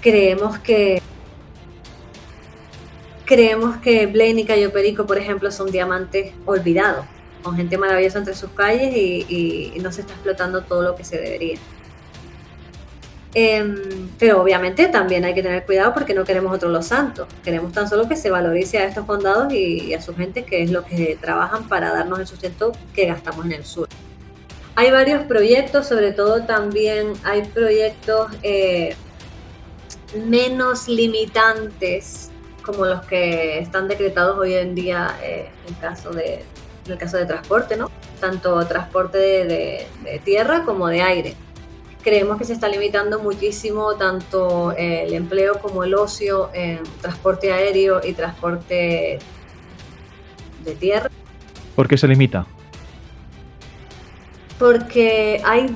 Creemos 0.00 0.58
que 0.58 1.00
creemos 3.24 3.76
que 3.76 4.06
Blaine 4.06 4.40
y 4.40 4.44
Cayo 4.44 4.72
Perico, 4.72 5.06
por 5.06 5.18
ejemplo, 5.18 5.52
son 5.52 5.70
diamantes 5.70 6.32
olvidados, 6.44 7.06
con 7.42 7.54
gente 7.56 7.78
maravillosa 7.78 8.18
entre 8.18 8.34
sus 8.34 8.50
calles 8.50 8.96
y 8.96 9.76
no 9.80 9.92
se 9.92 10.00
está 10.00 10.14
explotando 10.14 10.62
todo 10.62 10.82
lo 10.82 10.96
que 10.96 11.04
se 11.04 11.18
debería. 11.18 11.58
Em, 13.40 14.08
pero 14.18 14.42
obviamente 14.42 14.88
también 14.88 15.24
hay 15.24 15.32
que 15.32 15.44
tener 15.44 15.64
cuidado 15.64 15.94
porque 15.94 16.12
no 16.12 16.24
queremos 16.24 16.52
otro 16.52 16.70
Los 16.70 16.86
Santos. 16.86 17.28
Queremos 17.44 17.70
tan 17.70 17.88
solo 17.88 18.08
que 18.08 18.16
se 18.16 18.32
valorice 18.32 18.78
a 18.78 18.84
estos 18.86 19.06
condados 19.06 19.52
y, 19.52 19.94
a 19.94 20.02
su 20.02 20.12
gente, 20.16 20.44
que 20.44 20.64
es 20.64 20.72
lo 20.72 20.84
que 20.84 21.16
trabajan 21.20 21.68
para 21.68 21.92
darnos 21.92 22.18
el 22.18 22.26
sustento 22.26 22.72
que 22.92 23.06
gastamos 23.06 23.46
en 23.46 23.52
el 23.52 23.64
sur. 23.64 23.88
Hay 24.74 24.90
varios 24.90 25.22
proyectos, 25.22 25.86
sobre 25.86 26.10
todo 26.10 26.42
también 26.46 27.12
hay 27.22 27.42
proyectos 27.44 28.32
eh, 28.42 28.96
menos 30.26 30.88
limitantes 30.88 32.30
como 32.64 32.86
los 32.86 33.02
que 33.06 33.60
están 33.60 33.86
decretados 33.86 34.36
hoy 34.36 34.54
en 34.54 34.74
día 34.74 35.16
eh, 35.22 35.48
en, 35.68 35.74
caso 35.74 36.10
de, 36.10 36.42
en 36.86 36.92
el 36.92 36.98
caso 36.98 37.16
de 37.16 37.26
transporte, 37.26 37.76
¿no? 37.76 37.88
Tanto 38.20 38.66
transporte 38.66 39.18
de, 39.18 39.86
de 40.02 40.18
tierra 40.24 40.64
como 40.64 40.88
de 40.88 41.02
aire 41.02 41.36
creemos 42.08 42.38
que 42.38 42.44
se 42.44 42.54
está 42.54 42.68
limitando 42.68 43.18
muchísimo 43.18 43.94
tanto 43.96 44.72
el 44.72 45.12
empleo 45.12 45.60
como 45.60 45.84
el 45.84 45.94
ocio 45.94 46.48
en 46.54 46.82
transporte 47.02 47.52
aéreo 47.52 48.00
y 48.02 48.14
transporte 48.14 49.18
de 50.64 50.74
tierra. 50.74 51.10
¿Por 51.76 51.86
qué 51.86 51.98
se 51.98 52.08
limita? 52.08 52.46
Porque 54.58 55.42
hay 55.44 55.68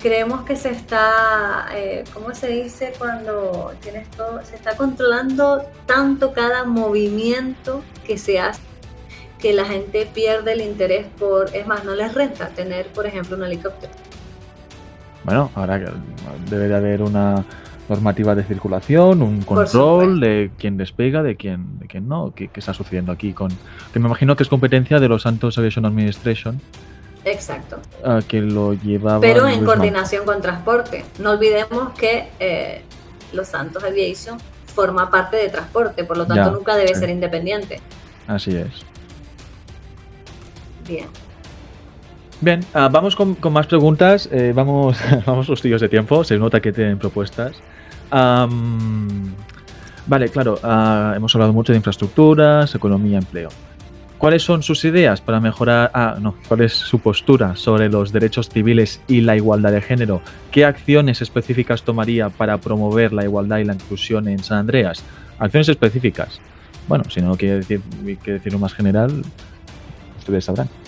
creemos 0.00 0.44
que 0.44 0.54
se 0.54 0.70
está, 0.70 1.66
eh, 1.74 2.04
¿cómo 2.14 2.32
se 2.32 2.46
dice 2.46 2.92
cuando 2.96 3.74
tienes 3.82 4.08
todo? 4.12 4.40
Se 4.44 4.54
está 4.54 4.76
controlando 4.76 5.64
tanto 5.86 6.32
cada 6.32 6.62
movimiento 6.62 7.82
que 8.06 8.18
se 8.18 8.38
hace 8.38 8.62
que 9.40 9.52
la 9.52 9.64
gente 9.64 10.06
pierde 10.06 10.52
el 10.52 10.60
interés 10.60 11.06
por, 11.18 11.54
es 11.54 11.66
más, 11.66 11.82
no 11.82 11.96
les 11.96 12.14
renta 12.14 12.50
tener, 12.50 12.86
por 12.92 13.06
ejemplo, 13.06 13.36
un 13.36 13.42
helicóptero. 13.42 13.92
Bueno, 15.24 15.50
ahora 15.54 15.80
debe 16.50 16.68
de 16.68 16.74
haber 16.74 17.02
una 17.02 17.44
normativa 17.88 18.34
de 18.34 18.44
circulación, 18.44 19.22
un 19.22 19.42
control 19.42 20.20
de 20.20 20.50
quién 20.58 20.76
despega, 20.76 21.22
de 21.22 21.36
quién, 21.36 21.78
de 21.78 21.86
quién 21.86 22.08
no, 22.08 22.32
qué, 22.34 22.50
está 22.54 22.72
sucediendo 22.72 23.12
aquí 23.12 23.32
con 23.32 23.50
que 23.92 23.98
me 23.98 24.06
imagino 24.06 24.36
que 24.36 24.42
es 24.42 24.48
competencia 24.48 24.98
de 24.98 25.08
los 25.08 25.22
Santos 25.22 25.58
Aviation 25.58 25.84
Administration 25.84 26.60
Exacto. 27.24 27.80
que 28.28 28.40
lo 28.40 28.74
llevaba. 28.74 29.20
Pero 29.20 29.46
en 29.46 29.64
coordinación 29.64 30.24
con 30.24 30.40
transporte. 30.40 31.04
No 31.18 31.30
olvidemos 31.30 31.92
que 31.92 32.28
eh, 32.40 32.82
Los 33.32 33.48
Santos 33.48 33.84
Aviation 33.84 34.38
forma 34.66 35.10
parte 35.10 35.36
de 35.36 35.48
transporte, 35.48 36.04
por 36.04 36.16
lo 36.16 36.26
tanto 36.26 36.50
nunca 36.50 36.76
debe 36.76 36.94
ser 36.94 37.10
independiente. 37.10 37.80
Así 38.26 38.56
es. 38.56 38.84
Bien. 40.86 41.06
Bien, 42.42 42.60
ah, 42.74 42.88
vamos 42.90 43.14
con, 43.14 43.36
más 43.52 43.68
preguntas. 43.68 44.28
Eh, 44.32 44.52
vamos, 44.52 44.98
vamos 45.26 45.48
los 45.48 45.62
tíos 45.62 45.80
de 45.80 45.88
tiempo. 45.88 46.24
Se 46.24 46.36
nota 46.36 46.60
que 46.60 46.72
tienen 46.72 46.98
propuestas. 46.98 47.52
vale, 48.10 48.48
claro, 50.28 50.58
ah, 50.64 51.14
hemos 51.16 51.32
hablado 51.36 51.52
mucho 51.52 51.72
de 51.72 51.76
infraestructuras, 51.76 52.74
economía, 52.74 53.18
empleo. 53.18 53.48
¿Cuáles 54.18 54.42
son 54.42 54.64
sus 54.64 54.84
ideas 54.84 55.20
para 55.20 55.38
mejorar? 55.38 55.92
Ah, 55.94 56.16
no, 56.20 56.34
¿cuál 56.48 56.62
es 56.62 56.72
su 56.72 56.98
postura 56.98 57.54
sobre 57.54 57.88
los 57.88 58.12
derechos 58.12 58.48
civiles 58.48 59.00
y 59.06 59.20
la 59.20 59.36
igualdad 59.36 59.70
de 59.70 59.80
género? 59.80 60.20
¿Qué 60.50 60.64
acciones 60.64 61.22
específicas 61.22 61.84
tomaría 61.84 62.28
para 62.28 62.58
promover 62.58 63.12
la 63.12 63.22
igualdad 63.22 63.58
y 63.58 63.64
la 63.64 63.74
inclusión 63.74 64.26
en 64.26 64.42
San 64.42 64.58
Andreas? 64.58 65.04
Acciones 65.38 65.68
específicas. 65.68 66.40
Bueno, 66.88 67.04
si 67.08 67.20
no 67.20 67.36
quiere 67.36 67.58
decir, 67.58 67.82
quiere 68.02 68.38
decirlo 68.38 68.58
más 68.58 68.74
general, 68.74 69.22
ustedes 70.18 70.44
sabrán. 70.44 70.81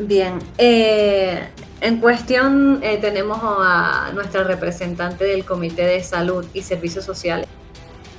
Bien, 0.00 0.38
eh, 0.58 1.48
en 1.80 2.00
cuestión 2.00 2.80
eh, 2.82 2.98
tenemos 2.98 3.38
a 3.42 4.10
nuestra 4.14 4.44
representante 4.44 5.24
del 5.24 5.44
Comité 5.44 5.86
de 5.86 6.02
Salud 6.02 6.44
y 6.54 6.62
Servicios 6.62 7.04
Sociales 7.04 7.46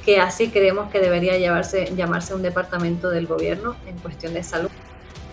que 0.06 0.20
así 0.20 0.50
creemos 0.50 0.92
que 0.92 1.00
debería 1.00 1.38
llevarse, 1.38 1.94
llamarse 1.96 2.34
un 2.34 2.42
departamento 2.42 3.10
del 3.10 3.28
gobierno 3.28 3.76
en 3.86 3.98
cuestión 4.00 4.34
de 4.34 4.44
salud, 4.44 4.70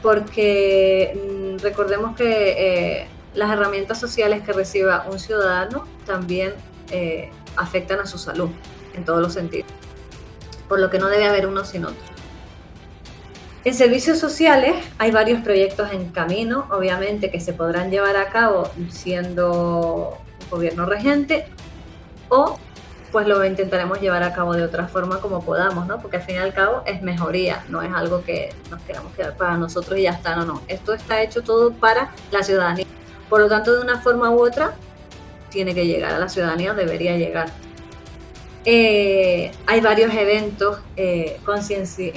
porque 0.03 1.17
mm, 1.17 1.63
recordemos 1.63 2.17
que 2.17 3.01
eh, 3.03 3.09
las 3.35 3.51
herramientas 3.51 3.99
sociales 3.99 4.43
que 4.43 4.53
reciba 4.53 5.07
un 5.11 5.19
ciudadano 5.19 5.87
también 6.07 6.53
eh, 6.91 7.31
afectan 7.57 8.01
a 8.01 8.07
su 8.07 8.19
salud 8.19 8.51
en 8.95 9.05
todos 9.05 9.21
los 9.21 9.33
sentidos, 9.33 9.71
por 10.69 10.81
lo 10.81 10.91
que 10.91 10.99
no 10.99 11.09
debe 11.09 11.27
haber 11.27 11.47
uno 11.47 11.65
sin 11.65 11.85
otro. 11.85 12.18
En 13.69 13.75
servicios 13.75 14.19
sociales 14.19 14.77
hay 14.97 15.11
varios 15.11 15.43
proyectos 15.43 15.93
en 15.93 16.09
camino, 16.09 16.67
obviamente, 16.71 17.31
que 17.31 17.39
se 17.39 17.53
podrán 17.53 17.91
llevar 17.91 18.17
a 18.17 18.31
cabo 18.31 18.71
siendo 18.89 20.17
gobierno 20.51 20.87
regente 20.87 21.45
o 22.31 22.59
pues 23.13 23.27
lo 23.27 23.45
intentaremos 23.45 24.01
llevar 24.01 24.23
a 24.23 24.33
cabo 24.33 24.55
de 24.55 24.63
otra 24.63 24.89
forma 24.89 25.21
como 25.21 25.45
podamos, 25.45 25.87
¿no? 25.87 26.01
Porque 26.01 26.17
al 26.17 26.23
fin 26.23 26.37
y 26.37 26.39
al 26.39 26.55
cabo 26.55 26.83
es 26.87 27.03
mejoría, 27.03 27.63
no 27.69 27.83
es 27.83 27.93
algo 27.93 28.25
que 28.25 28.55
nos 28.71 28.81
queramos 28.85 29.13
quedar 29.13 29.37
para 29.37 29.59
nosotros 29.59 29.99
y 29.99 30.05
ya 30.05 30.13
está, 30.13 30.35
no, 30.35 30.47
no. 30.47 30.63
Esto 30.67 30.95
está 30.95 31.21
hecho 31.21 31.43
todo 31.43 31.71
para 31.71 32.11
la 32.31 32.43
ciudadanía. 32.43 32.87
Por 33.29 33.41
lo 33.41 33.49
tanto, 33.51 33.75
de 33.75 33.83
una 33.83 34.01
forma 34.01 34.31
u 34.31 34.47
otra, 34.47 34.73
tiene 35.51 35.75
que 35.75 35.87
llegar 35.87 36.15
a 36.15 36.19
la 36.19 36.31
ciudadanía, 36.31 36.73
debería 36.73 37.19
llegar. 37.19 37.51
Eh, 38.65 39.51
hay 39.67 39.81
varios 39.81 40.13
eventos 40.15 40.81
eh, 40.97 41.41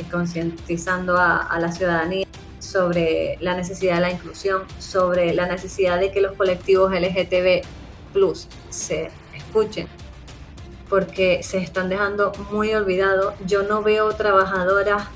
concientizando 0.10 1.18
a 1.18 1.58
la 1.60 1.72
ciudadanía 1.72 2.28
sobre 2.60 3.38
la 3.42 3.56
necesidad 3.56 3.96
de 3.96 4.02
la 4.02 4.12
inclusión, 4.12 4.64
sobre 4.80 5.34
la 5.34 5.48
necesidad 5.48 6.00
de 6.00 6.12
que 6.12 6.22
los 6.22 6.34
colectivos 6.34 6.92
LGTB 6.92 7.62
plus 8.14 8.48
se 8.70 9.10
escuchen 9.36 9.88
porque 10.90 11.42
se 11.42 11.58
están 11.58 11.90
dejando 11.90 12.34
muy 12.52 12.74
olvidados. 12.74 13.34
Yo 13.46 13.64
no 13.64 13.82
veo 13.82 14.14
trabajadoras 14.14 15.08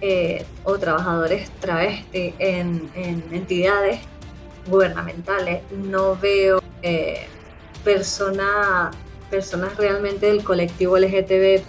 eh, 0.00 0.44
o 0.64 0.76
trabajadores 0.78 1.50
travesti 1.60 2.34
en, 2.38 2.90
entidades 3.32 4.00
gubernamentales, 4.66 5.62
no 5.70 6.16
veo 6.16 6.62
eh, 6.82 7.26
personas 9.34 9.76
realmente 9.76 10.26
del 10.26 10.44
colectivo 10.44 10.96
LGTB 10.96 11.62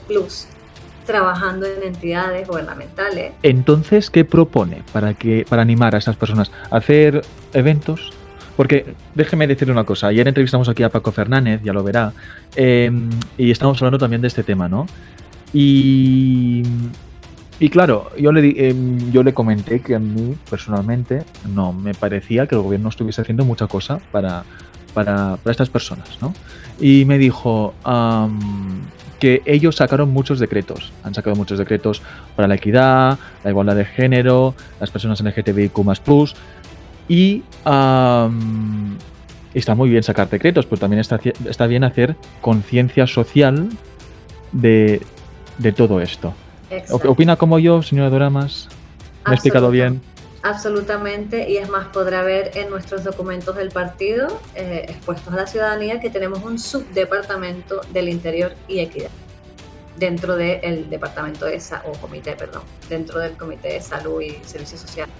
trabajando 1.03 1.65
en 1.65 1.81
entidades 1.81 2.47
gubernamentales. 2.47 3.33
Entonces, 3.41 4.11
¿qué 4.11 4.23
propone 4.23 4.83
para 4.93 5.15
que 5.15 5.45
para 5.49 5.63
animar 5.63 5.95
a 5.95 5.97
esas 5.97 6.15
personas? 6.15 6.51
¿Hacer 6.69 7.23
eventos? 7.53 8.13
Porque 8.55 8.85
déjeme 9.15 9.47
decirle 9.47 9.71
una 9.71 9.83
cosa. 9.83 10.07
Ayer 10.07 10.27
entrevistamos 10.27 10.69
aquí 10.69 10.83
a 10.83 10.89
Paco 10.89 11.11
Fernández, 11.11 11.61
ya 11.63 11.73
lo 11.73 11.83
verá, 11.83 12.13
em, 12.55 13.09
y 13.37 13.49
estamos 13.49 13.81
hablando 13.81 13.97
también 13.97 14.21
de 14.21 14.27
este 14.27 14.43
tema, 14.43 14.69
¿no? 14.69 14.85
Y, 15.51 16.61
y 17.59 17.69
claro, 17.69 18.11
yo 18.17 18.31
le, 18.31 18.69
em, 18.69 19.11
yo 19.11 19.23
le 19.23 19.33
comenté 19.33 19.81
que 19.81 19.95
a 19.95 19.99
mí 19.99 20.35
personalmente 20.49 21.23
no 21.53 21.73
me 21.73 21.93
parecía 21.95 22.45
que 22.45 22.55
el 22.55 22.61
gobierno 22.61 22.89
estuviese 22.89 23.21
haciendo 23.21 23.43
mucha 23.43 23.67
cosa 23.67 23.99
para, 24.11 24.43
para, 24.95 25.37
estas 25.45 25.69
personas, 25.69 26.17
¿no? 26.21 26.33
Y 26.79 27.05
me 27.05 27.19
dijo 27.19 27.75
que 29.19 29.43
ellos 29.45 29.75
sacaron 29.75 30.09
muchos 30.11 30.39
decretos. 30.39 30.91
Han 31.03 31.13
sacado 31.13 31.35
muchos 31.35 31.59
decretos 31.59 32.01
para 32.35 32.47
la 32.47 32.55
equidad, 32.55 33.19
la 33.43 33.49
igualdad 33.49 33.75
de 33.75 33.85
género, 33.85 34.55
las 34.79 34.89
personas 34.89 35.21
LGTBIQ+, 35.21 35.79
y 37.07 37.43
está 39.53 39.75
muy 39.75 39.89
bien 39.89 40.01
sacar 40.01 40.29
decretos, 40.29 40.65
pero 40.65 40.79
también 40.79 40.99
está, 40.99 41.19
está 41.47 41.67
bien 41.67 41.83
hacer 41.83 42.15
conciencia 42.41 43.05
social 43.05 43.69
de, 44.51 45.01
todo 45.75 46.01
esto. 46.01 46.33
¿Opina 46.89 47.35
como 47.35 47.59
yo, 47.59 47.83
señora 47.83 48.09
Doramas? 48.09 48.69
¿Me 49.25 49.33
he 49.33 49.35
explicado 49.35 49.69
bien? 49.69 50.01
Absolutamente, 50.45 51.49
y 51.49 51.57
es 51.57 51.69
más, 51.69 51.87
podrá 51.87 52.21
ver 52.21 52.51
en 52.53 52.69
nuestros 52.69 53.03
documentos 53.03 53.55
del 53.55 53.71
partido 53.71 54.27
eh, 54.53 54.85
expuestos 54.87 55.33
a 55.33 55.37
la 55.37 55.47
ciudadanía 55.47 55.99
que 55.99 56.11
tenemos 56.11 56.43
un 56.43 56.59
subdepartamento 56.59 57.81
del 57.91 58.09
Interior 58.09 58.53
y 58.67 58.77
Equidad 58.77 59.09
dentro 59.97 60.35
del 60.35 60.87
departamento 60.87 61.45
de 61.45 61.59
o 61.85 61.93
comité, 61.93 62.33
perdón, 62.33 62.61
dentro 62.87 63.17
del 63.17 63.35
comité 63.35 63.69
de 63.69 63.81
salud 63.81 64.21
y 64.21 64.33
servicios 64.45 64.81
sociales, 64.81 65.15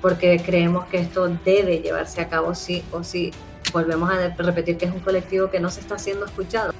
porque 0.00 0.40
creemos 0.46 0.86
que 0.86 0.98
esto 0.98 1.26
debe 1.44 1.80
llevarse 1.80 2.20
a 2.20 2.28
cabo 2.28 2.54
sí 2.54 2.84
o 2.92 3.02
sí. 3.02 3.32
Volvemos 3.72 4.08
a 4.12 4.28
repetir 4.28 4.78
que 4.78 4.84
es 4.84 4.92
un 4.92 5.00
colectivo 5.00 5.50
que 5.50 5.58
no 5.58 5.70
se 5.70 5.80
está 5.80 5.98
siendo 5.98 6.24
escuchado. 6.24 6.72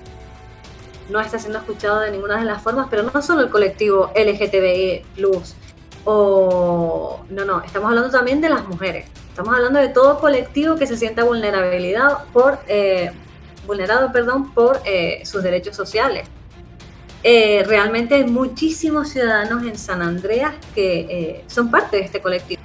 No 1.11 1.18
está 1.20 1.40
siendo 1.40 1.59
escuchado 1.59 1.99
de 1.99 2.12
ninguna 2.12 2.38
de 2.38 2.44
las 2.44 2.62
formas, 2.62 2.86
pero 2.88 3.03
no 3.03 3.22
solo 3.22 3.40
el 3.40 3.51
colectivo 3.51 4.12
LGTBI 4.14 5.05
plus 5.16 5.57
o 6.11 7.21
no, 7.29 7.45
no, 7.45 7.63
estamos 7.63 7.91
hablando 7.91 8.11
también 8.11 8.41
de 8.41 8.49
las 8.49 8.67
mujeres. 8.67 9.05
Estamos 9.29 9.55
hablando 9.55 9.79
de 9.79 9.89
todo 9.89 10.19
colectivo 10.19 10.77
que 10.77 10.87
se 10.87 10.97
sienta 10.97 11.23
vulnerabilidad 11.23 12.25
por 12.33 12.59
eh, 12.67 13.13
vulnerado, 13.67 14.11
perdón, 14.11 14.55
por 14.55 14.81
eh, 14.87 15.21
sus 15.27 15.43
derechos 15.43 15.77
sociales 15.77 16.27
eh, 17.25 17.63
realmente 17.67 18.15
hay 18.15 18.25
muchísimos 18.25 19.09
ciudadanos 19.11 19.65
en 19.65 19.77
San 19.77 20.01
Andreas 20.01 20.55
que 20.75 21.43
son 21.49 21.71
parte 21.71 21.97
de 21.97 22.05
este 22.05 22.21
colectivo. 22.21 22.63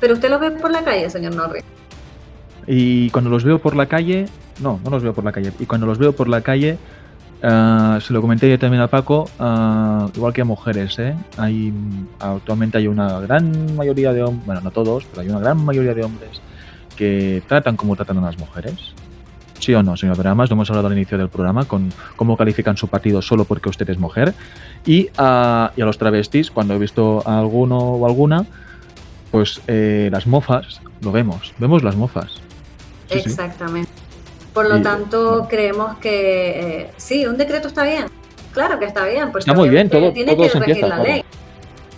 Pero 0.00 0.14
usted 0.14 0.30
los 0.30 0.40
ve 0.40 0.50
por 0.50 0.70
la 0.70 0.82
calle, 0.82 1.08
señor 1.10 1.36
Norris. 1.36 1.62
Y 2.66 3.10
cuando 3.10 3.30
los 3.30 3.44
veo 3.44 3.58
por 3.58 3.76
la 3.76 3.86
calle, 3.86 4.26
no, 4.60 4.80
no 4.82 4.90
los 4.90 5.02
veo 5.02 5.12
por 5.12 5.24
la 5.24 5.30
calle. 5.30 5.52
Y 5.60 5.66
cuando 5.66 5.86
los 5.86 5.98
veo 5.98 6.14
por 6.14 6.26
la 6.26 6.40
calle, 6.40 6.78
uh, 7.46 8.00
se 8.00 8.12
lo 8.12 8.20
comenté 8.20 8.50
yo 8.50 8.58
también 8.58 8.82
a 8.82 8.88
Paco, 8.88 9.30
uh, 9.38 10.10
igual 10.14 10.32
que 10.34 10.42
a 10.42 10.44
mujeres, 10.44 10.98
¿eh? 10.98 11.14
Hay, 11.38 11.72
actualmente 12.20 12.76
hay 12.76 12.88
una 12.88 13.20
gran 13.20 13.74
mayoría 13.74 14.12
de 14.12 14.22
hombres, 14.22 14.44
bueno, 14.44 14.60
no 14.60 14.70
todos, 14.70 15.04
pero 15.06 15.22
hay 15.22 15.28
una 15.28 15.38
gran 15.38 15.64
mayoría 15.64 15.94
de 15.94 16.04
hombres 16.04 16.42
porque 16.96 17.42
tratan 17.46 17.76
como 17.76 17.94
tratan 17.94 18.16
a 18.18 18.22
las 18.22 18.38
mujeres. 18.38 18.94
¿Sí 19.58 19.74
o 19.74 19.82
no, 19.82 19.96
señor 19.96 20.16
Dramas? 20.16 20.48
Lo 20.48 20.54
hemos 20.54 20.70
hablado 20.70 20.86
al 20.86 20.94
inicio 20.94 21.18
del 21.18 21.28
programa 21.28 21.66
con 21.66 21.92
cómo 22.16 22.38
califican 22.38 22.78
su 22.78 22.88
partido 22.88 23.20
solo 23.20 23.44
porque 23.44 23.68
usted 23.68 23.88
es 23.90 23.98
mujer. 23.98 24.32
Y 24.86 25.10
a, 25.18 25.72
y 25.76 25.82
a 25.82 25.84
los 25.84 25.98
travestis, 25.98 26.50
cuando 26.50 26.74
he 26.74 26.78
visto 26.78 27.22
a 27.26 27.38
alguno 27.38 27.78
o 27.78 28.06
alguna, 28.06 28.46
pues 29.30 29.60
eh, 29.66 30.08
las 30.10 30.26
mofas, 30.26 30.80
lo 31.02 31.12
vemos, 31.12 31.52
vemos 31.58 31.82
las 31.82 31.96
mofas. 31.96 32.40
Exactamente. 33.10 33.90
Por 34.56 34.70
lo 34.70 34.80
tanto, 34.80 35.46
creemos 35.50 35.98
que 35.98 36.80
eh, 36.80 36.90
sí, 36.96 37.26
un 37.26 37.36
decreto 37.36 37.68
está 37.68 37.82
bien. 37.82 38.06
Claro 38.54 38.78
que 38.78 38.86
está 38.86 39.04
bien, 39.04 39.30
porque 39.30 39.40
está 39.40 39.52
muy 39.52 39.68
bien, 39.68 39.90
todo, 39.90 40.14
tiene 40.14 40.34
todo 40.34 40.50
que 40.50 40.58
regir 40.60 40.88
la 40.88 40.98
ley. 40.98 41.22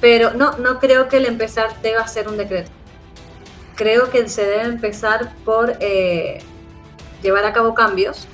Pero 0.00 0.34
no, 0.34 0.59
no 0.59 0.80
creo 0.80 1.06
que 1.06 1.18
el 1.18 1.26
empezar 1.26 1.68
deba 1.82 2.04
ser 2.09 2.26
un 2.26 2.36
decreto. 2.36 2.68
Creo 3.76 4.11
que 4.11 4.28
se 4.28 4.44
debe 4.44 4.64
empezar 4.64 5.36
por 5.44 5.76
eh, 5.78 6.38
llevar 7.22 7.44
a 7.44 7.52
cabo 7.52 7.74
cambios 7.74 8.26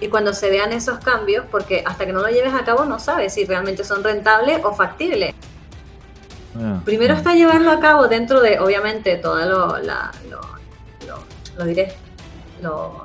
y 0.00 0.06
cuando 0.06 0.32
se 0.32 0.48
vean 0.48 0.72
esos 0.72 1.00
cambios, 1.00 1.44
porque 1.50 1.82
hasta 1.84 2.06
que 2.06 2.12
no 2.12 2.20
lo 2.20 2.28
lleves 2.28 2.54
a 2.54 2.64
cabo 2.64 2.84
no 2.84 3.00
sabes 3.00 3.34
si 3.34 3.46
realmente 3.46 3.82
son 3.82 4.04
rentables 4.04 4.60
o 4.62 4.74
factibles. 4.74 5.34
Ah, 6.54 6.82
Primero 6.84 7.14
ah. 7.14 7.16
está 7.16 7.34
llevarlo 7.34 7.72
a 7.72 7.80
cabo 7.80 8.06
dentro 8.06 8.40
de, 8.40 8.60
obviamente, 8.60 9.16
todo 9.16 9.44
lo, 9.44 9.78
la, 9.78 10.12
lo, 10.30 10.40
lo, 11.58 11.64
diré, 11.64 11.92
lo, 12.62 13.04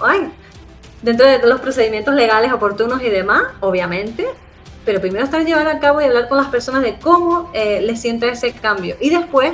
ay, 0.00 0.32
dentro 1.02 1.26
de 1.26 1.38
los 1.46 1.60
procedimientos 1.60 2.14
legales 2.14 2.52
oportunos 2.52 3.02
y 3.02 3.10
demás, 3.10 3.42
obviamente, 3.60 4.26
pero 4.84 5.00
primero 5.00 5.24
está 5.24 5.42
llevar 5.42 5.68
a 5.68 5.80
cabo 5.80 6.00
y 6.00 6.04
hablar 6.04 6.28
con 6.28 6.38
las 6.38 6.48
personas 6.48 6.82
de 6.82 6.98
cómo 6.98 7.50
eh, 7.52 7.80
les 7.82 8.00
sienta 8.00 8.26
ese 8.26 8.52
cambio 8.52 8.96
y 9.00 9.10
después 9.10 9.52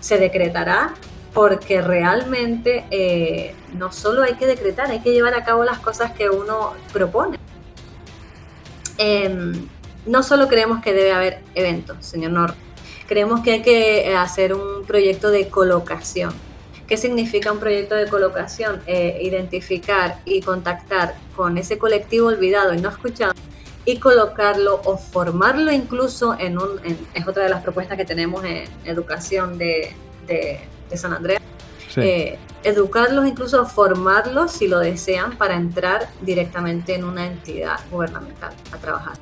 se 0.00 0.18
decretará 0.18 0.94
porque 1.32 1.82
realmente 1.82 2.84
eh, 2.90 3.54
no 3.74 3.92
solo 3.92 4.22
hay 4.22 4.34
que 4.34 4.46
decretar, 4.46 4.90
hay 4.90 5.00
que 5.00 5.12
llevar 5.12 5.34
a 5.34 5.44
cabo 5.44 5.64
las 5.64 5.78
cosas 5.80 6.12
que 6.12 6.30
uno 6.30 6.72
propone. 6.92 7.38
Em, 8.96 9.68
no 10.06 10.22
solo 10.22 10.48
creemos 10.48 10.82
que 10.82 10.94
debe 10.94 11.12
haber 11.12 11.42
eventos, 11.54 12.06
señor 12.06 12.32
Nor, 12.32 12.54
creemos 13.06 13.40
que 13.40 13.52
hay 13.52 13.62
que 13.62 14.14
hacer 14.16 14.54
un 14.54 14.84
proyecto 14.86 15.30
de 15.30 15.48
colocación. 15.48 16.32
¿Qué 16.86 16.96
significa 16.96 17.50
un 17.50 17.58
proyecto 17.58 17.94
de 17.96 18.06
colocación? 18.06 18.80
Eh, 18.86 19.18
identificar 19.22 20.20
y 20.24 20.40
contactar 20.40 21.16
con 21.34 21.58
ese 21.58 21.78
colectivo 21.78 22.28
olvidado 22.28 22.74
y 22.74 22.80
no 22.80 22.90
escuchado 22.90 23.32
y 23.84 23.98
colocarlo 23.98 24.80
o 24.84 24.96
formarlo 24.96 25.72
incluso 25.72 26.36
en 26.38 26.58
un, 26.58 26.80
es 27.14 27.26
otra 27.26 27.44
de 27.44 27.50
las 27.50 27.62
propuestas 27.62 27.96
que 27.96 28.04
tenemos 28.04 28.44
en 28.44 28.68
educación 28.84 29.58
de, 29.58 29.94
San 30.94 31.12
Andrés, 31.12 31.40
eh, 31.96 32.38
educarlos, 32.64 33.26
incluso 33.26 33.64
formarlos 33.66 34.52
si 34.52 34.66
lo 34.66 34.80
desean 34.80 35.36
para 35.38 35.54
entrar 35.54 36.08
directamente 36.20 36.94
en 36.94 37.04
una 37.04 37.26
entidad 37.26 37.78
gubernamental 37.90 38.52
a 38.72 38.76
trabajar. 38.76 39.14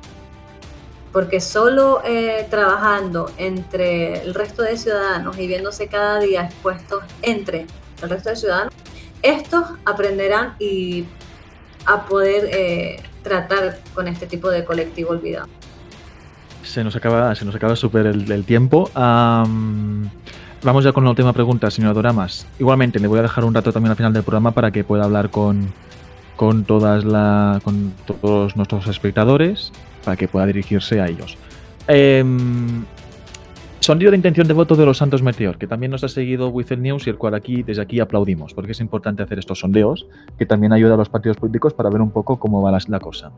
Porque 1.15 1.39
solo 1.39 2.01
eh, 2.03 2.45
trabajando 2.49 3.31
entre 3.37 4.21
el 4.21 4.33
resto 4.33 4.63
de 4.63 4.75
ciudadanos 4.75 5.39
y 5.39 5.47
viéndose 5.47 5.87
cada 5.87 6.19
día 6.19 6.43
expuestos 6.43 7.05
entre 7.21 7.67
el 8.01 8.09
resto 8.09 8.31
de 8.31 8.35
ciudadanos, 8.35 8.73
estos 9.21 9.63
aprenderán 9.85 10.55
y 10.59 11.05
a 11.85 12.05
poder 12.05 12.49
eh, 12.51 13.01
tratar 13.23 13.79
con 13.93 14.09
este 14.09 14.27
tipo 14.27 14.49
de 14.49 14.65
colectivo 14.65 15.11
olvidado. 15.11 15.47
Se 16.63 16.83
nos 16.83 16.97
acaba, 16.97 17.33
se 17.33 17.45
nos 17.45 17.55
acaba 17.55 17.77
súper 17.77 18.07
el, 18.07 18.43
tiempo. 18.43 18.91
vamos 18.93 20.83
ya 20.83 20.91
con 20.91 21.05
la 21.05 21.11
última 21.11 21.31
pregunta, 21.31 21.71
señora 21.71 21.93
Doramas. 21.93 22.45
Igualmente, 22.59 22.99
le 22.99 23.07
voy 23.07 23.19
a 23.19 23.21
dejar 23.21 23.45
un 23.45 23.53
rato 23.53 23.71
también 23.71 23.91
al 23.91 23.95
final 23.95 24.11
del 24.11 24.23
programa 24.23 24.51
para 24.51 24.69
que 24.69 24.83
pueda 24.83 25.05
hablar 25.05 25.29
con, 25.29 25.71
con, 26.35 26.65
todas 26.65 27.05
la, 27.05 27.61
con 27.63 27.93
todos 28.05 28.57
nuestros 28.57 28.87
espectadores, 28.87 29.71
para 30.05 30.15
que 30.15 30.27
pueda 30.27 30.45
dirigirse 30.45 31.01
a 31.01 31.07
ellos. 31.07 31.37
Eh, 31.87 32.23
Sondeo 33.85 34.09
de 34.09 34.17
intención 34.17 34.47
de 34.47 34.55
voto 34.55 34.75
de 34.75 34.83
los 34.83 34.97
Santos 34.97 35.21
Meteor, 35.21 35.59
que 35.59 35.67
también 35.67 35.91
nos 35.91 36.03
ha 36.03 36.09
seguido 36.09 36.49
Wither 36.49 36.79
News 36.79 37.05
y 37.05 37.11
el 37.11 37.17
cual 37.17 37.35
aquí, 37.35 37.61
desde 37.61 37.83
aquí 37.83 37.99
aplaudimos, 37.99 38.51
porque 38.55 38.71
es 38.71 38.79
importante 38.79 39.21
hacer 39.21 39.37
estos 39.37 39.59
sondeos, 39.59 40.07
que 40.39 40.47
también 40.47 40.73
ayuda 40.73 40.95
a 40.95 40.97
los 40.97 41.07
partidos 41.07 41.37
políticos 41.37 41.75
para 41.75 41.91
ver 41.91 42.01
un 42.01 42.09
poco 42.09 42.37
cómo 42.39 42.63
va 42.63 42.71
la, 42.71 42.99
cosa. 42.99 43.29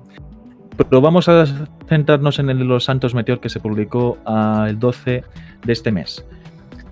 Pero 0.77 1.01
vamos 1.01 1.27
a 1.27 1.45
centrarnos 1.89 2.39
en 2.39 2.49
el 2.49 2.59
de 2.59 2.63
los 2.63 2.85
Santos 2.85 3.13
Meteor 3.13 3.41
que 3.41 3.49
se 3.49 3.59
publicó 3.59 4.19
el 4.65 4.79
12 4.79 5.25
de 5.65 5.73
este 5.73 5.91
mes. 5.91 6.23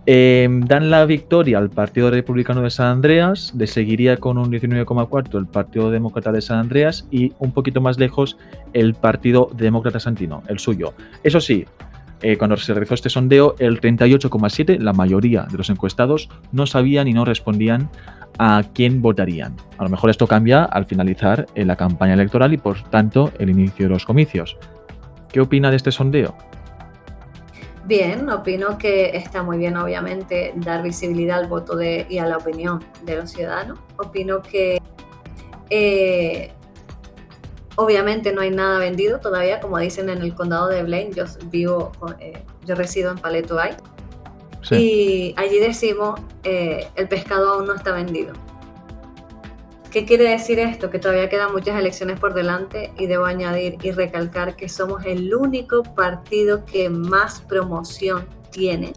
Em, 0.08 0.62
dan 0.62 0.92
la 0.92 1.06
victoria 1.06 1.58
al 1.58 1.72
Partido 1.72 2.12
Republicano 2.12 2.62
de 2.62 2.70
San 2.70 2.88
Andreas, 2.88 3.52
le 3.58 3.66
seguiría 3.66 4.18
con 4.18 4.38
un 4.38 4.52
19,4 4.52 5.40
el 5.40 5.48
Partido 5.48 5.90
Demócrata 5.90 6.32
de 6.32 6.42
San 6.42 6.60
Andreas 6.60 7.08
y 7.10 7.34
un 7.40 7.52
poquito 7.52 7.82
más 7.82 7.98
lejos 7.98 8.38
el 8.74 8.94
Partido 8.94 9.50
Demócrata 9.58 10.00
Santino, 10.00 10.44
el 10.48 10.60
suyo. 10.60 10.94
Eso 11.24 11.42
sí, 11.42 11.66
eh, 12.22 12.38
cuando 12.38 12.56
se 12.56 12.72
realizó 12.74 12.94
este 12.94 13.10
sondeo, 13.10 13.56
el 13.58 13.82
38,7, 13.82 14.78
la 14.78 14.94
mayoría 14.94 15.48
de 15.50 15.58
los 15.58 15.72
encuestados, 15.72 16.30
no 16.52 16.68
sabían 16.68 17.08
y 17.08 17.14
no 17.14 17.26
respondían 17.26 17.90
a 18.38 18.64
quién 18.76 19.02
votarían. 19.02 19.56
A 19.80 19.84
lo 19.84 19.90
mejor 19.90 20.12
esto 20.12 20.28
cambia 20.28 20.66
al 20.66 20.86
finalizar 20.86 21.48
eh, 21.56 21.66
la 21.66 21.78
campaña 21.78 22.14
electoral 22.14 22.54
y 22.54 22.58
por 22.58 22.80
tanto 22.90 23.32
el 23.40 23.50
inicio 23.50 23.88
de 23.88 23.94
los 23.94 24.06
comicios. 24.06 24.56
¿Qué 25.32 25.42
opina 25.42 25.72
de 25.72 25.78
este 25.78 25.92
sondeo? 25.92 26.36
Bien, 27.86 28.28
opino 28.30 28.78
que 28.78 29.16
está 29.16 29.44
muy 29.44 29.58
bien, 29.58 29.78
obviamente, 29.78 30.54
dar 30.56 30.82
visibilidad 30.82 31.40
al 31.40 31.48
voto 31.48 31.76
de, 31.76 32.08
y 32.10 32.18
a 32.18 32.26
la 32.26 32.38
opinión 32.38 32.84
de 33.04 33.18
los 33.18 33.32
ciudadanos. 33.32 33.80
Opino 33.98 34.42
que 34.42 34.82
eh, 35.70 36.52
Obviamente 37.78 38.32
no 38.32 38.42
hay 38.42 38.52
nada 38.52 38.80
vendido 38.80 39.20
todavía, 39.20 39.60
como 39.60 39.78
dicen 39.80 40.10
en 40.10 40.22
el 40.22 40.34
condado 40.34 40.68
de 40.68 40.82
Blaine. 40.84 41.12
Yo 41.14 41.26
vivo, 41.52 41.92
eh, 42.20 42.42
yo 42.66 42.76
resido 42.76 43.12
en 43.12 43.18
Paleto 43.18 43.56
Bay. 43.56 43.76
Y 44.72 45.36
allí 45.38 45.60
decimos, 45.60 46.20
eh, 46.44 46.88
el 46.96 47.08
pescado 47.08 47.54
aún 47.54 47.68
no 47.68 47.76
está 47.76 47.92
vendido. 47.92 48.34
¿Qué 49.96 50.04
quiere 50.04 50.30
decir 50.30 50.60
esto? 50.60 50.90
Que 50.90 51.00
todavía 51.00 51.30
quedan 51.30 51.54
muchas 51.54 51.80
elecciones 51.80 52.20
por 52.20 52.34
delante 52.34 52.92
y 52.98 53.08
debo 53.08 53.24
añadir 53.24 53.78
y 53.82 53.92
recalcar 53.92 54.58
que 54.58 54.68
somos 54.68 55.06
el 55.06 55.34
único 55.34 55.84
partido 55.84 56.66
que 56.66 56.90
más 56.90 57.40
promoción 57.40 58.28
tiene 58.52 58.92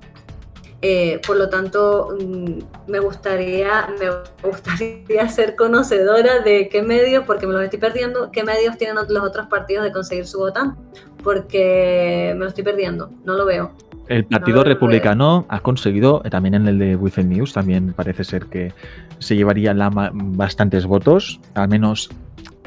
eh, 0.81 1.21
por 1.27 1.37
lo 1.37 1.49
tanto, 1.49 2.17
mm, 2.21 2.59
me 2.87 3.01
gustaría, 3.01 3.89
me 3.99 4.49
gustaría 4.49 5.29
ser 5.29 5.57
conocedora 5.57 6.41
de 6.41 6.69
qué 6.69 6.83
medios, 6.83 7.25
porque 7.27 7.49
me 7.49 7.53
los 7.53 7.63
estoy 7.63 7.81
perdiendo, 7.81 8.31
qué 8.31 8.45
medios 8.45 8.79
tienen 8.79 8.97
los 9.09 9.25
otros 9.25 9.49
partidos 9.49 9.85
de 9.85 9.93
conseguir 9.93 10.27
su 10.27 10.39
votante, 10.39 10.81
porque 11.23 12.33
me 12.35 12.41
lo 12.41 12.49
estoy 12.49 12.65
perdiendo, 12.65 13.11
no 13.25 13.35
lo 13.35 13.45
veo. 13.45 13.73
El 14.09 14.25
Partido 14.25 14.65
Republicano 14.65 15.45
ha 15.49 15.61
conseguido, 15.61 16.23
eh, 16.25 16.31
también 16.31 16.55
en 16.55 16.67
el 16.67 16.79
de 16.79 16.97
Within 16.97 17.29
News, 17.29 17.53
también 17.53 17.93
parece 17.93 18.25
ser 18.25 18.47
que 18.47 18.73
se 19.19 19.37
llevaría 19.37 19.75
la, 19.75 19.91
bastantes 19.91 20.87
votos, 20.87 21.41
al 21.55 21.69
menos 21.69 22.09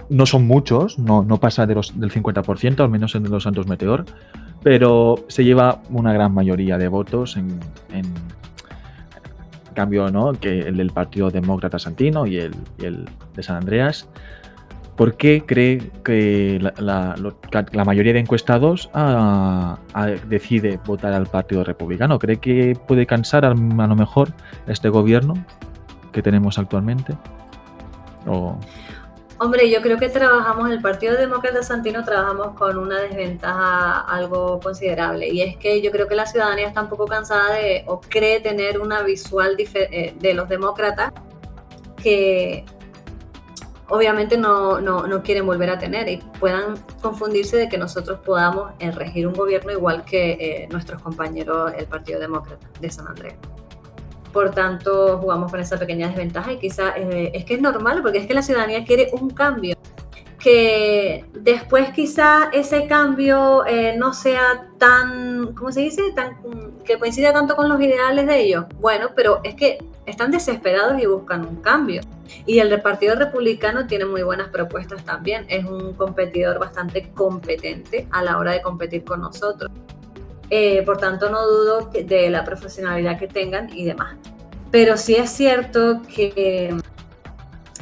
no 0.10 0.26
son 0.26 0.46
muchos, 0.46 1.00
no, 1.00 1.24
no 1.24 1.40
pasa 1.40 1.66
de 1.66 1.74
los, 1.74 2.00
del 2.00 2.12
50%, 2.12 2.80
al 2.82 2.90
menos 2.90 3.16
en 3.16 3.24
los 3.24 3.44
Santos 3.44 3.66
Meteor, 3.68 4.06
pero 4.62 5.16
se 5.28 5.44
lleva 5.44 5.82
una 5.90 6.14
gran 6.14 6.34
mayoría 6.34 6.78
de 6.78 6.88
votos 6.88 7.38
en, 7.38 7.60
cambio 9.74 10.10
¿no? 10.10 10.34
que 10.34 10.60
el 10.60 10.76
del 10.76 10.92
Partido 10.92 11.32
Demócrata 11.32 11.80
Santino 11.80 12.28
y 12.28 12.38
el, 12.38 12.54
de 12.78 13.42
San 13.44 13.56
Andreas. 13.56 14.10
¿Por 14.96 15.16
qué 15.16 15.44
cree 15.46 15.92
que 16.04 16.60
la, 16.78 17.16
mayoría 17.86 18.14
de 18.14 18.20
encuestados 18.20 18.90
ah, 18.94 19.80
ah, 19.94 20.08
decide 20.28 20.80
votar 20.86 21.14
al 21.14 21.28
Partido 21.28 21.64
Republicano? 21.64 22.20
¿Cree 22.20 22.38
que 22.38 22.78
puede 22.88 23.06
cansar 23.06 23.46
a, 23.46 23.54
lo 23.54 23.96
mejor 23.96 24.30
este 24.68 24.90
gobierno 24.90 25.34
que 26.12 26.22
tenemos 26.22 26.60
actualmente? 26.60 27.16
¿O... 28.28 28.58
Hombre, 29.40 29.72
yo 29.72 29.82
creo 29.82 29.98
que 29.98 30.10
trabajamos, 30.10 30.70
el 30.70 30.82
Partido 30.82 31.18
Demócrata 31.18 31.64
Santino 31.64 32.04
trabajamos 32.04 32.50
con 32.56 32.78
una 32.78 33.00
desventaja 33.00 34.02
algo 34.02 34.60
considerable 34.60 35.30
y 35.30 35.42
es 35.42 35.58
que 35.58 35.82
yo 35.82 35.90
creo 35.92 36.08
que 36.08 36.14
la 36.14 36.28
ciudadanía 36.28 36.68
está 36.68 36.84
un 36.84 36.90
poco 36.90 37.08
cansada 37.08 37.56
de 37.56 37.84
o 37.88 38.02
cree 38.02 38.40
tener 38.42 38.80
una 38.80 39.02
visual 39.02 39.56
eh, 39.58 40.14
de 40.20 40.34
los 40.36 40.48
demócratas 40.48 41.12
que 42.04 42.66
obviamente 43.92 44.38
no, 44.38 44.80
no, 44.80 45.22
quieren 45.22 45.46
volver 45.46 45.70
a 45.70 45.78
tener 45.78 46.08
y 46.08 46.18
puedan 46.40 46.76
confundirse 47.02 47.58
de 47.58 47.68
que 47.68 47.78
nosotros 47.78 48.20
podamos 48.26 48.72
eh, 48.80 48.90
regir 48.92 49.28
un 49.28 49.34
gobierno 49.34 49.72
igual 49.72 50.06
que 50.06 50.32
eh, 50.32 50.68
nuestros 50.72 51.02
compañeros 51.02 51.74
el 51.78 51.86
Partido 51.88 52.20
Demócrata 52.20 52.66
de 52.80 52.90
San 52.90 53.08
Andrés. 53.08 53.36
Por 54.32 54.52
tanto, 54.52 55.18
jugamos 55.18 55.52
con 55.52 55.60
esa 55.60 55.78
pequeña 55.78 56.08
desventaja 56.08 56.54
y 56.54 56.58
quizá 56.58 56.96
eh, 56.96 57.32
es 57.34 57.44
que 57.44 57.56
es 57.56 57.62
normal 57.62 58.02
porque 58.02 58.20
es 58.20 58.28
que 58.28 58.34
la 58.34 58.42
ciudadanía 58.42 58.86
quiere 58.86 59.10
un 59.12 59.30
cambio. 59.30 59.76
Que 60.40 61.26
después 61.34 61.90
quizá 61.92 62.50
ese 62.52 62.88
cambio 62.88 63.64
no 63.98 64.12
sea 64.12 64.70
tan, 64.80 65.54
¿cómo 65.54 65.72
se 65.72 65.82
dice? 65.82 66.02
Tan, 66.16 66.38
que 66.84 66.98
coincida 66.98 67.32
tanto 67.32 67.56
con 67.56 67.70
los 67.70 67.80
ideales 67.80 68.26
de 68.26 68.40
ellos. 68.42 68.66
Bueno, 68.80 69.10
pero 69.16 69.42
es 69.44 69.54
que 69.54 69.78
están 70.08 70.32
desesperados 70.32 71.00
y 71.00 71.06
buscan 71.06 71.46
un 71.46 71.58
cambio. 71.58 72.02
Y 72.46 72.60
el 72.60 72.82
Partido 72.82 73.16
Republicano 73.16 73.88
tiene 73.88 74.06
muy 74.06 74.24
buenas 74.24 74.50
propuestas 74.50 75.04
también. 75.06 75.46
Es 75.50 75.66
un 75.66 75.94
competidor 75.94 76.60
bastante 76.60 77.10
competente 77.12 78.08
a 78.12 78.24
la 78.24 78.38
hora 78.38 78.52
de 78.54 78.62
competir 78.62 79.04
con 79.04 79.22
nosotros. 79.22 79.72
Eh, 80.50 80.84
por 80.84 80.98
tanto, 80.98 81.30
no 81.30 81.48
dudo 81.48 81.90
de 81.94 82.30
la 82.30 82.44
profesionalidad 82.44 83.18
que 83.18 83.28
tengan 83.28 83.70
y 83.76 83.86
demás. 83.86 84.18
Pero 84.70 84.98
sí 84.98 85.16
es 85.16 85.30
cierto 85.30 86.02
que, 86.14 86.76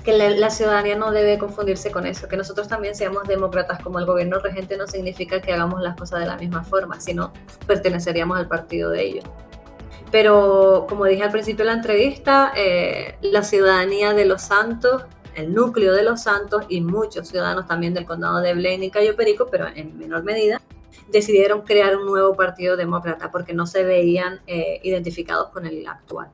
que 0.03 0.13
la, 0.13 0.49
ciudadanía 0.49 0.95
no 0.95 1.11
debe 1.11 1.37
confundirse 1.37 1.91
con 1.91 2.05
eso, 2.05 2.27
que 2.27 2.37
nosotros 2.37 2.67
también 2.67 2.95
seamos 2.95 3.27
demócratas 3.27 3.79
como 3.81 3.99
el 3.99 4.05
gobierno 4.05 4.39
regente 4.39 4.77
no 4.77 4.87
significa 4.87 5.41
que 5.41 5.53
hagamos 5.53 5.81
las 5.81 5.95
cosas 5.95 6.19
de 6.21 6.27
la 6.27 6.37
misma 6.37 6.63
forma, 6.63 6.99
sino 6.99 7.31
perteneceríamos 7.67 8.37
al 8.37 8.47
partido 8.47 8.91
de 8.91 9.03
ellos. 9.03 9.25
Pero 10.11 10.85
como 10.89 11.05
dije 11.05 11.23
al 11.23 11.31
principio 11.31 11.65
de 11.65 11.71
la 11.71 11.77
entrevista, 11.77 12.51
eh, 12.55 13.15
la 13.21 13.43
ciudadanía 13.43 14.13
de 14.13 14.25
Los 14.25 14.41
Santos, 14.41 15.05
el 15.35 15.53
núcleo 15.53 15.93
de 15.93 16.03
Los 16.03 16.23
Santos 16.23 16.65
y 16.67 16.81
muchos 16.81 17.27
ciudadanos 17.27 17.67
también 17.67 17.93
del 17.93 18.05
condado 18.05 18.41
de 18.41 18.53
Blaine 18.53 18.85
y 18.85 18.91
Cayo 18.91 19.15
Perico, 19.15 19.47
pero 19.51 19.67
en 19.67 19.97
menor 19.97 20.23
medida, 20.23 20.61
decidieron 21.11 21.61
crear 21.61 21.95
un 21.95 22.05
nuevo 22.05 22.35
partido 22.35 22.75
demócrata 22.75 23.31
porque 23.31 23.53
no 23.53 23.67
se 23.67 23.83
veían 23.83 24.39
eh, 24.47 24.79
identificados 24.83 25.49
con 25.49 25.65
el 25.65 25.85
actual. 25.87 26.29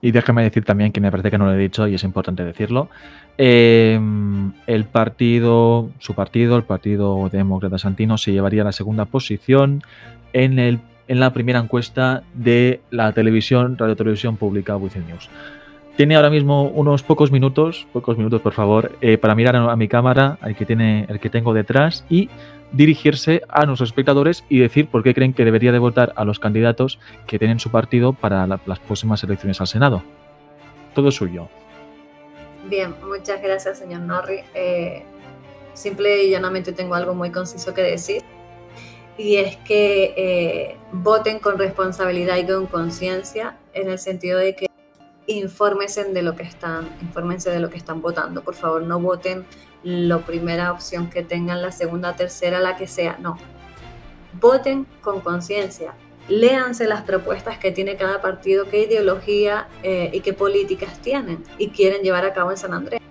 Y 0.00 0.12
déjame 0.12 0.42
decir 0.42 0.64
también 0.64 0.92
que 0.92 1.00
me 1.00 1.10
parece 1.10 1.30
que 1.30 1.38
no 1.38 1.46
lo 1.46 1.54
he 1.54 1.58
dicho 1.58 1.86
y 1.88 1.94
es 1.94 2.04
importante 2.04 2.44
decirlo. 2.44 2.88
Eh, 3.38 3.98
el 4.66 4.84
partido, 4.84 5.90
su 5.98 6.14
partido, 6.14 6.56
el 6.56 6.64
Partido 6.64 7.28
Demócrata 7.30 7.78
Santino, 7.78 8.18
se 8.18 8.32
llevaría 8.32 8.64
la 8.64 8.72
segunda 8.72 9.06
posición 9.06 9.82
en 10.32 10.58
el 10.58 10.78
en 11.08 11.20
la 11.20 11.32
primera 11.32 11.58
encuesta 11.58 12.22
de 12.34 12.80
la 12.90 13.12
televisión, 13.12 13.76
Radio 13.78 13.96
Televisión 13.96 14.36
Pública 14.36 14.76
Within 14.76 15.06
News. 15.06 15.28
Tiene 15.96 16.16
ahora 16.16 16.30
mismo 16.30 16.64
unos 16.64 17.04
pocos 17.04 17.30
minutos, 17.30 17.86
pocos 17.92 18.18
minutos 18.18 18.40
por 18.40 18.52
favor, 18.52 18.96
eh, 19.00 19.16
para 19.16 19.34
mirar 19.36 19.54
a, 19.54 19.76
mi 19.76 19.86
cámara, 19.86 20.38
el 20.44 20.56
que, 20.56 20.66
tiene, 20.66 21.06
el 21.08 21.20
que 21.20 21.30
tengo 21.30 21.54
detrás, 21.54 22.04
y 22.08 22.28
dirigirse 22.72 23.42
a 23.48 23.64
nuestros 23.64 23.90
espectadores 23.90 24.44
y 24.48 24.58
decir 24.58 24.88
por 24.88 25.04
qué 25.04 25.14
creen 25.14 25.32
que 25.32 25.44
debería 25.44 25.70
de 25.70 25.78
votar 25.78 26.12
a 26.16 26.24
los 26.24 26.40
candidatos 26.40 26.98
que 27.28 27.38
tienen 27.38 27.60
su 27.60 27.70
partido 27.70 28.12
para 28.12 28.46
las 28.46 28.80
próximas 28.80 29.22
elecciones 29.22 29.60
al 29.60 29.68
Senado. 29.68 30.02
Todo 30.94 31.12
suyo. 31.12 31.48
Bien, 32.68 32.94
muchas 33.06 33.40
gracias, 33.40 33.78
señor 33.78 34.00
Norri. 34.00 34.40
Eh, 34.54 35.04
simple 35.74 36.24
y 36.24 36.30
llanamente 36.30 36.72
tengo 36.72 36.96
algo 36.96 37.14
muy 37.14 37.30
conciso 37.30 37.72
que 37.74 37.82
decir 37.82 38.22
y 39.16 39.36
es 39.36 39.56
que 39.58 40.14
eh, 40.16 40.76
voten 40.92 41.38
con 41.38 41.58
responsabilidad 41.58 42.36
y 42.36 42.46
con 42.46 42.66
conciencia 42.66 43.56
en 43.72 43.88
el 43.88 43.98
sentido 43.98 44.38
de 44.38 44.56
que 44.56 44.66
infórmense 45.26 46.04
de 46.04 46.22
lo 46.22 46.34
que 46.36 46.42
están, 46.42 46.88
infórmense 47.00 47.50
de 47.50 47.60
lo 47.60 47.70
que 47.70 47.76
están 47.76 48.02
votando. 48.02 48.42
Por 48.42 48.54
favor, 48.54 48.82
no 48.82 48.98
voten 49.00 49.46
la 49.82 50.18
primera 50.18 50.72
opción 50.72 51.10
que 51.10 51.22
tengan, 51.22 51.62
la 51.62 51.72
segunda, 51.72 52.16
tercera, 52.16 52.60
la 52.60 52.76
que 52.76 52.86
sea. 52.86 53.18
No. 53.20 53.38
Voten 54.40 54.86
con 55.00 55.20
conciencia. 55.20 55.94
Léanse 56.28 56.86
las 56.86 57.02
propuestas 57.02 57.58
que 57.58 57.70
tiene 57.70 57.96
cada 57.96 58.20
partido, 58.22 58.68
qué 58.68 58.84
ideología 58.84 59.68
eh, 59.82 60.10
y 60.12 60.20
qué 60.20 60.32
políticas 60.32 60.98
tienen 61.00 61.44
y 61.58 61.68
quieren 61.68 62.02
llevar 62.02 62.24
a 62.24 62.32
cabo 62.32 62.50
en 62.50 62.56
San 62.56 62.72
Andrés 62.72 63.03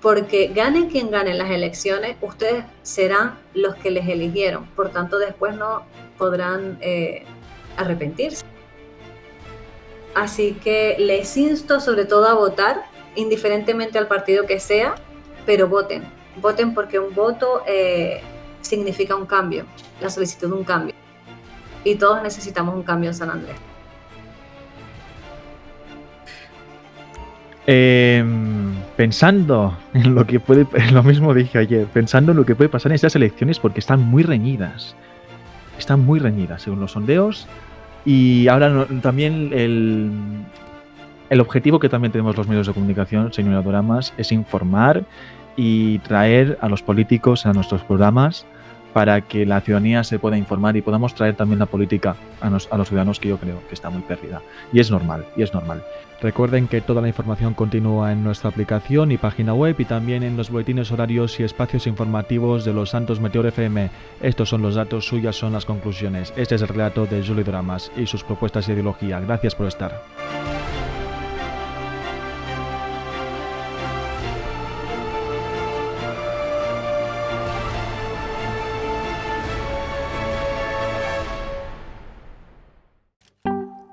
porque 0.00 0.48
gane 0.54 0.88
quien 0.88 1.10
gane 1.10 1.34
las 1.34 1.50
elecciones, 1.50 2.16
ustedes 2.22 2.64
serán 2.82 3.38
los 3.54 3.74
que 3.76 3.90
les 3.90 4.08
eligieron, 4.08 4.66
por 4.76 4.90
tanto 4.90 5.18
después 5.18 5.54
no 5.54 5.82
podrán 6.16 6.78
eh, 6.80 7.24
arrepentirse. 7.76 8.44
Así 10.14 10.54
que 10.54 10.96
les 10.98 11.36
insto 11.36 11.80
sobre 11.80 12.04
todo 12.04 12.26
a 12.26 12.34
votar, 12.34 12.84
indiferentemente 13.14 13.98
al 13.98 14.08
partido 14.08 14.46
que 14.46 14.58
sea, 14.58 14.94
pero 15.46 15.68
voten, 15.68 16.02
voten 16.36 16.74
porque 16.74 16.98
un 16.98 17.14
voto 17.14 17.62
eh, 17.66 18.20
significa 18.62 19.14
un 19.14 19.26
cambio, 19.26 19.66
la 20.00 20.10
solicitud 20.10 20.48
de 20.48 20.54
un 20.54 20.64
cambio. 20.64 20.94
Y 21.84 21.94
todos 21.94 22.22
necesitamos 22.22 22.74
un 22.74 22.82
cambio 22.82 23.10
en 23.10 23.14
San 23.14 23.30
Andrés. 23.30 23.56
Eh, 27.66 28.24
pensando 29.00 29.74
en 29.94 30.14
lo 30.14 30.26
que 30.26 30.40
puede, 30.40 30.66
lo 30.92 31.02
mismo 31.02 31.32
dije 31.32 31.56
ayer, 31.56 31.86
pensando 31.86 32.32
en 32.32 32.36
lo 32.36 32.44
que 32.44 32.54
puede 32.54 32.68
pasar 32.68 32.92
en 32.92 32.96
estas 32.96 33.16
elecciones 33.16 33.58
porque 33.58 33.80
están 33.80 34.02
muy 34.02 34.22
reñidas. 34.22 34.94
Están 35.78 36.04
muy 36.04 36.20
reñidas 36.20 36.60
según 36.60 36.80
los 36.80 36.92
sondeos. 36.92 37.48
Y 38.04 38.46
ahora 38.48 38.86
también 39.00 39.52
el, 39.54 40.10
el 41.30 41.40
objetivo 41.40 41.78
que 41.78 41.88
también 41.88 42.12
tenemos 42.12 42.36
los 42.36 42.46
medios 42.46 42.66
de 42.66 42.74
comunicación, 42.74 43.32
señora 43.32 43.62
Doramas, 43.62 44.12
es 44.18 44.32
informar 44.32 45.06
y 45.56 46.00
traer 46.00 46.58
a 46.60 46.68
los 46.68 46.82
políticos 46.82 47.46
a 47.46 47.54
nuestros 47.54 47.82
programas 47.84 48.44
para 48.92 49.20
que 49.22 49.46
la 49.46 49.60
ciudadanía 49.60 50.04
se 50.04 50.18
pueda 50.18 50.36
informar 50.36 50.76
y 50.76 50.82
podamos 50.82 51.14
traer 51.14 51.36
también 51.36 51.58
la 51.58 51.66
política 51.66 52.16
a, 52.40 52.46
a 52.46 52.78
los 52.78 52.88
ciudadanos 52.88 53.20
que 53.20 53.28
yo 53.28 53.38
creo 53.38 53.60
que 53.68 53.74
está 53.74 53.90
muy 53.90 54.02
perdida. 54.02 54.42
Y 54.72 54.80
es 54.80 54.90
normal, 54.90 55.24
y 55.36 55.42
es 55.42 55.54
normal. 55.54 55.82
Recuerden 56.20 56.68
que 56.68 56.82
toda 56.82 57.00
la 57.00 57.08
información 57.08 57.54
continúa 57.54 58.12
en 58.12 58.22
nuestra 58.22 58.50
aplicación 58.50 59.10
y 59.10 59.16
página 59.16 59.54
web 59.54 59.76
y 59.78 59.86
también 59.86 60.22
en 60.22 60.36
los 60.36 60.50
boletines 60.50 60.92
horarios 60.92 61.40
y 61.40 61.44
espacios 61.44 61.86
informativos 61.86 62.64
de 62.66 62.74
los 62.74 62.90
Santos 62.90 63.20
Meteor 63.20 63.46
FM. 63.46 63.90
Estos 64.20 64.50
son 64.50 64.60
los 64.60 64.74
datos, 64.74 65.06
suyas 65.06 65.36
son 65.36 65.54
las 65.54 65.64
conclusiones. 65.64 66.34
Este 66.36 66.56
es 66.56 66.62
el 66.62 66.68
relato 66.68 67.06
de 67.06 67.26
Julie 67.26 67.44
Dramas 67.44 67.90
y 67.96 68.06
sus 68.06 68.22
propuestas 68.22 68.66
de 68.66 68.74
ideología. 68.74 69.18
Gracias 69.20 69.54
por 69.54 69.66
estar. 69.66 70.02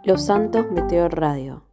Los 0.07 0.23
Santos 0.27 0.71
Meteor 0.71 1.19
Radio 1.19 1.66